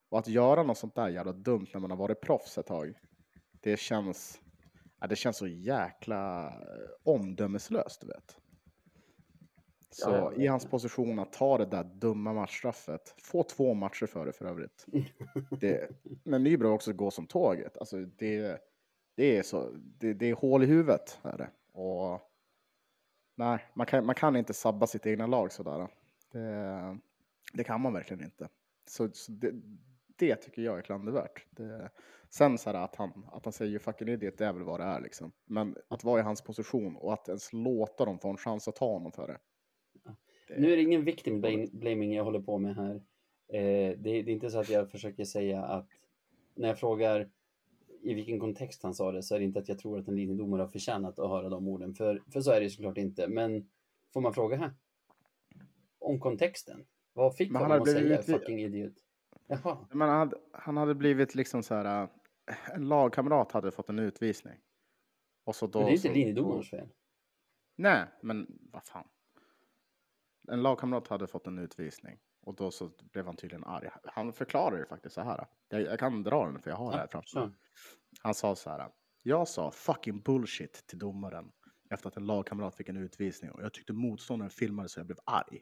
Och 0.09 0.19
att 0.19 0.27
göra 0.27 0.63
något 0.63 0.77
sånt 0.77 0.95
där 0.95 1.09
jävla 1.09 1.32
dumt 1.32 1.67
när 1.73 1.80
man 1.80 1.91
har 1.91 1.97
varit 1.97 2.21
proffs 2.21 2.57
ett 2.57 2.65
tag, 2.65 2.93
det 3.61 3.80
känns, 3.80 4.41
ja, 4.99 5.07
det 5.07 5.15
känns 5.15 5.38
så 5.38 5.47
jäkla 5.47 6.47
eh, 6.47 6.53
omdömeslöst, 7.03 8.01
du 8.01 8.07
vet. 8.07 8.38
Så 9.91 10.09
Ja, 10.09 10.33
i 10.33 10.47
hans 10.47 10.65
position 10.65 11.19
att 11.19 11.33
ta 11.33 11.57
det 11.57 11.65
där 11.65 11.83
dumma 11.83 12.33
matchstraffet, 12.33 13.15
få 13.23 13.43
två 13.43 13.73
matcher 13.73 14.05
för 14.05 14.25
det 14.25 14.33
för 14.33 14.45
övrigt. 14.45 14.85
Det, 15.59 15.89
men 16.23 16.43
Nybro 16.43 16.69
också 16.69 16.93
går 16.93 17.09
som 17.09 17.27
tåget. 17.27 17.77
Alltså 17.77 17.97
det, 17.97 18.61
det, 19.15 19.37
är 19.37 19.43
så, 19.43 19.69
det, 19.73 20.13
det 20.13 20.25
är 20.29 20.33
hål 20.33 20.63
i 20.63 20.65
huvudet. 20.65 21.19
Är 21.21 21.37
det. 21.37 21.49
Och, 21.71 22.21
nej, 23.35 23.65
man 23.73 23.85
kan, 23.85 24.05
man 24.05 24.15
kan 24.15 24.35
inte 24.35 24.53
sabba 24.53 24.87
sitt 24.87 25.05
egna 25.05 25.27
lag 25.27 25.51
sådär. 25.51 25.87
Det, 26.31 26.97
det 27.53 27.63
kan 27.63 27.81
man 27.81 27.93
verkligen 27.93 28.23
inte. 28.23 28.49
Så, 28.87 29.09
så 29.13 29.31
det, 29.31 29.51
det 30.15 30.35
tycker 30.35 30.61
jag 30.61 30.77
är 30.77 30.81
klandervärt. 30.81 31.45
Det, 31.51 31.89
sen 32.29 32.57
så 32.57 32.69
att 32.69 32.95
han, 32.95 33.25
att 33.31 33.45
han 33.45 33.53
säger 33.53 33.71
ju 33.71 33.79
fucking 33.79 34.07
idiot, 34.07 34.37
det 34.37 34.45
är 34.45 34.53
väl 34.53 34.63
vad 34.63 34.79
det 34.79 34.83
är 34.83 34.99
liksom. 35.01 35.31
Men 35.45 35.75
att 35.87 36.03
vara 36.03 36.19
i 36.19 36.23
hans 36.23 36.41
position 36.41 36.95
och 36.95 37.13
att 37.13 37.27
ens 37.27 37.53
låta 37.53 38.05
dem 38.05 38.19
få 38.19 38.29
en 38.29 38.37
chans 38.37 38.67
att 38.67 38.75
ta 38.75 38.93
honom 38.93 39.11
för 39.11 39.27
det. 39.27 39.37
Nu 40.58 40.72
är 40.72 40.76
det 40.78 40.82
ingen 40.84 41.04
victim 41.06 41.41
blam- 41.41 41.70
blaming 41.80 42.14
jag 42.14 42.24
håller 42.24 42.39
på 42.41 42.58
med 42.58 42.76
här. 42.76 42.95
Eh, 43.54 43.97
det, 43.97 44.10
är- 44.10 44.24
det 44.24 44.32
är 44.32 44.34
inte 44.34 44.50
så 44.50 44.60
att 44.60 44.70
jag 44.70 44.91
försöker 44.91 45.26
säga 45.26 45.64
att 45.64 45.88
när 46.56 46.68
jag 46.68 46.80
frågar 46.80 47.30
i 48.02 48.14
vilken 48.14 48.39
kontext 48.39 48.84
han 48.84 48.93
sa 48.93 49.12
det 49.12 49.24
så 49.24 49.36
är 49.36 49.39
det 49.39 49.45
inte 49.45 49.60
att 49.60 49.70
jag 49.70 49.80
tror 49.80 50.00
att 50.00 50.08
en 50.08 50.16
linjedomare 50.16 50.62
har 50.62 50.68
förtjänat 50.68 51.20
att 51.20 51.30
höra 51.30 51.50
de 51.50 51.68
orden. 51.68 51.93
För, 51.93 52.24
för 52.34 52.41
så 52.41 52.52
är 52.52 52.56
det 52.60 52.64
ju 52.64 52.70
såklart 52.70 52.97
inte. 52.97 53.28
Men 53.28 53.70
får 54.14 54.22
man 54.22 54.34
fråga 54.34 54.58
här? 54.58 54.74
Om 56.00 56.20
kontexten? 56.20 56.86
Vad 57.14 57.36
fick 57.36 57.54
honom 57.54 57.82
att 57.82 57.88
säga 57.89 58.20
utvi- 58.22 58.24
fucking 58.39 58.60
idiot? 58.62 58.93
Jaha. 59.47 59.78
Men 59.91 60.10
han 60.10 60.20
hade, 60.20 60.38
han 60.52 60.78
hade 60.78 60.95
blivit 60.95 61.36
liksom 61.36 61.64
så 61.64 61.76
här, 61.76 62.04
äh, 62.04 62.76
en 62.76 62.88
lagkamrat 62.88 63.52
hade 63.52 63.72
fått 63.72 63.89
en 63.89 64.00
utvisning. 64.00 64.54
Och 65.43 65.56
så 65.56 65.68
då 65.68 65.80
Men 65.80 65.86
det 65.86 65.91
är 65.91 65.93
inte 65.95 66.08
så- 66.08 66.14
linjedomarens 66.14 66.70
fel. 66.70 66.88
Nej, 67.76 68.04
men 68.22 68.47
vad 68.72 68.84
fan. 68.84 69.08
En 70.52 70.62
lagkamrat 70.62 71.08
hade 71.08 71.28
fått 71.28 71.47
en 71.47 71.60
utvisning 71.60 72.20
och 72.41 72.56
då 72.56 72.72
så 72.72 72.91
blev 73.12 73.26
han 73.26 73.36
tydligen 73.36 73.64
arg. 73.64 73.89
Han 74.04 74.34
förklarade 74.34 74.78
det 74.78 74.86
faktiskt 74.86 75.16
så 75.16 75.22
här. 75.22 75.47
Jag, 75.70 75.82
jag 75.82 76.00
kan 76.00 76.24
dra 76.24 76.45
den 76.45 76.62
för 76.62 76.70
jag 76.70 76.78
har 76.78 76.91
det 76.91 76.97
här 76.97 77.08
framför 77.08 77.39
mig. 77.39 77.50
Han 78.22 78.34
sa 78.34 78.56
så 78.56 78.70
här. 78.70 78.91
Jag 79.24 79.47
sa 79.47 79.72
fucking 79.72 80.22
bullshit 80.22 80.88
till 80.88 81.00
domaren 81.00 81.52
efter 81.89 82.08
att 82.08 82.18
en 82.18 82.26
lagkamrat 82.26 82.76
fick 82.76 82.89
en 82.89 82.97
utvisning 82.97 83.52
och 83.52 83.64
jag 83.64 83.74
tyckte 83.74 83.93
motståndaren 83.93 84.50
filmade 84.50 84.89
så 84.89 85.00
jag 85.00 85.06
blev 85.08 85.20
arg. 85.26 85.62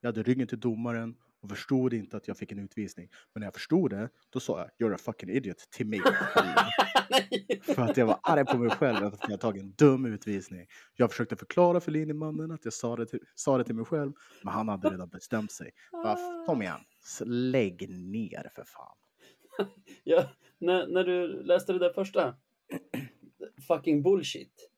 Jag 0.00 0.08
hade 0.08 0.22
ryggen 0.22 0.48
till 0.48 0.60
domaren 0.60 1.16
och 1.44 1.50
förstod 1.50 1.92
inte 1.92 2.16
att 2.16 2.28
jag 2.28 2.36
fick 2.38 2.52
en 2.52 2.58
utvisning. 2.58 3.08
Men 3.32 3.40
när 3.40 3.46
jag 3.46 3.54
förstod 3.54 3.90
det, 3.90 4.08
då 4.30 4.40
sa 4.40 4.68
jag 4.78 4.88
you're 4.88 4.94
a 4.94 4.98
fucking 4.98 5.28
idiot 5.30 5.58
till 5.70 5.86
mig. 5.86 6.00
För 7.62 7.82
att 7.82 7.96
jag 7.96 8.06
var 8.06 8.18
arg 8.22 8.44
på 8.44 8.58
mig 8.58 8.70
själv 8.70 9.06
att 9.06 9.28
jag 9.28 9.40
tagit 9.40 9.62
en 9.62 9.72
dum 9.72 10.06
utvisning. 10.06 10.66
Jag 10.96 11.10
försökte 11.10 11.36
förklara 11.36 11.80
för 11.80 11.90
linjemannen 11.90 12.50
att 12.50 12.64
jag 12.64 12.72
sa 12.72 12.96
det, 12.96 13.06
till, 13.06 13.20
sa 13.34 13.58
det 13.58 13.64
till 13.64 13.74
mig 13.74 13.84
själv, 13.84 14.12
men 14.42 14.54
han 14.54 14.68
hade 14.68 14.90
redan 14.90 15.08
bestämt 15.08 15.52
sig. 15.52 15.70
Bara, 15.92 16.46
kom 16.46 16.62
igen, 16.62 16.80
lägg 17.24 17.88
ner 17.90 18.50
för 18.54 18.64
fan. 18.64 18.96
Ja, 20.04 20.28
när, 20.58 20.86
när 20.86 21.04
du 21.04 21.42
läste 21.42 21.72
det 21.72 21.78
där 21.78 21.92
första, 21.92 22.34
fucking 23.68 24.02
bullshit, 24.02 24.70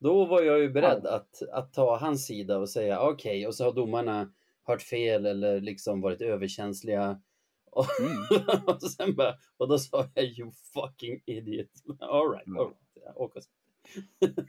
då 0.00 0.24
var 0.24 0.42
jag 0.42 0.60
ju 0.60 0.70
beredd 0.70 1.06
att, 1.06 1.42
att 1.52 1.72
ta 1.72 1.96
hans 1.96 2.26
sida 2.26 2.58
och 2.58 2.68
säga 2.68 3.00
okej, 3.00 3.46
och 3.46 3.54
så 3.54 3.64
har 3.64 3.72
domarna 3.72 4.32
hört 4.64 4.82
fel 4.82 5.26
eller 5.26 5.60
liksom 5.60 6.00
varit 6.00 6.20
överkänsliga. 6.20 7.20
Och, 7.76 7.86
Mm. 8.00 8.64
och 8.66 8.82
sen 8.82 9.14
bara, 9.16 9.34
och 9.56 9.68
då 9.68 9.78
sa 9.78 10.08
jag 10.14 10.24
you 10.24 10.50
fucking 10.74 11.22
idiot. 11.26 11.70
All 12.00 12.30
right, 12.30 12.48
all 12.58 12.66
right. 12.66 12.78
Ja, 12.94 13.30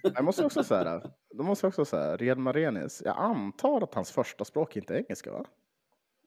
Jag 0.16 0.26
måste 0.26 0.45
också 0.45 0.63
säga, 0.63 1.11
de 1.34 1.45
måste 1.45 1.68
också 1.68 1.86
säga, 1.86 2.18
Red 2.18 2.38
Marenis, 2.38 3.01
jag 3.05 3.18
antar 3.18 3.82
att 3.82 3.93
hans 3.93 4.11
första 4.11 4.45
språk 4.45 4.76
inte 4.76 4.93
är 4.93 4.97
engelska 4.97 5.32
va? 5.32 5.45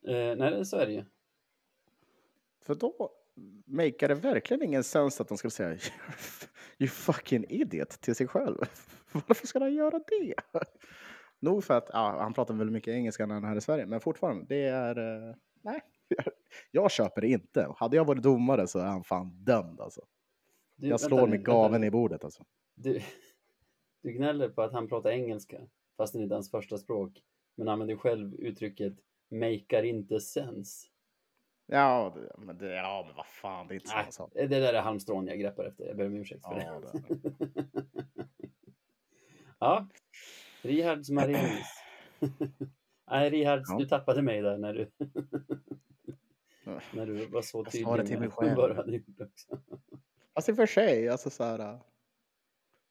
Eh, 0.08 0.36
nej, 0.36 0.64
så 0.64 0.76
är 0.76 0.86
det 0.86 0.92
ju. 0.92 1.04
För 2.62 2.74
då 2.74 3.10
makear 3.66 4.08
det 4.08 4.14
verkligen 4.14 4.62
ingen 4.62 4.84
sens 4.84 5.20
att 5.20 5.28
de 5.28 5.38
skulle 5.38 5.50
säga 5.50 5.78
you 6.78 6.88
fucking 6.88 7.44
idiot 7.48 7.90
till 7.90 8.14
sig 8.14 8.28
själv. 8.28 8.58
Varför 9.12 9.46
ska 9.46 9.58
han 9.58 9.74
göra 9.74 9.98
det? 9.98 10.34
Nog 11.40 11.64
för 11.64 11.74
att 11.74 11.90
ja, 11.92 12.16
han 12.20 12.34
pratar 12.34 12.54
väldigt 12.54 12.72
mycket 12.74 12.92
engelska 12.94 13.26
när 13.26 13.34
han 13.34 13.44
är 13.44 13.48
här 13.48 13.56
i 13.56 13.60
Sverige, 13.60 13.86
men 13.86 14.00
fortfarande, 14.00 14.44
det 14.48 14.64
är... 14.64 15.28
eh, 15.28 15.34
nej, 15.62 15.80
jag 16.70 16.90
köper 16.90 17.20
det 17.20 17.28
inte. 17.28 17.68
Hade 17.76 17.96
jag 17.96 18.04
varit 18.04 18.22
domare 18.22 18.66
så 18.66 18.78
är 18.78 18.84
han 18.86 19.04
fan 19.04 19.44
dömd 19.44 19.80
alltså. 19.80 20.00
Du, 20.76 20.86
Jag 20.86 20.90
vänta 20.90 21.06
slår 21.06 21.18
nu, 21.18 21.22
med 21.26 21.30
vänta 21.38 21.50
gaven 21.52 21.84
i 21.84 21.90
bordet 21.90 22.24
alltså. 22.24 22.44
Du, 22.74 23.00
du 24.02 24.12
gnäller 24.12 24.48
på 24.48 24.62
att 24.62 24.72
han 24.72 24.88
pratar 24.88 25.10
engelska, 25.10 25.60
fast 25.96 26.12
det 26.12 26.22
inte 26.22 26.32
är 26.32 26.36
hans 26.36 26.50
första 26.50 26.78
språk. 26.78 27.22
men 27.56 27.68
använder 27.68 27.96
själv 27.96 28.34
uttrycket 28.34 28.92
makear 29.30 29.82
inte 29.82 30.20
sense. 30.20 30.88
Ja, 31.70 32.12
det, 32.16 32.44
men 32.44 32.58
det, 32.58 32.74
ja, 32.74 33.04
men 33.06 33.16
vad 33.16 33.26
fan, 33.26 33.66
det 33.68 33.74
är 33.74 33.76
inte 33.76 33.88
samma 33.88 34.02
Nej, 34.02 34.12
sak. 34.12 34.30
det 34.34 34.46
där 34.46 34.74
är 34.74 34.80
halmstrån 34.80 35.26
jag 35.26 35.38
greppar 35.38 35.64
efter. 35.64 35.86
Jag 35.86 35.96
ber 35.96 36.06
om 36.06 36.16
ursäkt 36.16 36.44
för 36.46 36.60
Ja, 36.60 36.80
det. 36.80 37.02
det, 37.08 37.32
ja, 39.58 39.86
Rihards 40.62 41.10
Marinis. 41.10 41.66
Nej, 43.10 43.30
Rihards, 43.30 43.70
Ja. 43.70 43.78
du 43.78 43.88
tappade 43.88 44.22
mig 44.22 44.42
där 44.42 44.58
när 44.58 44.74
du, 44.74 44.90
när 46.92 47.06
du 47.06 47.26
var 47.26 47.42
så 47.42 47.58
Jag 47.58 47.72
tydlig 47.72 47.86
sa 47.86 47.96
det 47.96 48.06
till 48.06 48.18
mig 48.18 48.30
själv. 48.30 48.58
Alltså 50.32 50.50
i 50.50 50.52
och 50.52 50.56
för 50.56 50.66
sig, 50.66 51.08
alltså 51.08 51.30
så 51.30 51.44
här. 51.44 51.58
äh, 51.58 51.80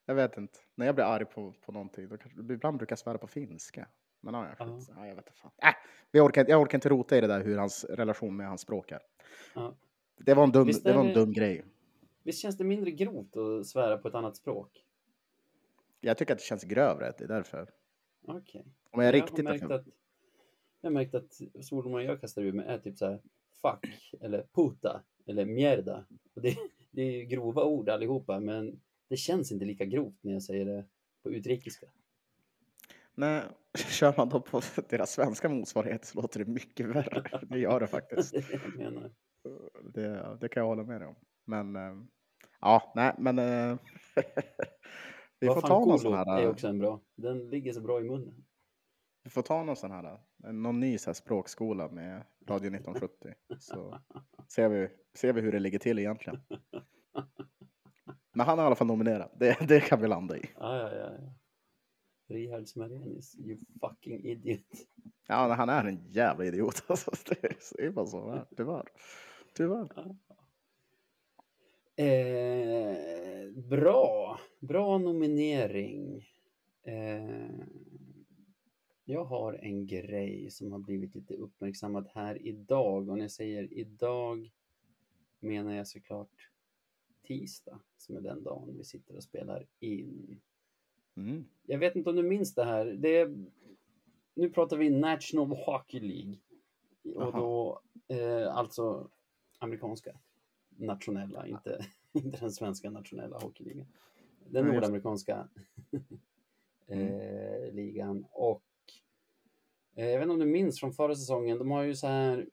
Jag 0.06 0.14
vet 0.14 0.36
inte. 0.38 0.58
När 0.74 0.86
jag 0.86 0.94
blir 0.94 1.04
arg 1.04 1.24
på, 1.24 1.52
på 1.52 1.72
någonting, 1.72 2.08
då 2.08 2.16
kanske, 2.16 2.40
ibland 2.40 2.76
brukar 2.78 2.92
jag 2.92 2.98
svära 2.98 3.18
på 3.18 3.26
finska. 3.26 3.88
Men 4.20 4.34
ja, 4.34 4.46
jag, 4.58 4.68
Ja. 4.68 4.78
ja, 4.96 5.06
jag 5.06 5.14
vet 5.16 5.26
inte 5.26 5.38
fan. 5.38 5.50
Äh, 5.62 5.68
jag, 6.10 6.24
orkar, 6.26 6.40
inte- 6.40 6.50
jag 6.52 6.60
orkar 6.60 6.78
inte 6.78 6.88
rota 6.88 7.16
i 7.16 7.20
det 7.20 7.26
där 7.26 7.44
hur 7.44 7.58
hans 7.58 7.84
relation 7.84 8.36
med 8.36 8.48
hans 8.48 8.60
språk 8.60 8.90
är. 8.92 9.00
Ja. 9.54 9.74
Det 10.18 10.34
var 10.34 10.44
en 10.44 10.52
dum, 10.52 10.70
det 10.84 10.92
var 10.92 11.04
en 11.04 11.14
dum 11.14 11.32
grej. 11.32 11.64
Visst 12.22 12.42
känns 12.42 12.56
det 12.56 12.64
mindre 12.64 12.90
grovt 12.90 13.36
att 13.36 13.66
svära 13.66 13.98
på 13.98 14.08
ett 14.08 14.14
annat 14.14 14.36
språk? 14.36 14.84
Jag 16.00 16.18
tycker 16.18 16.32
att 16.32 16.38
det 16.38 16.44
känns 16.44 16.64
grövre, 16.64 17.12
det 17.18 17.24
är 17.24 17.28
därför. 17.28 17.70
Okej. 18.26 18.66
Om 18.90 19.02
jag 19.02 19.14
Jag 19.14 19.22
riktigt... 19.22 19.36
har 19.36 19.52
märkt 19.52 19.70
att, 19.70 19.86
jag 20.80 20.90
har 20.90 20.94
märkt 20.94 21.14
att 21.14 21.40
svordomar 21.64 22.00
jag 22.00 22.20
kastar 22.20 22.42
ur 22.42 22.52
mig 22.52 22.66
är 22.66 22.78
typ 22.78 22.98
så 22.98 23.06
här 23.06 23.20
fuck 23.62 24.12
eller 24.20 24.46
puta 24.52 25.02
eller 25.26 25.44
mierda. 25.44 26.06
Och 26.34 26.42
det, 26.42 26.56
det 26.90 27.02
är 27.02 27.24
grova 27.24 27.64
ord 27.64 27.88
allihopa, 27.88 28.40
men 28.40 28.80
det 29.08 29.16
känns 29.16 29.52
inte 29.52 29.64
lika 29.64 29.84
grovt 29.84 30.18
när 30.20 30.32
jag 30.32 30.42
säger 30.42 30.64
det 30.64 30.84
på 31.22 31.30
utrikiska. 31.30 31.86
Nej, 33.14 33.42
kör 33.74 34.14
man 34.16 34.28
då 34.28 34.40
på 34.40 34.60
deras 34.88 35.12
svenska 35.12 35.48
motsvarighet 35.48 36.04
så 36.04 36.20
låter 36.20 36.44
det 36.44 36.50
mycket 36.50 36.86
värre. 36.86 37.40
Det 37.42 37.58
gör 37.58 37.80
det 37.80 37.86
faktiskt. 37.86 38.32
Det 38.50 38.76
menar. 38.76 39.10
Det, 39.94 40.38
det 40.40 40.48
kan 40.48 40.60
jag 40.60 40.68
hålla 40.68 40.82
med 40.82 41.00
dig 41.00 41.08
om. 41.08 41.16
Men 41.44 41.76
eh, 41.76 42.02
ja, 42.60 42.92
nej, 42.94 43.14
men 43.18 43.38
eh, 43.38 43.78
vi 45.40 45.46
Vad 45.46 45.54
får 45.56 45.60
fan, 45.60 45.70
ta 45.70 45.84
någon 45.86 45.98
sån 45.98 46.12
här. 46.12 46.40
är 46.42 46.50
också 46.50 46.68
en 46.68 46.78
bra. 46.78 47.00
Den 47.16 47.50
ligger 47.50 47.72
så 47.72 47.80
bra 47.80 48.00
i 48.00 48.04
munnen. 48.04 48.44
Vi 49.24 49.30
får 49.30 49.42
ta 49.42 49.62
någon 49.62 49.76
sån 49.76 49.90
här, 49.90 50.04
eh, 50.44 50.52
någon 50.52 50.80
ny 50.80 50.98
så 50.98 51.10
här 51.10 51.14
språkskola 51.14 51.88
med 51.88 52.22
Radio 52.48 52.70
1970. 52.70 53.34
Så 53.58 53.98
ser 54.54 54.68
vi, 54.68 54.88
ser 55.14 55.32
vi 55.32 55.40
hur 55.40 55.52
det 55.52 55.58
ligger 55.58 55.78
till 55.78 55.98
egentligen. 55.98 56.40
Men 58.34 58.46
han 58.46 58.58
är 58.58 58.62
i 58.62 58.66
alla 58.66 58.74
fall 58.74 58.86
nominerad. 58.86 59.30
Det, 59.40 59.68
det 59.68 59.80
kan 59.80 60.00
vi 60.00 60.08
landa 60.08 60.36
i. 60.36 60.50
Ja, 60.54 60.76
ja, 60.76 60.94
ja. 60.94 61.10
ja. 61.18 61.34
Richard 62.34 62.68
Smarenis, 62.68 63.38
you 63.38 63.58
fucking 63.80 64.24
idiot. 64.24 64.66
Ja, 65.26 65.54
han 65.54 65.68
är 65.68 65.84
en 65.84 66.10
jävla 66.12 66.44
idiot. 66.44 66.84
Alltså, 66.88 67.10
det 67.28 67.44
är- 67.84 67.90
bara 67.90 68.06
så 68.06 68.46
tyvärr. 68.56 68.84
Tyvärr. 69.54 70.16
Eh, 71.98 73.50
bra, 73.54 74.38
bra 74.60 74.98
nominering. 74.98 76.28
Eh, 76.82 77.50
jag 79.04 79.24
har 79.24 79.52
en 79.52 79.86
grej 79.86 80.50
som 80.50 80.72
har 80.72 80.78
blivit 80.78 81.14
lite 81.14 81.34
uppmärksammat 81.34 82.08
här 82.08 82.46
idag 82.46 83.08
och 83.08 83.16
när 83.16 83.24
jag 83.24 83.30
säger 83.30 83.72
idag 83.72 84.50
menar 85.40 85.74
jag 85.74 85.88
såklart 85.88 86.50
tisdag 87.22 87.80
som 87.96 88.16
är 88.16 88.20
den 88.20 88.42
dagen 88.42 88.76
vi 88.76 88.84
sitter 88.84 89.16
och 89.16 89.22
spelar 89.22 89.66
in. 89.80 90.40
Mm. 91.16 91.44
Jag 91.66 91.78
vet 91.78 91.96
inte 91.96 92.10
om 92.10 92.16
du 92.16 92.22
minns 92.22 92.54
det 92.54 92.64
här. 92.64 92.86
Det 92.86 93.16
är, 93.16 93.46
nu 94.34 94.50
pratar 94.50 94.76
vi 94.76 94.90
National 94.90 95.46
Hockey 95.46 96.00
League. 96.00 96.38
Och 97.14 97.22
Jaha. 97.22 97.40
då 97.40 97.80
eh, 98.14 98.56
alltså 98.56 99.10
amerikanska 99.58 100.18
nationella, 100.78 101.46
inte, 101.46 101.86
inte 102.12 102.38
den 102.38 102.52
svenska 102.52 102.90
nationella 102.90 103.38
hockeyligan. 103.38 103.86
Den 104.46 104.66
Ja, 104.66 104.72
nordamerikanska 104.72 105.48
eh, 106.86 107.72
ligan. 107.72 108.26
Och 108.30 108.62
eh, 109.96 110.06
jag 110.06 110.18
vet 110.18 110.22
inte 110.22 110.32
om 110.32 110.38
du 110.38 110.46
minns 110.46 110.80
från 110.80 110.92
förra 110.92 111.14
säsongen, 111.14 111.58
de 111.58 111.70
har 111.70 111.82
ju 111.82 111.94
så 111.94 112.06
här 112.06 112.48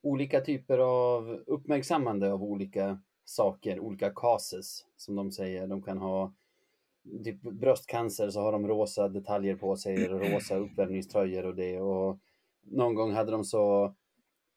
olika 0.00 0.40
typer 0.40 0.78
av 0.78 1.30
uppmärksammande 1.46 2.32
av 2.32 2.42
olika 2.42 3.00
saker, 3.24 3.80
olika 3.80 4.10
cases 4.10 4.86
som 4.96 5.16
de 5.16 5.32
säger. 5.32 5.66
De 5.66 5.82
kan 5.82 5.98
ha 5.98 6.32
typ 7.24 7.40
bröstcancer 7.40 8.30
så 8.30 8.40
har 8.40 8.52
de 8.52 8.68
rosa 8.68 9.08
detaljer 9.08 9.56
på 9.56 9.76
sig, 9.76 10.08
rosa 10.08 10.56
uppvärmningströjor 10.56 11.46
och 11.46 11.54
det. 11.54 11.80
Och 11.80 12.18
någon 12.62 12.94
gång 12.94 13.12
hade 13.12 13.30
de 13.30 13.44
så 13.44 13.84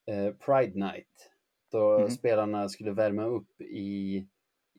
eh, 0.05 0.33
Pride 0.33 0.79
Night 0.79 1.30
då 1.71 1.99
Mhm. 1.99 2.09
spelarna 2.09 2.69
skulle 2.69 2.91
värma 2.91 3.25
upp 3.25 3.61
i, 3.61 4.27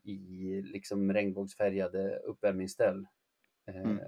i 0.02 0.62
liksom 0.62 1.12
regnbågsfärgade 1.12 2.16
uppvärmningsställ. 2.18 3.06
Eh, 3.66 3.76
Mm. 3.80 3.98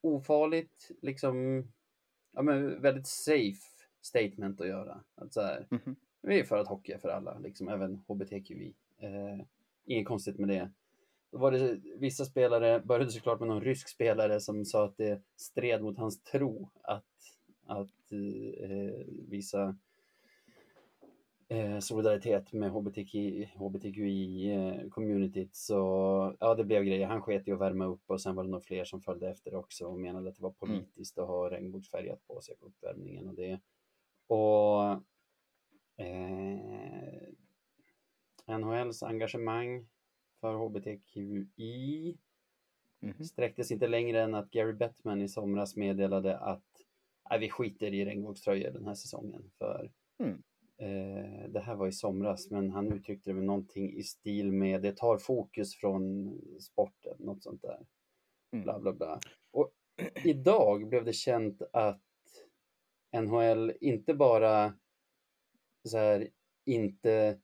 Ofarligt, 0.00 0.90
liksom, 1.02 1.64
ja 2.32 2.42
men 2.42 2.82
väldigt 2.82 3.06
safe 3.06 3.62
statement 4.00 4.60
att 4.60 4.68
göra. 4.68 5.04
Att 5.14 5.32
så 5.34 5.40
här, 5.40 5.66
Mhm. 5.70 5.96
vi 6.22 6.40
är 6.40 6.44
för 6.44 6.58
att 6.58 6.68
hockey 6.68 6.92
är 6.92 6.98
för 6.98 7.08
alla, 7.08 7.38
liksom, 7.38 7.68
även 7.68 7.96
HBTQI. 8.08 8.74
Eh, 8.98 9.46
inget 9.84 10.06
konstigt 10.08 10.38
med 10.38 10.48
det. 10.48 10.70
Då 11.32 11.38
var 11.38 11.52
det 11.52 11.80
vissa 11.96 12.24
spelare, 12.24 12.80
började 12.80 13.10
såklart 13.10 13.38
med 13.40 13.48
någon 13.48 13.60
rysk 13.62 13.88
spelare 13.88 14.40
som 14.40 14.64
sa 14.64 14.84
att 14.84 14.96
det 14.96 15.22
stred 15.36 15.82
mot 15.82 15.98
hans 15.98 16.22
tro 16.22 16.70
att, 16.82 17.04
att 17.66 18.12
eh, 18.12 19.06
visa 19.28 19.78
eh, 21.48 21.78
solidaritet 21.78 22.52
med 22.52 22.70
HBTQ, 22.70 23.14
HBTQI-communityt. 23.54 25.48
Så 25.52 25.74
ja, 26.40 26.54
det 26.54 26.64
blev 26.64 26.84
grejer. 26.84 27.06
Han 27.06 27.22
sket 27.22 27.48
i 27.48 27.52
att 27.52 27.60
värma 27.60 27.84
upp 27.84 28.02
och 28.10 28.20
sen 28.20 28.34
var 28.34 28.44
det 28.44 28.50
nog 28.50 28.64
fler 28.64 28.84
som 28.84 29.00
följde 29.00 29.30
efter 29.30 29.54
också 29.54 29.86
och 29.86 30.00
menade 30.00 30.28
att 30.28 30.36
det 30.36 30.42
var 30.42 30.50
politiskt 30.50 31.18
att 31.18 31.26
ha 31.28 31.50
regnbågsfärgat 31.50 32.26
på 32.26 32.40
sig 32.40 32.56
på 32.56 32.66
uppvärmningen 32.66 33.28
och 33.28 33.34
det. 33.34 33.60
Och 34.26 34.82
eh, 36.04 37.28
NHLs 38.58 39.02
engagemang 39.02 39.88
för 40.40 40.54
HBTQI 40.54 42.18
Mhm. 43.00 43.24
sträcktes 43.24 43.70
inte 43.70 43.86
längre 43.88 44.22
än 44.22 44.34
att 44.34 44.50
Gary 44.50 44.72
Bettman 44.72 45.22
i 45.22 45.28
somras 45.28 45.76
meddelade 45.76 46.38
att 46.38 46.64
"Nej, 47.30 47.38
vi 47.40 47.50
skiter 47.50 47.94
i 47.94 48.04
regnbågströjor 48.04 48.70
den 48.70 48.86
här 48.86 48.94
säsongen. 48.94 49.50
För 49.58 49.90
Mm. 50.18 50.42
Eh, 50.78 51.48
Det 51.48 51.60
här 51.60 51.74
var 51.74 51.86
i 51.86 51.92
somras, 51.92 52.50
men 52.50 52.70
han 52.70 52.92
uttryckte 52.92 53.30
det 53.30 53.34
med 53.34 53.44
någonting 53.44 53.92
i 53.92 54.02
stil 54.02 54.52
med 54.52 54.82
det 54.82 54.96
tar 54.96 55.18
fokus 55.18 55.76
från 55.76 56.32
sporten, 56.60 57.16
något 57.18 57.42
sånt 57.42 57.62
där. 57.62 57.86
Mm. 58.52 58.64
Bla 58.64 58.78
bla 58.78 58.92
bla. 58.92 59.20
Och 59.50 59.72
idag 60.24 60.88
blev 60.88 61.04
det 61.04 61.12
känt 61.12 61.62
att 61.72 62.02
NHL 63.12 63.72
inte 63.80 64.14
bara 64.14 64.74
så 65.88 65.98
här, 65.98 66.28
inte 66.66 67.38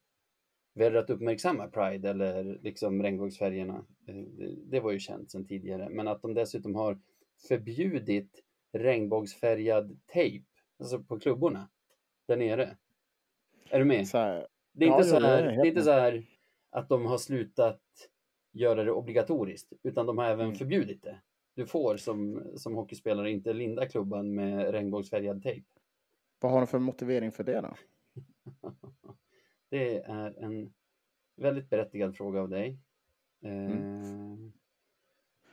väljer 0.74 1.01
att 1.01 1.11
uppmärksamma 1.11 1.68
Pride 1.68 2.11
eller 2.11 2.59
liksom 2.62 3.03
regnbågsfärgerna. 3.03 3.87
Eh, 4.07 4.14
Det, 4.14 4.55
det 4.70 4.80
var 4.80 4.93
ju 4.93 4.99
känt 4.99 5.30
sedan 5.30 5.47
tidigare. 5.47 5.89
Men 5.91 6.09
att 6.09 6.22
de 6.22 6.35
dessutom 6.35 6.74
har 6.74 7.01
förbjudit 7.49 8.43
regnbågsfärgad 8.72 10.01
tejp, 10.07 10.47
alltså 10.78 11.03
på 11.03 11.20
klubborna 11.20 11.68
där 12.26 12.37
nere. 12.37 12.76
Är 13.75 13.79
du 13.79 13.85
med? 13.85 14.09
Så 14.09 14.18
här, 14.18 14.47
Det 14.72 14.85
är, 14.85 14.89
Ja, 14.89 14.97
inte 14.97 15.09
så 15.09 15.20
här, 15.20 15.43
det 15.43 15.53
är 15.53 15.66
inte 15.66 15.83
så 15.83 15.91
här 15.91 16.25
att 16.70 16.89
de 16.89 17.07
har 17.07 17.18
slutat 17.18 17.81
göra 18.53 18.85
det 18.85 18.93
obligatoriskt, 18.93 19.72
utan 19.83 20.07
de 20.07 20.18
har 20.18 20.25
även 20.25 20.47
Mm. 20.47 20.57
förbjudit 20.59 21.03
det. 21.03 21.20
Du 21.55 21.66
får 21.66 21.97
som, 21.97 22.43
som 22.57 22.75
hockeyspelare 22.75 23.31
inte 23.31 23.53
linda 23.53 23.89
klubban 23.89 24.35
med 24.35 24.70
regnbågsfärgad 24.70 25.43
tejp. 25.43 25.66
vad 26.41 26.53
har 26.53 26.61
de 26.61 26.66
för 26.66 26.79
motivering 26.79 27.33
för 27.33 27.45
det 27.45 27.61
då? 27.61 27.75
Det 29.70 29.99
är 30.03 30.45
en 30.45 30.72
väldigt 31.37 31.70
berättigad 31.70 32.16
fråga 32.16 32.41
av 32.41 32.49
dig. 32.49 32.79
Eh, 33.45 33.70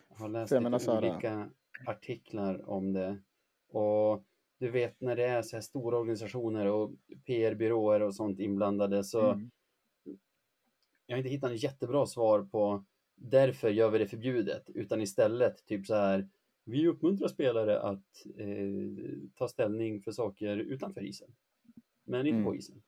Jag 0.09 0.15
har 0.15 0.29
läst 0.29 0.51
lite 0.53 0.91
olika 0.97 1.49
artiklar 1.87 2.69
om 2.69 2.93
det. 2.93 3.17
Och 3.71 4.23
du 4.61 4.71
vet 4.71 5.01
när 5.01 5.15
det 5.15 5.23
är 5.25 5.41
så 5.41 5.55
här 5.55 5.61
stora 5.61 5.97
organisationer 5.97 6.65
och 6.65 6.91
PR-byråer 7.25 8.01
och 8.01 8.15
sånt 8.15 8.39
inblandade 8.39 9.03
så 9.03 9.21
Mm. 9.31 9.51
jag 11.05 11.15
har 11.15 11.17
inte 11.17 11.29
hittat 11.29 11.51
ett 11.51 11.63
jättebra 11.63 12.05
svar 12.05 12.43
på 12.43 12.85
därför 13.15 13.69
gör 13.69 13.89
vi 13.89 13.97
det 13.97 14.07
förbjudet, 14.07 14.69
utan 14.69 15.01
istället 15.01 15.65
typ 15.65 15.85
så 15.85 15.95
här 15.95 16.29
vi 16.65 16.87
uppmuntrar 16.87 17.27
spelare 17.27 17.79
att 17.81 18.25
eh, 18.37 19.17
ta 19.35 19.47
ställning 19.47 20.01
för 20.01 20.11
saker 20.11 20.57
utanför 20.57 21.01
isen, 21.03 21.29
men 22.03 22.19
inte 22.27 22.35
Mm. 22.37 22.45
på 22.45 22.55
isen. 22.55 22.81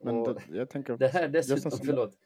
Men 0.00 0.22
det, 0.24 0.42
jag 0.52 0.70
tänker... 0.70 0.96
det 0.96 1.08
här 1.08 1.28
dessutom, 1.28 1.70
sån- 1.70 1.86
förlåt, 1.86 2.18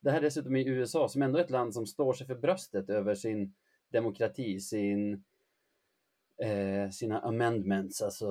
det 0.00 0.10
här 0.10 0.20
dessutom 0.20 0.56
i 0.56 0.66
USA 0.68 1.08
som 1.08 1.22
ändå 1.22 1.38
är 1.38 1.44
ett 1.44 1.50
land 1.50 1.74
som 1.74 1.86
står 1.86 2.12
sig 2.12 2.26
för 2.26 2.34
bröstet 2.34 2.90
över 2.90 3.14
sin 3.14 3.54
demokrati, 3.88 4.60
sin 4.60 5.24
eh, 6.42 6.90
sina 6.90 7.20
amendments, 7.20 8.02
alltså 8.02 8.28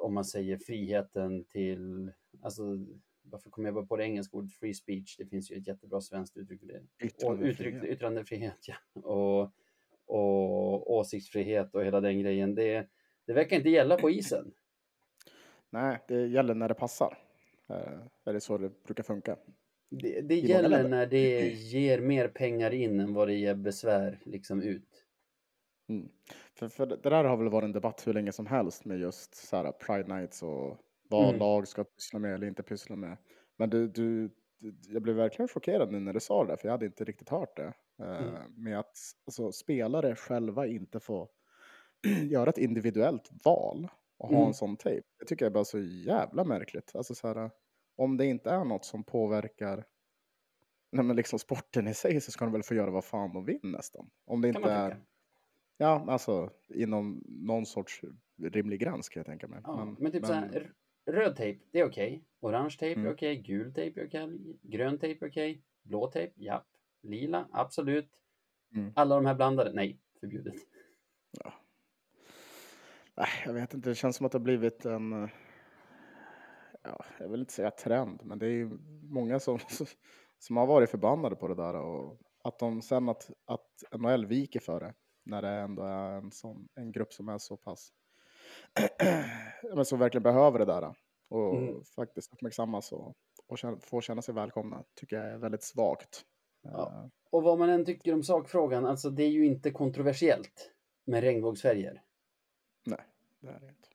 om 0.00 0.14
man 0.14 0.24
säger 0.24 0.58
friheten 0.58 1.44
till, 1.44 2.12
alltså 2.42 2.62
varför 3.22 3.50
kommer 3.50 3.68
jag 3.68 3.74
bara 3.74 3.86
på 3.86 3.96
det 3.96 4.04
engelska 4.04 4.36
ordet 4.36 4.52
free 4.52 4.74
speech? 4.74 5.16
Det 5.16 5.26
finns 5.26 5.50
ju 5.50 5.56
ett 5.56 5.66
jättebra 5.66 6.00
svenskt 6.00 6.36
uttryck 6.36 6.60
för 6.60 6.66
det. 6.66 6.82
Och 7.26 7.38
uttryck, 7.40 7.84
yttrandefrihet, 7.84 8.58
ja. 8.66 9.02
Och, 9.02 9.52
och 10.06 10.92
åsiktsfrihet 10.92 11.74
och 11.74 11.84
hela 11.84 12.00
den 12.00 12.20
grejen. 12.20 12.54
Det, 12.54 12.88
det 13.26 13.32
verkar 13.32 13.56
inte 13.56 13.70
gälla 13.70 13.96
på 13.96 14.10
isen. 14.10 14.52
Nej, 15.70 15.98
det 16.08 16.26
gäller 16.26 16.54
när 16.54 16.68
det 16.68 16.74
passar. 16.74 17.18
Eh, 17.68 18.00
är 18.24 18.32
det 18.32 18.40
så 18.40 18.58
det 18.58 18.82
brukar 18.84 19.02
funka? 19.02 19.36
Det, 19.90 20.20
det 20.20 20.34
gäller 20.34 20.88
när 20.88 21.06
det 21.06 21.48
ger 21.48 22.00
mer 22.00 22.28
pengar 22.28 22.70
in 22.70 23.00
än 23.00 23.14
vad 23.14 23.28
det 23.28 23.34
ger 23.34 23.54
besvär 23.54 24.20
liksom 24.24 24.62
ut. 24.62 25.04
Mm. 25.88 26.08
För, 26.60 26.68
för 26.68 26.86
det 26.86 27.10
där 27.10 27.24
har 27.24 27.36
väl 27.36 27.48
varit 27.50 27.64
en 27.64 27.72
debatt 27.72 28.06
hur 28.06 28.12
länge 28.14 28.32
som 28.32 28.46
helst 28.46 28.84
med 28.84 28.98
just 28.98 29.34
så 29.34 29.56
här 29.56 29.72
Pride 29.72 30.14
Nights 30.14 30.42
och 30.42 30.76
vad 31.08 31.28
Mm. 31.28 31.38
lag 31.38 31.68
ska 31.68 31.84
pyssla 31.84 32.18
med 32.18 32.34
eller 32.34 32.46
inte 32.46 32.62
pyssla 32.62 32.96
med. 32.96 33.16
Men 33.58 33.70
du, 33.70 33.88
du, 33.88 34.30
jag 34.88 35.02
blev 35.02 35.16
verkligen 35.16 35.48
chockerad 35.48 35.92
nu 35.92 36.00
när 36.00 36.12
du 36.12 36.20
sa 36.20 36.44
det, 36.44 36.56
för 36.56 36.68
jag 36.68 36.72
hade 36.72 36.86
inte 36.86 37.04
riktigt 37.04 37.28
hört 37.28 37.56
det. 37.56 37.72
Eh, 38.02 38.16
Mm. 38.22 38.34
Med 38.64 38.78
att 38.78 38.96
alltså, 39.26 39.52
spelare 39.52 40.16
själva 40.16 40.66
inte 40.66 41.00
får 41.00 41.28
göra 42.30 42.50
ett 42.50 42.58
individuellt 42.58 43.30
val 43.44 43.88
och 44.18 44.28
ha 44.28 44.36
Mm. 44.36 44.48
en 44.48 44.54
sån 44.54 44.76
tejp. 44.76 45.06
Det 45.18 45.24
tycker 45.26 45.44
jag 45.44 45.50
är 45.50 45.54
bara 45.54 45.64
så 45.64 45.78
jävla 45.80 46.44
märkligt. 46.44 46.90
Alltså 46.94 47.14
så 47.14 47.28
här, 47.28 47.50
om 47.96 48.16
det 48.16 48.26
inte 48.26 48.50
är 48.50 48.64
något 48.64 48.84
som 48.84 49.04
påverkar 49.04 49.84
nej, 50.92 51.04
men 51.04 51.16
liksom 51.16 51.38
sporten 51.38 51.88
i 51.88 51.94
sig 51.94 52.20
så 52.20 52.30
ska 52.32 52.44
de 52.44 52.52
väl 52.52 52.62
få 52.62 52.74
göra 52.74 52.90
vad 52.90 53.04
fan 53.04 53.32
de 53.32 53.44
vill 53.44 53.60
nästan. 53.62 54.10
Om 54.26 54.40
det 54.40 54.52
Kan 54.52 54.62
inte 54.62 54.72
är. 54.72 54.96
Ja, 55.82 56.04
alltså 56.08 56.50
inom 56.68 57.22
någon 57.26 57.66
sorts 57.66 58.00
rimlig 58.42 58.80
gräns 58.80 59.08
kan 59.08 59.20
jag 59.20 59.26
tänka 59.26 59.48
mig. 59.48 59.60
Ja, 59.64 59.94
men, 59.98 60.12
typ 60.12 60.26
så 60.26 60.32
här, 60.32 60.72
röd 61.06 61.36
tejp, 61.36 61.60
det 61.70 61.80
är 61.80 61.84
okej. 61.84 62.24
Orange 62.40 62.76
tejp 62.78 63.00
är 63.00 63.04
Mm. 63.04 63.12
okej. 63.12 63.36
Gul 63.36 63.74
tejp 63.74 64.00
är 64.00 64.06
okej. 64.06 64.38
Grön 64.62 64.98
tejp 64.98 65.24
är 65.24 65.28
okej. 65.30 65.62
Blå 65.82 66.06
tejp, 66.10 66.32
ja. 66.36 66.64
Lila, 67.02 67.48
absolut. 67.52 68.10
Mm. 68.74 68.92
Alla 68.96 69.14
de 69.14 69.26
här 69.26 69.34
blandade, 69.34 69.72
nej, 69.72 69.98
förbjudet. 70.20 70.54
äh, 73.16 73.26
jag 73.46 73.52
vet 73.52 73.74
inte, 73.74 73.88
det 73.88 73.94
känns 73.94 74.16
som 74.16 74.26
att 74.26 74.32
det 74.32 74.38
har 74.38 74.44
blivit 74.44 74.84
en, 74.84 75.28
ja, 76.82 77.04
jag 77.18 77.28
vill 77.28 77.40
inte 77.40 77.52
säga 77.52 77.70
trend, 77.70 78.20
men 78.24 78.38
det 78.38 78.46
är 78.46 78.50
ju 78.50 78.78
många 79.02 79.40
som, 79.40 79.58
som 80.38 80.56
har 80.56 80.66
varit 80.66 80.90
förbannade 80.90 81.36
på 81.36 81.48
det 81.48 81.54
där 81.54 81.74
och 81.74 82.20
att 82.44 82.58
de 82.58 82.82
sen 82.82 83.08
att, 83.08 83.30
att 83.44 84.00
NHL 84.00 84.26
viker 84.26 84.60
för 84.60 84.80
det 84.80 84.94
när 85.22 85.42
det 85.42 85.48
ändå 85.48 85.82
är 85.82 86.10
en, 86.12 86.30
sån, 86.32 86.68
en 86.74 86.92
grupp 86.92 87.12
som 87.12 87.28
är 87.28 87.38
så 87.38 87.56
pass, 87.56 87.92
men 89.74 89.84
som 89.84 89.98
verkligen 89.98 90.22
behöver 90.22 90.58
det 90.58 90.64
där 90.64 90.94
och 91.28 91.56
Mm. 91.56 91.84
faktiskt 91.84 92.32
uppmärksammas 92.32 92.92
och, 92.92 93.14
och 93.46 93.58
känna, 93.58 93.80
få 93.80 94.00
känna 94.00 94.22
sig 94.22 94.34
välkomna, 94.34 94.84
tycker 94.94 95.16
jag 95.16 95.26
är 95.26 95.38
väldigt 95.38 95.62
svagt. 95.62 96.24
Ja. 96.62 96.92
Eh, 97.04 97.08
Och 97.30 97.42
vad 97.42 97.58
man 97.58 97.68
än 97.70 97.84
tycker 97.84 98.14
om 98.14 98.22
sakfrågan, 98.22 98.86
alltså 98.86 99.10
det 99.10 99.22
är 99.22 99.28
ju 99.30 99.46
inte 99.46 99.70
kontroversiellt 99.70 100.72
med 101.04 101.20
regnbågsfärger. 101.22 102.02
nej, 102.86 103.00
det 103.40 103.48
är 103.48 103.60
det 103.60 103.68
inte. 103.68 103.88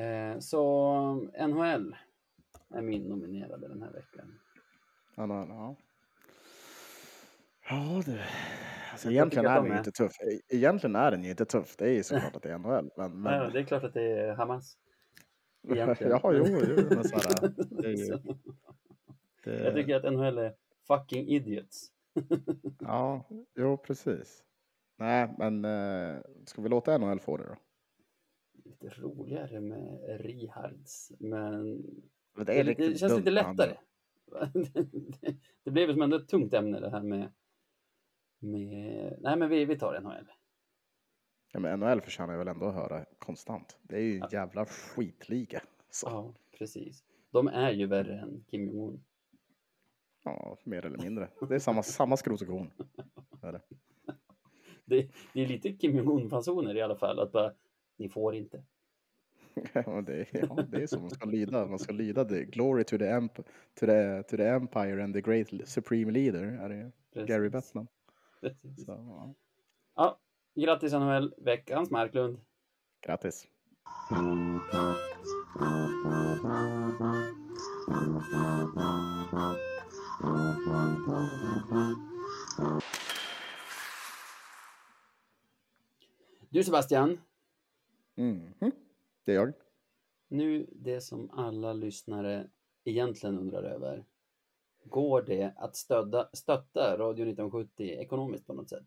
Eh, 0.00 0.38
så 0.38 1.14
NHL 1.48 1.96
är 2.74 2.82
min 2.82 3.02
nominerade 3.02 3.68
den 3.68 3.82
här 3.82 3.92
veckan. 3.92 4.38
Ja, 5.16 5.26
ja, 5.26 5.46
ja. 5.48 5.76
Ja, 7.68 8.02
du. 8.06 8.18
Alltså, 8.92 9.10
egentligen 9.10 9.46
är 9.46 9.56
de 9.56 9.64
den 9.64 9.72
ju 9.72 9.78
inte 9.78 9.92
tuff. 9.92 10.12
E- 10.20 10.40
Egentligen 10.56 10.96
är 10.96 11.10
den 11.10 11.24
ju 11.24 11.30
inte 11.30 11.44
tuff. 11.44 11.76
Det 11.76 11.84
är 11.84 11.92
ju 11.92 12.02
såklart 12.02 12.36
att 12.36 12.42
det 12.42 12.52
är 12.52 12.58
NHL. 12.58 12.90
Men, 12.96 13.22
men... 13.22 13.32
Ja, 13.34 13.50
det 13.50 13.58
är 13.58 13.64
klart 13.64 13.84
att 13.84 13.94
det 13.94 14.02
är 14.02 14.34
Hamas. 14.34 14.78
egentligen. 15.72 16.18
ja, 16.22 16.32
jo, 16.32 16.44
jo. 16.46 16.86
Men 16.90 17.04
så 17.04 17.16
här, 17.16 17.48
det 17.82 17.86
är 17.88 17.90
ju, 17.90 18.04
Så, 18.06 18.18
det, 19.44 19.64
Jag 19.64 19.74
tycker 19.74 19.94
att 19.96 20.12
NHL 20.12 20.38
är 20.38 20.54
fucking 20.86 21.28
idiots. 21.28 21.92
Ja, 22.80 23.28
jo, 23.56 23.76
precis. 23.76 24.42
Nej, 24.98 25.34
men 25.38 25.64
eh, 25.64 26.16
ska 26.44 26.62
vi 26.62 26.68
låta 26.68 26.98
NHL 26.98 27.20
få 27.20 27.36
det 27.36 27.44
då? 27.44 27.56
Lite 28.64 28.88
roligare 28.88 29.60
med 29.60 29.98
Rihards, 30.20 31.12
men 31.18 31.82
Det, 32.36 32.44
det, 32.62 32.74
det 32.74 32.98
känns 32.98 33.16
lite 33.16 33.30
lättare. 33.30 33.76
det, 34.52 35.36
det 35.64 35.70
blev 35.70 35.92
som 35.92 36.02
ändå 36.02 36.16
ett 36.16 36.28
tungt 36.28 36.54
ämne 36.54 36.80
det 36.80 36.90
här 36.90 37.02
med, 37.02 37.32
med... 38.38 39.16
Nej, 39.20 39.36
men 39.36 39.48
vi, 39.48 39.64
vi 39.64 39.78
tar 39.78 40.00
NHL. 40.00 40.30
Ja, 41.52 41.60
men 41.60 41.80
NHL 41.80 42.00
förtjänar 42.00 42.32
jag 42.32 42.38
väl 42.38 42.48
ändå 42.48 42.66
att 42.66 42.74
höra 42.74 43.04
konstant. 43.18 43.78
Det 43.82 43.96
är 43.96 44.00
ju 44.00 44.12
en 44.14 44.18
Ja. 44.18 44.28
jävla 44.32 44.66
skitliga. 44.66 45.60
Så, 45.90 46.06
Ja, 46.08 46.34
precis. 46.58 47.04
De 47.30 47.48
är 47.48 47.70
ju 47.70 47.86
värre 47.86 48.20
än 48.20 48.44
Kim 48.50 48.66
Jong-Un. 48.68 49.00
ja, 50.24 50.58
mer 50.64 50.86
eller 50.86 50.98
mindre. 50.98 51.28
Det 51.48 51.54
är 51.54 51.58
samma, 51.58 51.82
samma 51.82 52.16
skrot 52.16 52.40
och 52.42 52.48
korn. 52.48 52.70
Det. 53.40 53.60
Det, 54.84 55.08
det 55.34 55.40
är 55.42 55.46
lite 55.46 55.72
Kim 55.72 55.96
Jong-Un-fasoner 55.96 56.74
i 56.76 56.82
alla 56.82 56.96
fall, 56.96 57.18
att 57.20 57.32
bara, 57.32 57.52
ni 57.96 58.08
får 58.08 58.34
inte. 58.34 58.62
Ja, 59.72 60.00
det, 60.06 60.26
ja, 60.32 60.62
det 60.68 60.82
är 60.82 60.86
så 60.86 61.00
man 61.00 61.10
ska 61.10 61.26
lyda. 61.26 61.66
Man 61.66 61.78
ska 61.78 61.92
lyda 61.92 62.24
det. 62.24 62.44
Glory 62.44 62.84
to 62.84 62.98
the, 62.98 63.06
emp 63.08 63.34
to, 63.74 63.86
the, 63.86 64.22
to 64.22 64.36
the 64.36 64.46
empire 64.48 65.04
and 65.04 65.14
the 65.14 65.20
great 65.20 65.68
supreme 65.68 66.12
leader. 66.12 66.42
Är 66.44 66.68
det 66.68 66.92
Precis. 67.12 67.28
Gary 67.28 67.48
Bettman. 67.48 67.86
Precis. 68.46 68.84
Så, 68.86 68.92
ja. 68.92 69.34
Ja, 69.94 70.18
grattis 70.54 70.92
NHL, 70.92 71.34
veckans 71.38 71.90
Marklund. 71.90 72.38
Grattis. 73.00 73.46
Du 86.50 86.62
Sebastian, 86.64 87.20
Mhm. 88.14 88.72
Det 89.24 89.32
är 89.32 89.36
jag. 89.36 89.52
nu 90.28 90.66
det 90.72 91.00
som 91.00 91.30
alla 91.30 91.72
lyssnare 91.72 92.50
egentligen 92.84 93.38
undrar 93.38 93.62
över. 93.62 94.04
Går 94.88 95.22
det 95.22 95.52
att 95.56 95.76
stödda, 95.76 96.28
stötta 96.32 96.98
Radio 96.98 97.22
1970 97.22 97.84
ekonomiskt 97.84 98.46
på 98.46 98.52
något 98.52 98.68
sätt? 98.68 98.86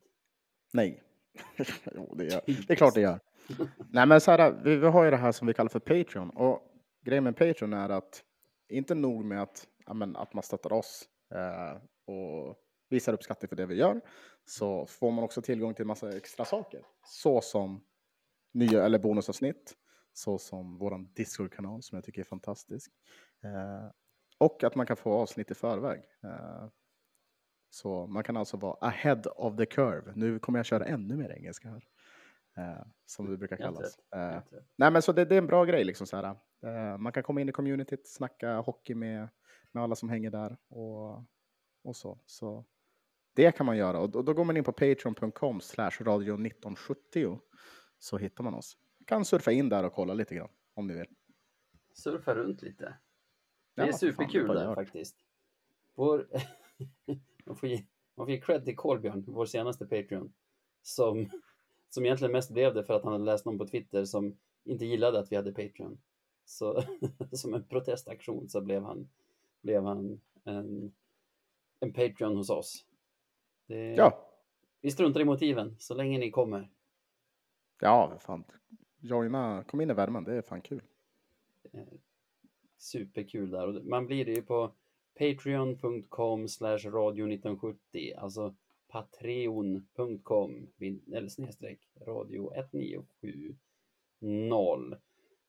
Nej. 0.74 1.04
jo, 1.96 2.16
det, 2.16 2.26
gör. 2.26 2.42
det 2.46 2.74
är 2.74 2.76
klart 2.76 2.94
det 2.94 3.02
gör. 3.02 3.20
Nej, 3.90 4.08
men 4.08 4.22
så 4.22 4.32
här, 4.32 4.62
vi, 4.64 4.76
vi 4.76 4.88
har 4.88 5.04
ju 5.04 5.12
det 5.12 5.18
här 5.18 5.32
som 5.32 5.48
vi 5.48 5.54
kallar 5.54 5.70
för 5.70 5.80
Patreon. 5.80 6.30
Och 6.30 6.62
grejen 7.06 7.24
med 7.24 7.38
Patreon 7.38 7.74
är 7.74 7.90
att 7.90 8.24
inte 8.70 8.96
nog 8.96 9.26
med 9.26 9.42
att, 9.42 9.68
men, 9.94 10.16
att 10.16 10.34
man 10.34 10.44
stöttar 10.44 10.74
oss 10.74 11.10
eh, 11.36 11.82
och 12.14 12.56
visar 12.90 13.14
uppskattning 13.14 13.50
för 13.50 13.56
det 13.56 13.66
vi 13.66 13.76
gör, 13.76 14.02
så 14.46 14.86
får 14.86 15.12
man 15.12 15.24
också 15.24 15.42
tillgång 15.42 15.74
till 15.74 15.86
massa 15.86 16.18
extra 16.18 16.46
saker. 16.46 16.82
Så 17.04 17.42
som 17.42 17.84
nya 18.54 18.86
eller 18.86 19.00
bonusavsnitt, 19.00 19.76
så 20.14 20.38
som 20.38 20.78
våran 20.78 21.14
Discord-kanal 21.14 21.84
som 21.84 21.96
jag 21.96 22.06
tycker 22.06 22.22
är 22.22 22.26
fantastisk. 22.26 22.92
Eh, 23.44 23.92
och 24.40 24.64
att 24.64 24.76
man 24.76 24.86
kan 24.86 24.98
få 24.98 25.14
avsnitt 25.14 25.52
i 25.52 25.54
förväg. 25.54 26.02
Eh, 26.24 26.68
så 27.70 28.08
man 28.08 28.24
kan 28.24 28.38
alltså 28.38 28.58
vara 28.58 28.78
ahead 28.88 29.22
of 29.36 29.58
the 29.58 29.66
curve. 29.66 30.14
Nu 30.16 30.40
kommer 30.40 30.60
jag 30.60 30.66
köra 30.66 30.86
ännu 30.86 31.18
mer 31.18 31.32
engelska 31.32 31.70
här. 31.70 31.84
Eh, 32.58 32.86
som 33.06 33.32
det 33.32 33.38
brukar 33.38 33.58
kallas. 33.58 34.00
Eh, 34.16 34.42
nej 34.76 34.92
men 34.92 35.02
så 35.02 35.12
det, 35.12 35.26
det 35.26 35.36
är 35.36 35.38
en 35.38 35.48
bra 35.48 35.66
grej 35.66 35.84
liksom 35.84 36.08
så 36.08 36.18
här. 36.18 36.36
Eh, 36.64 36.98
man 36.98 37.12
kan 37.12 37.24
komma 37.24 37.42
in 37.42 37.50
i 37.50 37.52
communityt, 37.52 38.08
snacka 38.08 38.58
hockey 38.58 38.96
med, 38.96 39.30
med 39.72 39.84
alla 39.84 39.96
som 39.96 40.10
hänger 40.10 40.32
där 40.32 40.58
och, 40.68 41.24
och 41.84 41.96
så. 41.96 42.20
Så 42.26 42.66
det 43.34 43.52
kan 43.52 43.66
man 43.66 43.78
göra 43.78 44.00
och 44.00 44.10
då, 44.10 44.22
då 44.22 44.34
går 44.34 44.46
man 44.46 44.58
in 44.58 44.64
på 44.64 44.72
patreon.com 44.72 45.62
slash 45.62 45.92
radio 46.00 46.34
1970 46.34 47.40
så 48.00 48.18
hittar 48.18 48.44
man 48.44 48.54
oss. 48.54 48.78
Kan 49.06 49.26
surfa 49.26 49.52
in 49.52 49.70
där 49.70 49.84
och 49.84 49.94
kolla 49.94 50.14
lite 50.14 50.36
grann 50.36 50.50
om 50.74 50.88
ni 50.88 50.94
vill. 50.94 51.08
Surfa 51.94 52.36
runt 52.36 52.62
lite. 52.62 52.98
Det 53.86 53.90
är 53.90 53.98
superkul 53.98 54.48
det 54.48 54.54
där 54.54 54.76
faktiskt. 54.76 55.16
Vår... 55.96 56.28
man, 57.46 57.56
får 57.56 57.70
ge, 57.70 57.84
man 58.16 58.26
får 58.26 58.32
ge 58.32 58.42
cred 58.42 58.66
till 58.66 58.76
Kolbjörn, 58.76 59.24
vår 59.28 59.46
senaste 59.46 59.86
Patreon, 59.86 60.34
som, 60.82 61.30
som 61.90 62.06
egentligen 62.06 62.32
mest 62.32 62.52
blev 62.52 62.74
det 62.74 62.84
för 62.84 62.94
att 62.94 63.04
han 63.04 63.12
hade 63.12 63.26
läst 63.26 63.46
någon 63.46 63.58
på 63.58 63.68
Twitter 63.68 64.06
som 64.06 64.38
inte 64.64 64.86
gillade 64.86 65.20
att 65.20 65.32
vi 65.32 65.36
hade 65.36 65.52
Patreon. 65.52 65.98
Så 66.46 66.84
som 67.32 67.54
en 67.54 67.64
protestaktion 67.64 68.50
så 68.50 68.62
blev 68.62 68.84
han, 68.84 69.10
blev 69.62 69.84
han 69.84 70.22
en, 70.44 70.94
en 71.80 71.94
Patreon 71.94 72.38
hos 72.38 72.50
oss. 72.50 72.86
Det, 73.68 73.94
Ja, 73.94 74.30
Vi 74.82 74.92
struntar 74.92 75.22
i 75.22 75.26
motiven 75.26 75.76
så 75.80 75.94
länge 75.94 76.18
ni 76.18 76.32
kommer. 76.32 76.70
ja, 77.80 78.18
fan. 78.20 78.44
Joina, 79.00 79.64
kom 79.64 79.82
in 79.82 79.90
i 79.90 79.94
värmen, 79.94 80.24
det 80.24 80.34
är 80.34 80.42
fan 80.42 80.62
kul. 80.62 80.82
Superkul 82.80 83.50
där. 83.50 83.68
Och 83.68 83.86
man 83.86 84.08
blir 84.08 84.26
det 84.26 84.32
ju 84.32 84.42
på 84.42 84.74
patreon.com 85.20 86.48
slash 86.48 86.78
radio 86.78 87.26
1970. 87.26 88.14
Alltså 88.18 88.56
patreon.com 88.88 90.68
eller 91.14 91.28
snedstreck 91.28 91.80
radio 92.08 92.54
1970. 92.54 93.56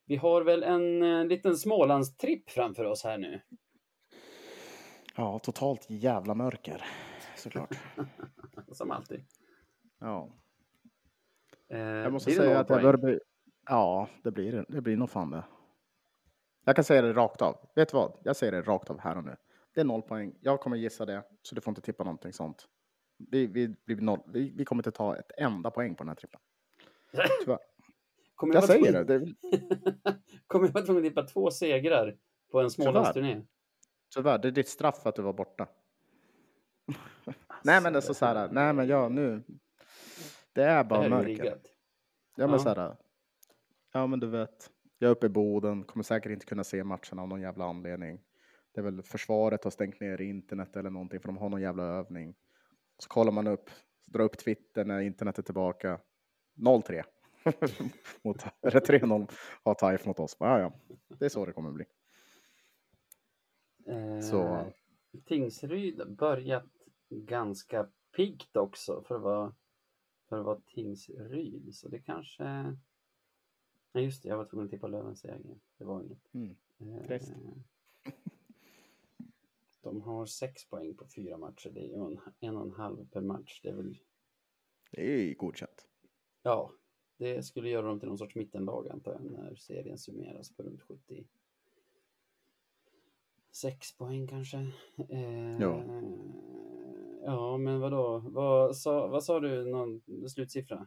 Vi 0.05 0.17
har 0.17 0.43
väl 0.43 0.63
en 0.63 1.03
eh, 1.03 1.25
liten 1.25 1.57
Smålandstripp 1.57 2.51
framför 2.51 2.85
oss 2.85 3.05
här 3.05 3.19
nu. 3.19 3.41
Ja, 5.17 5.39
totalt 5.39 5.87
jävla 5.89 6.35
mörker. 6.35 6.85
Såklart. 7.37 7.79
Som 8.73 8.91
alltid. 8.91 9.25
Ja. 9.99 10.29
Eh, 11.69 11.79
Jag 11.79 12.13
måste 12.13 12.31
säga 12.31 12.59
att 12.61 12.71
jag 12.71 12.83
börjar 12.83 12.97
bli... 12.97 13.19
Ja, 13.67 14.09
det 14.23 14.31
blir 14.31 14.53
det. 14.53 14.65
Det 14.69 14.81
blir 14.81 14.97
nog 14.97 15.11
fan 15.11 15.31
det. 15.31 15.45
Jag 16.65 16.77
kan 16.77 16.85
säga 16.85 17.03
det 17.03 17.13
rakt 17.13 17.43
av. 17.43 17.71
Vet 17.75 17.89
du 17.89 17.97
vad? 17.97 18.19
Jag 18.25 18.37
säger 18.37 18.53
det 18.53 18.63
rakt 18.63 18.91
av 18.91 19.01
här 19.01 19.17
och 19.17 19.25
nu. 19.25 19.37
Det 19.75 19.81
är 19.81 19.85
noll 19.85 20.03
poäng. 20.03 20.35
Jag 20.41 20.61
kommer 20.61 20.77
gissa 20.77 21.07
det, 21.07 21.23
så 21.43 21.55
du 21.55 21.61
får 21.61 21.71
inte 21.71 21.81
tippa 21.81 22.05
någonting 22.05 22.33
sånt. 22.33 22.69
Vi, 23.31 23.47
vi, 23.47 23.75
vi, 23.85 23.95
noll. 23.95 24.21
vi, 24.27 24.53
vi 24.57 24.65
kommer 24.65 24.81
inte 24.81 24.91
ta 24.91 25.17
ett 25.17 25.31
enda 25.37 25.71
poäng 25.71 25.95
på 25.95 26.03
den 26.03 26.09
här 26.09 26.15
trippen. 26.17 26.41
Tyvärr. 27.45 27.59
Kommer 28.35 28.55
Jag 28.55 28.61
vara 28.61 28.67
säger 28.69 29.05
tvungen- 29.05 29.07
det. 29.07 29.19
det. 29.19 30.15
Kommer 30.47 30.67
jag 30.67 30.73
vara 30.73 30.85
tvungen 30.85 31.03
att 31.05 31.09
tippa 31.11 31.23
två 31.23 31.51
segrar 31.51 32.17
på 32.53 32.61
en 32.61 32.71
Smålandsturné? 32.71 33.43
Tyvärr, 34.15 34.39
det 34.39 34.49
är 34.49 34.53
ditt 34.53 34.69
straff 34.69 35.07
att 35.07 35.15
du 35.15 35.23
var 35.23 35.33
borta. 35.33 35.69
nej, 37.65 37.83
men 37.83 37.93
det 37.93 37.99
är 37.99 38.01
så, 38.01 38.15
så 38.15 38.27
här. 38.27 38.49
Nej, 38.53 38.73
men 38.73 38.89
jag 38.89 39.13
nu. 39.13 39.43
Det 40.53 40.63
är 40.65 40.79
Det 40.79 40.89
bara 40.89 41.09
mörker. 41.09 41.27
riggat. 41.27 41.63
Ja, 42.37 42.47
men 42.47 42.51
Ja. 42.53 42.59
så 42.59 42.69
här. 42.69 42.97
Ja, 43.93 44.07
men 44.07 44.21
du 44.21 44.27
vet. 44.27 44.71
Jag 45.03 45.09
är 45.09 45.13
uppe 45.13 45.27
i 45.27 45.29
Boden, 45.29 45.85
kommer 45.85 46.03
säkert 46.03 46.33
inte 46.33 46.47
kunna 46.47 46.65
se 46.65 46.85
matchen 46.85 47.19
av 47.19 47.29
någon 47.29 47.41
jävla 47.41 47.65
anledning. 47.65 48.21
Det 48.73 48.81
är 48.81 48.85
väl 48.85 49.03
försvaret 49.03 49.65
har 49.65 49.71
stängt 49.71 50.01
ner 50.01 50.21
internet 50.21 50.77
eller 50.77 50.91
någonting 50.91 51.21
för 51.21 51.29
de 51.29 51.37
har 51.37 51.49
någon 51.49 51.61
jävla 51.61 51.83
övning. 51.83 52.35
Så 52.99 53.09
kollar 53.09 53.33
man 53.33 53.47
upp, 53.47 53.71
drar 54.05 54.25
upp 54.25 54.39
Twitter 54.39 54.85
när 54.85 55.01
internet 55.01 55.39
är 55.39 55.43
tillbaka. 55.43 56.01
0-3. 56.55 57.03
mot, 58.23 58.45
eller 58.63 58.81
3-0 58.81 59.31
har 59.63 59.75
Taif 59.75 60.07
mot 60.07 60.21
oss. 60.21 60.37
Ja, 60.41 60.59
ja, 60.61 60.73
det 61.19 61.25
är 61.25 61.29
så 61.29 61.47
det 61.47 61.53
kommer 61.53 61.71
bli. 61.73 61.85
Eh, 63.87 64.21
Så- 64.21 64.73
Tingsryd 65.27 66.17
börjat 66.17 66.65
ganska 67.11 67.89
piggt 68.17 68.57
också 68.57 69.03
för 69.03 69.15
att 69.15 69.23
vara, 69.23 69.55
för 70.29 70.39
att 70.39 70.45
vara 70.45 70.61
Tingsryd. 70.67 71.75
Så 71.75 71.89
det 71.89 71.99
kanske... 71.99 72.77
Nej 73.93 74.05
just 74.05 74.23
det, 74.23 74.29
jag 74.29 74.37
var 74.37 74.45
tvungen 74.45 74.65
att 74.65 74.71
tippa 74.71 74.87
Lövens 74.87 75.21
seger. 75.21 75.41
Det 75.79 75.85
var 75.85 76.03
inget. 76.03 76.35
Mm. 76.35 76.57
Eh, 76.79 77.21
de 79.83 80.03
har 80.03 80.27
sex 80.27 80.69
poäng 80.69 80.95
på 80.95 81.07
fyra 81.17 81.39
matcher. 81.39 81.71
Det 81.71 81.81
är 81.81 81.89
ju 81.89 81.95
en, 81.95 82.21
en 82.41 82.57
och 82.57 82.67
en 82.67 82.73
halv 82.73 83.09
per 83.09 83.21
match. 83.21 83.61
Det 83.63 83.69
är 83.69 83.75
väl... 83.75 83.99
Det 84.91 85.31
är 85.31 85.35
godkänt. 85.35 85.87
Ja, 86.43 86.73
det 87.17 87.43
skulle 87.43 87.69
göra 87.71 87.87
dem 87.87 88.01
till 88.01 88.09
någon 88.09 88.19
sorts 88.19 88.35
mittenlag 88.35 88.89
antar 88.89 89.13
jag 89.13 89.25
när 89.25 89.55
serien 89.55 89.99
summeras 89.99 90.57
på 90.57 90.63
runt 90.63 90.83
70. 90.83 91.27
Sex 93.53 93.97
poäng 93.97 94.27
kanske. 94.27 94.57
Eh, 95.09 95.61
Ja. 95.61 95.85
Ja, 97.23 97.57
men 97.57 97.81
vadå? 97.81 98.19
Vad 98.19 98.77
sa, 98.77 99.07
vad 99.07 99.25
sa 99.25 99.41
du, 99.41 99.65
någon 99.65 100.03
slutsiffra? 100.29 100.87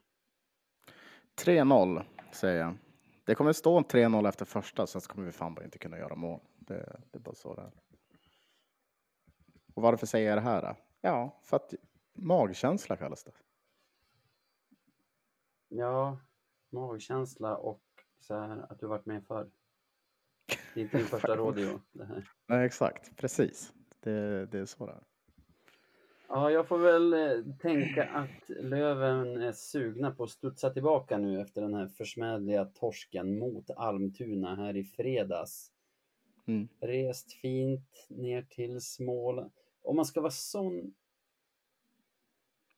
3-0 1.45 2.03
säger 2.33 2.59
jag. 2.59 2.77
Det 3.23 3.35
kommer 3.35 3.53
stå 3.53 3.77
en 3.77 3.85
3-0 3.85 4.29
efter 4.29 4.45
första, 4.45 4.87
sen 4.87 5.01
så 5.01 5.09
kommer 5.09 5.25
vi 5.25 5.31
fan 5.31 5.55
bara 5.55 5.65
inte 5.65 5.77
kunna 5.77 5.97
göra 5.97 6.15
mål. 6.15 6.39
Det, 6.59 6.99
det 7.11 7.17
är 7.17 7.19
bara 7.19 7.35
så 7.35 7.55
det 7.55 7.61
är. 7.61 7.71
Och 9.73 9.81
varför 9.81 10.05
säger 10.05 10.29
jag 10.29 10.37
det 10.37 10.41
här? 10.41 10.61
Då? 10.61 10.75
Ja, 11.01 11.39
för 11.43 11.57
att 11.57 11.73
magkänsla 12.13 12.97
kallas 12.97 13.23
det. 13.23 13.31
Ja, 15.67 16.19
magkänsla 16.69 17.57
och 17.57 17.83
så 18.19 18.39
här 18.39 18.71
att 18.71 18.79
du 18.79 18.87
varit 18.87 19.05
med 19.05 19.25
förr. 19.25 19.51
Det 20.73 20.79
är 20.79 20.83
inte 20.83 20.97
din 20.97 21.05
första 21.05 21.35
rodeo 21.37 21.81
det 21.91 22.05
här. 22.05 22.29
Nej, 22.47 22.65
exakt. 22.65 23.17
Precis. 23.17 23.73
Det, 23.99 24.45
det 24.45 24.59
är 24.59 24.65
så 24.65 24.85
det 24.85 24.91
är. 24.91 25.03
Ja, 26.27 26.51
jag 26.51 26.67
får 26.67 26.77
väl 26.77 27.13
eh, 27.13 27.55
tänka 27.59 28.09
att 28.09 28.49
Löven 28.49 29.41
är 29.41 29.51
sugna 29.51 30.11
på 30.11 30.23
att 30.23 30.29
studsa 30.29 30.69
tillbaka 30.69 31.17
nu 31.17 31.41
efter 31.41 31.61
den 31.61 31.73
här 31.73 31.87
försmädliga 31.87 32.65
torsken 32.65 33.39
mot 33.39 33.69
Almtuna 33.69 34.55
här 34.55 34.77
i 34.77 34.83
fredags. 34.83 35.71
Mm. 36.45 36.67
Rest 36.79 37.33
fint 37.33 38.05
ner 38.09 38.41
till 38.41 38.81
Småland. 38.81 39.51
Om 39.81 39.95
man 39.95 40.05
ska 40.05 40.21
vara 40.21 40.31
sån. 40.31 40.93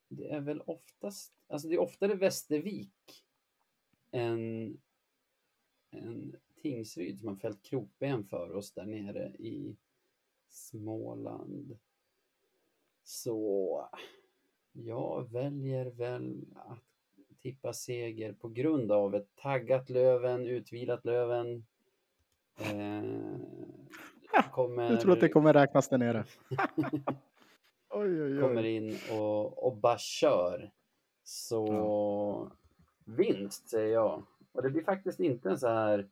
Det 0.07 0.29
är 0.29 0.41
väl 0.41 0.61
oftast, 0.61 1.33
alltså 1.47 1.67
det 1.67 1.75
är 1.75 1.79
oftare 1.79 2.15
Västervik 2.15 3.23
än, 4.11 4.77
än 5.91 6.35
Tingsryd 6.61 7.19
som 7.19 7.27
har 7.27 7.35
fällt 7.35 7.63
krokben 7.63 8.23
för 8.23 8.55
oss 8.55 8.71
där 8.71 8.85
nere 8.85 9.27
i 9.27 9.75
Småland. 10.49 11.77
Så 13.07 13.89
jag 14.71 15.31
väljer 15.31 15.85
väl 15.85 16.45
att 16.55 16.79
tippa 17.41 17.73
seger 17.73 18.33
på 18.33 18.49
grund 18.49 18.91
av 18.91 19.15
ett 19.15 19.35
taggat 19.35 19.89
Löven, 19.89 20.47
utvilat 20.47 21.05
Löven. 21.05 21.65
Eh, 22.59 23.03
kommer, 24.51 24.91
Jag 24.91 25.01
tror 25.01 25.13
att 25.13 25.19
det 25.19 25.29
kommer 25.29 25.53
räknas 25.53 25.89
där 25.89 25.97
nere. 25.97 26.25
oj, 27.89 28.23
oj, 28.23 28.41
kommer 28.41 28.61
oj. 28.63 28.75
in 28.75 28.97
och, 29.11 29.65
och 29.67 29.77
bara 29.77 29.97
kör. 29.97 30.71
Så 31.23 32.51
vinst 33.05 33.69
säger 33.69 33.93
jag. 33.93 34.23
Och 34.51 34.63
det 34.63 34.69
blir 34.69 34.83
faktiskt 34.83 35.19
inte 35.19 35.49
en 35.49 35.59
så 35.59 35.67
här 35.67 36.09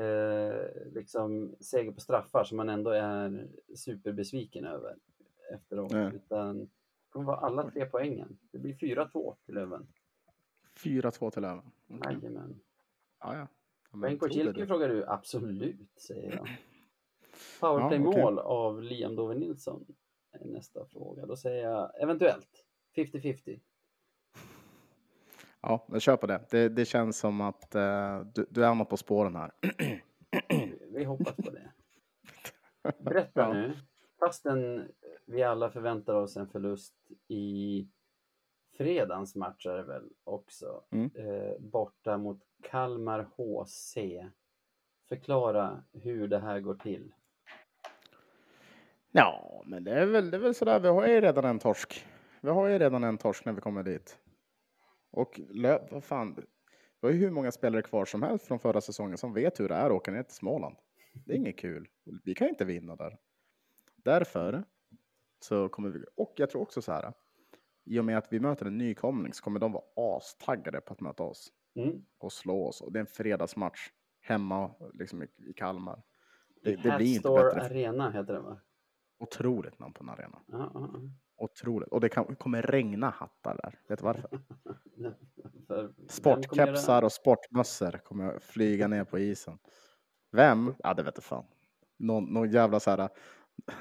eh, 0.00 0.92
liksom 0.92 1.56
seger 1.60 1.92
på 1.92 2.00
straffar 2.00 2.44
som 2.44 2.56
man 2.56 2.68
ändå 2.68 2.90
är 2.90 3.48
superbesviken 3.74 4.64
över 4.64 4.96
efteråt. 5.54 5.92
Nej. 5.92 6.10
Utan 6.14 6.58
det 6.58 6.68
kommer 7.10 7.26
vara 7.26 7.36
alla 7.36 7.70
tre 7.70 7.86
poängen. 7.86 8.38
Det 8.52 8.58
blir 8.58 8.74
4-2 8.74 9.36
till 9.44 9.54
Löven. 9.54 9.86
4-2 10.84 11.30
till 11.30 11.42
Löven. 11.42 11.70
Jajamän. 11.86 12.60
Ja, 13.20 13.36
ja. 13.36 13.46
Ja, 13.92 13.98
Poäng 14.00 14.18
på 14.18 14.28
Kilke 14.28 14.66
frågar 14.66 14.88
du. 14.88 15.04
Absolut, 15.06 16.00
säger 16.00 16.36
jag. 16.36 16.48
Ja, 16.48 16.56
Powerplay-mål 17.60 18.38
av 18.38 18.82
Liam 18.82 19.16
Dover 19.16 19.34
Nilsson 19.34 19.86
är 20.32 20.44
nästa 20.46 20.86
fråga. 20.86 21.26
Då 21.26 21.36
säger 21.36 21.64
jag 21.70 22.02
eventuellt 22.02 22.64
50-50. 22.96 23.60
Ja, 25.60 25.86
jag 25.88 26.02
kör 26.02 26.16
på 26.16 26.26
det. 26.26 26.46
Det, 26.50 26.68
det 26.68 26.84
känns 26.84 27.18
som 27.18 27.40
att 27.40 27.74
eh, 27.74 28.20
du, 28.20 28.46
du 28.50 28.64
är 28.64 28.74
något 28.74 28.88
på 28.88 28.96
spåren 28.96 29.36
här. 29.36 29.52
Vi 30.92 31.04
hoppas 31.04 31.36
på 31.36 31.50
det. 31.50 31.72
Berätta 33.04 33.40
Ja. 33.40 33.52
nu. 33.52 33.76
Fastän 34.18 34.88
vi 35.26 35.42
alla 35.42 35.70
förväntar 35.70 36.14
oss 36.14 36.36
en 36.36 36.48
förlust 36.48 36.94
i 37.28 37.88
fredagens 38.76 39.34
match 39.34 39.66
är 39.66 39.76
det 39.76 39.82
väl 39.82 40.10
också. 40.24 40.84
Mm. 40.90 41.10
Eh, 41.14 41.58
borta 41.58 42.18
mot 42.18 42.40
Kalmar 42.62 43.28
HC. 43.36 43.96
Förklara 45.08 45.84
hur 45.92 46.28
det 46.28 46.38
här 46.38 46.60
går 46.60 46.74
till. 46.74 47.12
Ja, 49.10 49.62
men 49.66 49.84
det 49.84 49.92
är 49.92 50.06
väl, 50.06 50.30
det 50.30 50.36
är 50.36 50.40
väl 50.40 50.54
sådär. 50.54 50.80
Vi 50.80 50.88
har 50.88 51.06
ju 51.06 51.20
redan 51.20 51.44
en 51.44 51.58
torsk. 51.58 52.06
Vi 52.40 52.50
har 52.50 52.68
ju 52.68 52.78
redan 52.78 53.04
en 53.04 53.18
torsk 53.18 53.44
när 53.44 53.52
vi 53.52 53.60
kommer 53.60 53.82
dit. 53.82 54.18
Och 55.10 55.40
Löv, 55.50 55.88
vad 55.90 56.04
fan. 56.04 56.34
Vi 57.00 57.08
har 57.08 57.12
ju 57.12 57.18
hur 57.18 57.30
många 57.30 57.52
spelare 57.52 57.82
kvar 57.82 58.04
som 58.04 58.22
helst 58.22 58.46
från 58.46 58.58
förra 58.58 58.80
säsongen 58.80 59.18
som 59.18 59.34
vet 59.34 59.60
hur 59.60 59.68
det 59.68 59.74
är 59.74 59.86
att 59.86 59.92
åka 59.92 60.10
ner 60.10 60.22
till 60.22 60.34
Småland. 60.34 60.76
Det 61.12 61.32
är 61.32 61.36
inget 61.36 61.58
kul. 61.58 61.88
Vi 62.24 62.34
kan 62.34 62.48
inte 62.48 62.64
vinna 62.64 62.96
där. 62.96 63.18
Därför 63.96 64.64
så 65.44 65.68
kommer 65.68 65.88
vi, 65.90 66.04
och 66.16 66.32
jag 66.36 66.50
tror 66.50 66.62
också 66.62 66.82
så 66.82 66.92
här. 66.92 67.12
I 67.84 67.98
och 67.98 68.04
med 68.04 68.18
att 68.18 68.32
vi 68.32 68.40
möter 68.40 68.66
en 68.66 68.78
nykomling 68.78 69.32
så 69.32 69.44
kommer 69.44 69.60
de 69.60 69.72
vara 69.72 69.84
astaggade 70.16 70.80
på 70.80 70.92
att 70.92 71.00
möta 71.00 71.22
oss 71.22 71.52
Mm. 71.76 72.04
och 72.18 72.32
slå 72.32 72.66
oss. 72.66 72.80
Och 72.80 72.92
det 72.92 72.98
är 72.98 73.00
en 73.00 73.06
fredagsmatch 73.06 73.88
hemma 74.20 74.70
liksom 74.92 75.22
i, 75.22 75.28
Kalmar. 75.56 76.02
Det, 76.62 76.76
det 76.76 76.96
blir 76.96 77.14
inte 77.14 77.28
bättre. 77.28 77.60
Arena 77.62 78.10
heter 78.10 78.32
det 78.32 78.40
va? 78.40 78.60
Otroligt 79.18 79.78
namn 79.78 79.92
på 79.92 80.04
en 80.04 80.10
arena. 80.10 80.38
Ja, 80.46 80.70
ja. 80.74 80.90
Otroligt. 81.36 81.88
Och 81.88 82.00
det 82.00 82.08
kan, 82.08 82.36
kommer 82.36 82.62
regna 82.62 83.10
hattar 83.10 83.56
där. 83.56 83.80
Vet 83.88 83.98
du 83.98 84.04
varför? 84.04 84.30
Sportkepsar 86.08 87.02
och 87.02 87.12
sportmössor 87.12 87.90
kommer 88.04 88.38
flyga 88.38 88.88
ner 88.88 89.04
på 89.04 89.18
isen. 89.18 89.58
Vem? 90.32 90.74
Ja, 90.78 90.94
det 90.94 91.02
vet 91.02 91.16
jag 91.16 91.24
fan. 91.24 91.44
Någon, 91.96 92.24
någon 92.24 92.50
jävla 92.50 92.80
så 92.80 92.90
här 92.90 93.08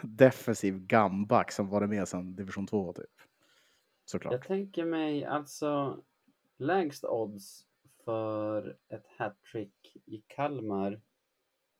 defensiv 0.02 0.80
gamback 0.80 1.52
som 1.52 1.70
varit 1.70 1.90
med 1.90 2.08
sedan 2.08 2.36
division 2.36 2.68
2 2.68 2.94
typ. 2.94 3.06
Såklart. 4.06 4.34
Jag 4.34 4.44
tänker 4.44 4.86
mig 4.86 5.26
alltså 5.26 6.04
lägst 6.58 7.06
odds 7.06 7.68
för 8.06 8.78
ett 8.88 9.06
hattrick 9.18 9.98
i 10.06 10.24
Kalmar 10.28 11.02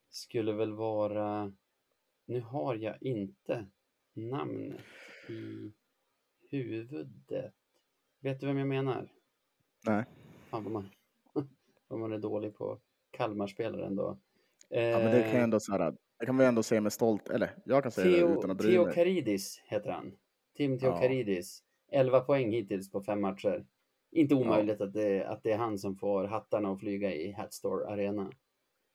skulle 0.10 0.54
väl 0.54 0.74
vara, 0.74 1.54
nu 2.26 2.42
har 2.42 2.76
jag 2.76 3.02
inte 3.02 3.66
namnet 4.14 4.82
i 5.30 5.72
huvudet. 6.50 7.54
Vet 8.20 8.40
du 8.40 8.48
vem 8.48 8.58
jag 8.58 8.68
menar? 8.68 9.12
Nej. 9.86 10.06
Fan 10.50 10.64
vad 10.64 10.74
man, 10.74 10.90
vad 11.88 12.00
man 12.00 12.14
är 12.14 12.20
dålig 12.20 12.56
på 12.56 12.80
Kalmarspelare 13.12 13.86
ändå. 13.86 14.18
Ja, 14.76 15.00
men 15.00 15.12
det 15.12 15.22
kan 15.22 15.32
jag 15.32 15.36
Eh, 15.36 15.44
ändå 15.44 15.60
här, 15.72 15.94
det 16.20 16.26
kan 16.26 16.38
vi 16.38 16.46
ändå 16.46 16.64
se 16.64 16.82
med 16.82 16.94
stolt, 16.94 17.30
eller 17.30 17.50
jag 17.66 17.84
kan 17.84 17.92
säga 17.92 18.28
det 18.28 18.34
utan 18.34 18.42
Theo, 18.42 18.52
att 18.52 18.58
bry 18.58 18.72
Theo 18.72 18.86
mig. 18.86 18.94
Karidis 18.94 19.62
heter 19.66 19.90
han. 19.90 20.12
Tim 20.58 20.74
Ja. 20.74 20.80
Theo 20.80 21.02
Karidis. 21.02 21.64
11 21.92 22.20
poäng 22.20 22.52
hittills 22.52 22.92
på 22.92 23.02
fem 23.02 23.22
matcher. 23.22 23.66
Inte 24.12 24.36
omöjligt 24.36 24.82
att, 24.82 24.94
det, 24.94 25.26
att 25.26 25.44
det 25.44 25.52
är 25.52 25.58
han 25.58 25.78
som 25.78 25.96
får 25.96 26.24
hattarna 26.24 26.72
att 26.72 26.80
flyga 26.80 27.14
i 27.14 27.32
Hatstore 27.32 27.88
Arena. 27.88 28.32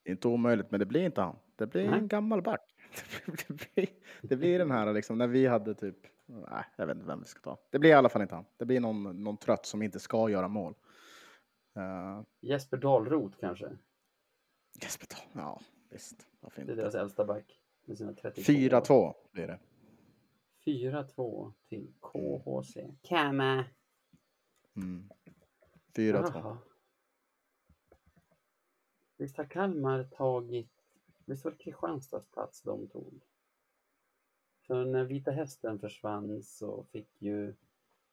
Inte 0.08 0.28
omöjligt, 0.28 0.70
men 0.70 0.80
det 0.80 0.86
blir 0.86 1.04
inte 1.04 1.20
han. 1.20 1.36
Det 1.56 1.66
blir 1.66 1.90
Nej. 1.90 1.98
en 1.98 2.08
gammal 2.08 2.42
back. 2.42 2.60
Det 3.26 3.74
blir, 3.74 3.88
det 4.22 4.36
blir 4.36 4.58
den 4.58 4.70
här 4.70 4.92
liksom, 4.92 5.18
när 5.18 5.26
vi 5.26 5.46
hade 5.46 5.74
typ, 5.74 5.96
nej, 6.26 6.64
jag 6.76 6.86
vet 6.86 6.96
inte 6.96 7.06
vem 7.06 7.20
vi 7.20 7.26
ska 7.26 7.40
ta. 7.40 7.58
Det 7.70 7.78
blir 7.78 7.90
i 7.90 7.92
alla 7.92 8.08
fall 8.08 8.22
inte 8.22 8.34
han. 8.34 8.44
Det 8.56 8.64
blir 8.64 8.80
någon, 8.80 9.24
någon 9.24 9.36
trött 9.36 9.66
som 9.66 9.82
inte 9.82 9.98
ska 9.98 10.30
göra 10.30 10.48
mål. 10.48 10.74
Uh, 11.76 12.22
Jesper 12.40 12.76
Dahlroth 12.76 13.38
kanske. 13.40 13.68
Jesper 14.82 15.06
ja 15.32 15.60
visst. 15.88 16.26
Varför 16.40 16.64
Det 16.64 16.72
är 16.72 16.76
deras 16.76 16.94
inte? 16.94 17.00
äldsta 17.00 17.24
back. 17.24 17.60
Med 17.84 17.98
sina 17.98 18.12
32 18.12 18.52
4-2 18.52 19.14
blir 19.32 19.46
det. 19.46 19.58
4-2 20.64 21.52
till 21.68 21.92
KHC. 22.00 22.76
Kama. 23.02 23.64
Mm. 24.76 25.10
4-2. 25.94 26.30
Jaha. 26.34 26.58
Visst 29.16 29.36
har 29.36 29.44
Kalmar 29.44 30.04
tagit, 30.04 30.70
visst 31.24 31.44
var 31.44 31.52
det 31.52 31.58
Kristianstads 31.58 32.30
plats 32.30 32.62
de 32.62 32.88
tog? 32.88 33.20
För 34.66 34.84
när 34.84 35.04
Vita 35.04 35.30
Hästen 35.30 35.78
försvann 35.78 36.42
så 36.42 36.84
fick 36.84 37.22
ju 37.22 37.54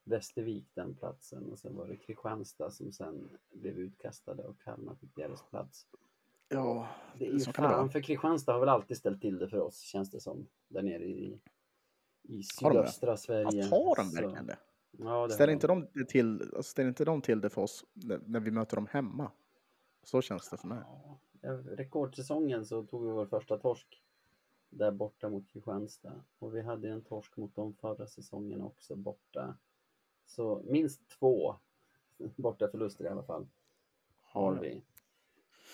Västervik 0.03 0.68
den 0.74 0.95
platsen 0.95 1.51
och 1.51 1.59
sen 1.59 1.76
var 1.76 1.88
det 1.88 1.97
Kristianstad 1.97 2.72
som 2.72 2.91
sen 2.91 3.30
blev 3.51 3.80
utkastade 3.80 4.43
och 4.43 4.61
Kalmar 4.61 4.95
fick 4.95 5.16
deras 5.16 5.43
plats. 5.49 5.88
Ja, 6.50 6.88
Det 7.20 7.28
är 7.28 7.32
ju 7.32 7.39
fan, 7.39 7.89
för 7.89 8.02
Kristianstad 8.02 8.54
har 8.54 8.60
väl 8.60 8.70
alltid 8.70 8.98
ställt 8.98 9.22
till 9.22 9.39
det 9.39 9.48
för 9.50 9.60
oss 9.60 9.80
känns 9.80 10.12
det 10.12 10.20
som. 10.20 10.48
Där 10.68 10.82
nere 10.82 11.04
i, 11.06 11.39
i 12.24 12.36
Har 12.62 12.72
sydöstra 12.72 13.18
Sverige. 13.18 13.64
Ja, 13.64 13.70
tar 13.70 13.96
de 13.96 14.10
Så- 14.10 14.22
verkligen 14.22 14.46
det? 14.46 14.58
Ja, 14.91 15.28
det 15.28 15.34
Ställer 15.34 15.48
har 15.48 15.54
inte, 15.54 15.68
de 15.68 16.06
till, 16.06 16.41
alltså, 16.41 16.64
ställer 16.64 16.89
inte 16.89 17.06
de 17.06 17.22
till 17.22 17.41
det 17.41 17.50
för 17.50 17.62
oss 17.62 17.86
när, 17.93 18.20
när 18.26 18.39
vi 18.39 18.52
möter 18.52 18.76
dem 18.76 18.88
hemma? 18.91 19.32
Så 20.04 20.22
känns 20.22 20.50
det 20.50 20.58
för 20.58 20.68
mig. 20.68 20.80
Ja, 21.41 21.52
rekordsäsongen 21.52 22.66
så 22.66 22.84
tog 22.84 23.06
vi 23.06 23.12
vår 23.12 23.26
första 23.26 23.58
torsk 23.58 24.02
där 24.70 24.91
borta 24.91 25.30
mot 25.30 25.48
Kristianstad. 25.48 26.24
Och 26.39 26.56
vi 26.56 26.62
hade 26.62 26.89
en 26.89 27.02
torsk 27.02 27.38
mot 27.38 27.56
dem 27.56 27.74
förra 27.74 28.08
säsongen 28.08 28.62
också 28.62 28.96
borta. 28.96 29.58
Så 30.26 30.62
minst 30.66 31.08
två 31.10 31.56
borta 32.18 32.68
förluster 32.68 33.06
i 33.06 33.08
alla 33.08 33.24
fall 33.24 33.48
har 34.22 34.56
vi. 34.62 34.84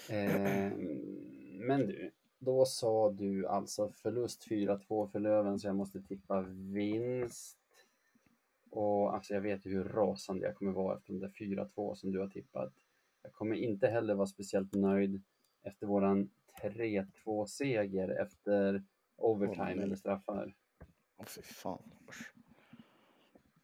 Eh, 0.09 0.71
men 1.59 1.87
du, 1.87 2.11
då 2.39 2.65
sa 2.65 3.11
du 3.11 3.47
alltså 3.47 3.89
förlust 3.89 4.47
4-2 4.49 5.07
för 5.07 5.19
Löven 5.19 5.59
så 5.59 5.67
jag 5.67 5.75
måste 5.75 6.01
tippa 6.01 6.41
vinst. 6.49 7.57
Och 8.69 9.13
alltså 9.15 9.33
jag 9.33 9.41
vet 9.41 9.65
ju 9.65 9.71
hur 9.71 9.83
rasande 9.83 10.45
jag 10.45 10.55
kommer 10.55 10.71
vara 10.71 10.97
efter 10.97 11.13
de 11.13 11.19
där 11.19 11.65
4-2 11.75 11.95
som 11.95 12.11
du 12.11 12.19
har 12.19 12.27
tippat. 12.27 12.73
Jag 13.23 13.33
kommer 13.33 13.55
inte 13.55 13.87
heller 13.87 14.13
vara 14.13 14.27
speciellt 14.27 14.73
nöjd 14.73 15.21
efter 15.63 15.87
våran 15.87 16.29
3-2 16.61 17.45
seger 17.45 18.09
efter 18.09 18.83
overtime 19.15 19.75
nej. 19.75 19.83
eller 19.83 19.95
straffar. 19.95 20.55
Åh 21.17 21.25
fy 21.25 21.41
fan. 21.41 21.91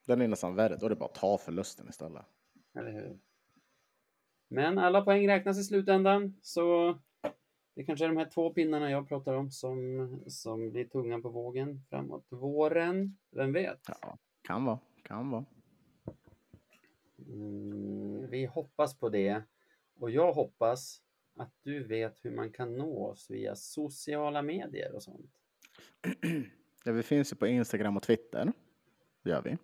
Den 0.05 0.21
är 0.21 0.27
nästan 0.27 0.55
värre. 0.55 0.75
Då 0.75 0.85
är 0.85 0.89
det 0.89 0.95
bara 0.95 1.05
att 1.05 1.15
ta 1.15 1.37
förlusten 1.37 1.89
istället. 1.89 2.25
Eller 2.73 2.91
hur? 2.91 3.19
Men 4.47 4.77
alla 4.77 5.01
poäng 5.01 5.27
räknas 5.27 5.59
i 5.59 5.63
slutändan, 5.63 6.39
så 6.41 6.97
det 7.75 7.83
kanske 7.83 8.05
är 8.05 8.09
de 8.09 8.17
här 8.17 8.29
två 8.29 8.49
pinnarna 8.49 8.91
jag 8.91 9.07
pratar 9.07 9.33
om 9.33 9.51
som, 9.51 10.23
som 10.27 10.71
blir 10.71 10.85
tungan 10.85 11.21
på 11.21 11.29
vågen 11.29 11.81
framåt 11.89 12.25
våren. 12.29 13.17
Vem 13.31 13.53
vet? 13.53 13.81
Ja, 14.01 14.17
kan 14.41 14.65
vara. 14.65 14.79
Kan 15.03 15.29
vara. 15.29 15.45
Mm, 17.27 18.29
vi 18.29 18.45
hoppas 18.45 18.99
på 18.99 19.09
det. 19.09 19.43
Och 19.99 20.11
jag 20.11 20.33
hoppas 20.33 21.01
att 21.35 21.51
du 21.63 21.83
vet 21.83 22.25
hur 22.25 22.31
man 22.31 22.51
kan 22.51 22.77
nå 22.77 23.05
oss 23.05 23.29
via 23.29 23.55
sociala 23.55 24.41
medier 24.41 24.95
och 24.95 25.03
sånt. 25.03 25.31
Ja, 26.83 26.93
vi 26.93 27.03
finns 27.03 27.31
ju 27.31 27.35
på 27.35 27.47
Instagram 27.47 27.97
och 27.97 28.03
Twitter. 28.03 28.51
Det 29.23 29.29
gör 29.29 29.41
vi. 29.41 29.57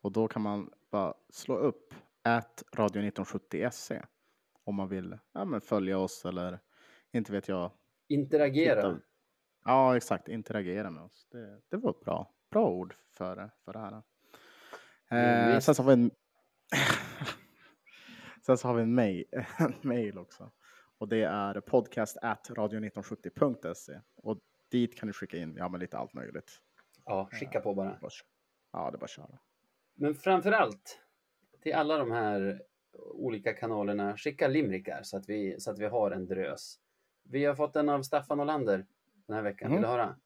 Och 0.00 0.12
då 0.12 0.28
kan 0.28 0.42
man 0.42 0.70
bara 0.90 1.14
slå 1.30 1.56
upp 1.56 1.94
at 2.22 2.62
radio 2.72 3.00
1970 3.00 3.68
se 3.72 4.02
om 4.66 4.74
man 4.74 4.88
vill 4.88 5.18
ja, 5.32 5.44
men 5.44 5.60
följa 5.60 5.98
oss 5.98 6.24
eller 6.24 6.58
inte 7.12 7.32
vet 7.32 7.48
jag. 7.48 7.70
Interagera. 8.08 8.82
Titta. 8.82 9.00
Ja, 9.64 9.96
exakt. 9.96 10.28
Interagera 10.28 10.90
med 10.90 11.02
oss. 11.02 11.26
Det, 11.30 11.60
det 11.68 11.76
var 11.76 11.90
ett 11.90 12.00
bra, 12.00 12.34
bra 12.50 12.70
ord 12.70 12.94
för, 13.10 13.50
för 13.64 13.72
det 13.72 13.78
här. 13.78 14.02
Mm, 15.10 15.50
Eh, 15.52 15.58
sen 15.60 15.74
så 15.74 15.82
har 15.82 15.96
vi 15.96 16.02
en 16.02 16.10
Sen 18.46 18.58
så 18.58 18.68
har 18.68 18.74
vi 18.74 18.82
en 18.82 18.94
mail, 19.82 20.18
också. 20.18 20.52
Och 20.98 21.08
det 21.08 21.22
är 21.22 21.60
podcast 21.60 22.16
at 22.22 22.50
radio1970.se. 22.50 24.00
Och 24.16 24.38
dit 24.70 24.98
kan 24.98 25.06
du 25.06 25.12
skicka 25.12 25.36
in 25.36 25.54
ja, 25.56 25.68
men 25.68 25.80
lite 25.80 25.98
allt 25.98 26.14
möjligt. 26.14 26.60
Ja, 27.04 27.28
skicka 27.32 27.60
på 27.60 27.74
bara. 27.74 27.98
Kö- 28.00 28.08
Ja, 28.72 28.90
det 28.90 28.96
är 28.96 28.98
bara 28.98 29.04
att 29.04 29.10
köra. 29.10 29.38
Men 29.94 30.14
framför 30.14 30.52
allt 30.52 31.00
till 31.62 31.74
alla 31.74 31.98
de 31.98 32.10
här 32.10 32.62
olika 32.98 33.52
kanalerna, 33.52 34.16
skicka 34.16 34.48
limrikar 34.48 35.02
så 35.02 35.16
att 35.16 35.28
vi, 35.28 35.60
så 35.60 35.70
att 35.70 35.78
vi 35.78 35.86
har 35.86 36.10
en 36.10 36.26
drös. 36.26 36.80
Vi 37.22 37.44
har 37.44 37.54
fått 37.54 37.76
en 37.76 37.88
av 37.88 38.02
Staffan 38.02 38.40
Olander 38.40 38.86
den 39.26 39.36
här 39.36 39.42
veckan. 39.42 39.72
Vill 39.72 39.80
du 39.80 39.86
höra? 39.88 40.16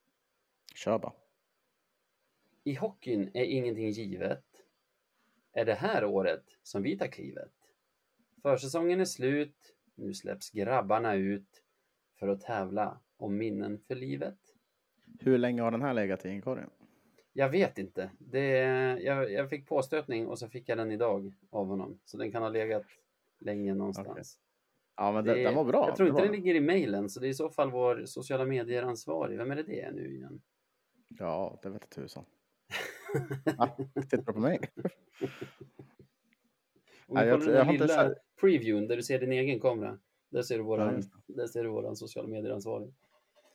Kör 0.75 0.99
bara. 0.99 1.13
I 2.65 2.75
hockeyn 2.75 3.31
är 3.35 3.45
ingenting 3.45 3.91
givet. 3.91 4.45
Är 5.53 5.65
det 5.65 5.75
här 5.75 6.05
året 6.05 6.45
som 6.63 6.83
vi 6.83 6.99
tar 6.99 7.07
klivet? 7.07 7.53
Försäsongen 8.43 9.01
är 9.01 9.05
slut. 9.05 9.75
Nu 9.95 10.15
släpps 10.15 10.51
grabbarna 10.51 11.15
ut 11.15 11.63
för 12.19 12.29
att 12.29 12.41
tävla 12.41 13.01
om 13.17 13.37
minnen 13.37 13.79
för 13.79 13.95
livet. 13.95 14.39
Hur 15.21 15.39
länge 15.39 15.63
har 15.63 15.71
den 15.71 15.83
här 15.83 15.95
legat 15.95 16.25
i 16.25 16.29
inkorgen? 16.29 16.71
Jag 17.33 17.49
vet 17.49 17.79
inte. 17.79 18.11
Det, 18.19 18.47
jag, 19.03 19.33
jag 19.33 19.51
fick 19.51 19.69
påstötning 19.69 20.27
och 20.27 20.39
så 20.39 20.49
fick 20.49 20.69
jag 20.69 20.79
den 20.79 20.91
idag 20.91 21.33
av 21.51 21.67
honom. 21.67 21.99
Så 22.05 22.17
den 22.17 22.33
kan 22.33 22.43
ha 22.43 22.49
legat 22.49 22.85
länge 23.39 23.75
någonstans. 23.75 24.39
Ja, 24.97 25.13
men 25.13 25.25
Det 25.25 25.43
den 25.43 25.55
var 25.55 25.65
bra. 25.65 25.89
Jag 25.89 25.97
tror 25.97 26.09
inte 26.09 26.23
den 26.23 26.33
ligger 26.33 26.55
i 26.55 26.61
mejlen, 26.61 27.09
så 27.11 27.21
det 27.21 27.27
är 27.27 27.29
i 27.31 27.35
så 27.35 27.51
fall 27.51 27.71
vår 27.71 28.05
sociala 28.05 28.45
medier-ansvarig. 28.45 29.39
Vem 29.39 29.51
är 29.51 29.57
det 29.57 29.63
det 29.63 29.81
är 29.81 29.93
nu 29.93 30.15
igen? 30.15 30.41
Ja, 31.09 31.59
det 31.63 31.69
vet 31.71 31.91
tusan. 31.91 32.25
Ja, 33.59 33.77
tittar 33.95 34.17
du 34.17 34.25
på 34.25 34.39
mig? 34.41 34.61
Om 37.07 37.17
du 37.17 37.25
jag 37.25 37.41
kollar 37.41 37.53
den 37.53 37.71
inte 37.71 37.85
lilla 37.85 38.09
sett- 38.09 38.19
previewn 38.41 38.89
där 38.89 38.97
du 38.97 39.03
ser 39.03 39.19
din 39.21 39.33
egen 39.33 39.61
kamera. 39.61 39.99
Där 40.31 40.43
ser 40.43 40.55
du 40.55 40.61
Ja, 40.61 40.67
våran, 40.67 40.95
just 40.97 41.11
där 41.27 41.47
ser 41.47 41.63
du 41.65 41.69
våran 41.71 41.97
sociala 41.97 42.29
medier-ansvarig. 42.29 42.95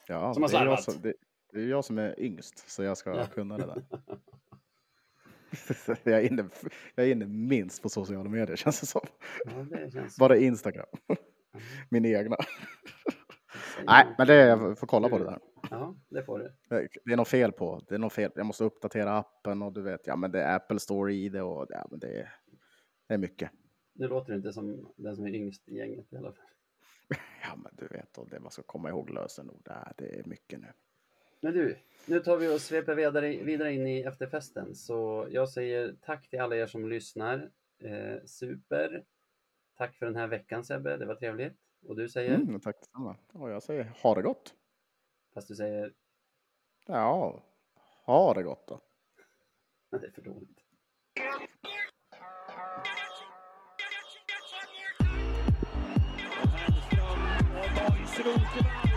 Ja, 0.08 0.34
Som 0.34 0.44
har 0.44 0.50
slarvat. 0.50 0.84
som, 0.84 1.02
det, 1.02 1.14
det 1.56 1.62
är 1.62 1.68
jag 1.68 1.86
som 1.86 1.98
är 1.98 2.20
yngst, 2.20 2.70
så 2.70 2.84
jag 2.84 2.98
ska 2.98 3.26
kunna 3.26 3.58
det 3.58 3.66
där. 3.66 3.84
jag, 6.04 6.20
är 6.20 6.32
inne, 6.32 6.50
jag 6.96 7.08
är 7.08 7.12
inne 7.12 7.26
minst 7.26 7.82
på 7.82 7.90
sociala 7.90 8.30
medier, 8.30 8.56
känns 8.56 8.80
det 8.80 8.86
som. 8.86 9.02
Ja, 9.46 9.52
det 9.52 9.92
känns... 9.92 10.18
Bara 10.18 10.38
Instagram. 10.38 10.86
Min 11.90 12.06
egna. 12.06 12.38
Nej, 13.86 14.08
men 14.18 14.28
det, 14.28 14.36
jag 14.36 14.80
får 14.80 14.88
kolla 14.88 15.10
på 15.10 15.18
det 15.18 15.24
där. 15.24 15.40
Ja, 15.70 15.96
det 16.10 16.24
får 16.24 16.40
du. 16.40 16.56
Det 17.06 17.14
är 17.14 17.18
något 17.18 17.28
fel 17.28 17.52
på. 17.52 17.82
Det 17.88 17.96
är 17.96 18.00
något 18.00 18.14
fel. 18.14 18.32
Jag 18.36 18.46
måste 18.46 18.64
uppdatera 18.64 19.18
appen 19.18 19.62
och 19.62 19.74
du 19.74 19.82
vet, 19.82 20.08
ja 20.08 20.16
men 20.16 20.32
det 20.32 20.42
är 20.42 20.56
Apple 20.56 20.80
Store 20.80 21.14
i 21.14 21.30
det 21.30 21.42
och 21.42 21.66
ja, 21.70 21.88
men 21.92 22.00
det 22.00 22.20
är, 22.20 22.34
det 23.08 23.14
är 23.14 23.18
mycket. 23.18 23.52
Nu 23.94 24.08
låter 24.08 24.32
du 24.32 24.38
inte 24.38 24.54
som 24.54 24.94
den 24.98 25.16
som 25.16 25.26
är 25.26 25.36
yngst 25.36 25.70
i 25.70 25.76
gänget 25.76 26.14
i 26.14 26.18
alla 26.18 26.32
fall. 26.32 26.46
Ja 27.42 27.56
men 27.56 27.72
du 27.78 27.88
vet, 27.88 28.18
och 28.18 28.30
det 28.30 28.40
man 28.40 28.52
ska 28.52 28.64
komma 28.64 28.90
ihåg 28.90 29.10
lösenord, 29.10 29.70
det 29.98 30.20
är 30.20 30.24
mycket 30.26 30.60
nu. 30.60 30.68
Men 31.46 31.54
du, 31.54 31.78
nu 32.06 32.20
tar 32.20 32.38
vi 32.38 32.56
och 32.56 32.62
sveper 32.62 32.96
vidare, 32.96 33.44
vidare 33.44 33.74
in 33.74 33.88
i 33.88 34.02
efterfesten. 34.02 34.76
Så 34.76 35.28
jag 35.32 35.50
säger 35.50 35.96
tack 36.02 36.30
till 36.30 36.40
alla 36.40 36.56
er 36.56 36.68
som 36.68 36.90
lyssnar. 36.90 37.52
Eh, 37.80 38.26
super. 38.26 39.06
Tack 39.78 39.96
för 39.96 40.06
den 40.06 40.16
här 40.16 40.28
veckan 40.28 40.64
Sebbe, 40.64 40.98
det 40.98 41.06
var 41.06 41.16
trevligt. 41.16 41.58
Och 41.88 41.96
du 41.96 42.10
säger? 42.10 42.36
Mm, 42.36 42.60
tack 42.60 42.80
detsamma. 42.80 43.18
Och 43.34 43.50
jag 43.50 43.64
säger 43.64 43.84
ha 44.04 44.16
det 44.16 44.22
gott. 44.22 44.54
Fast 45.34 45.48
du 45.48 45.56
säger, 45.56 45.94
Ja, 46.86 47.44
ha 48.06 48.34
det 48.34 48.44
gott 48.44 48.68
då. 48.68 48.82
det 50.00 50.08
är 50.08 50.12
för 50.12 50.22
dåligt. 50.22 50.60
Är 58.18 58.95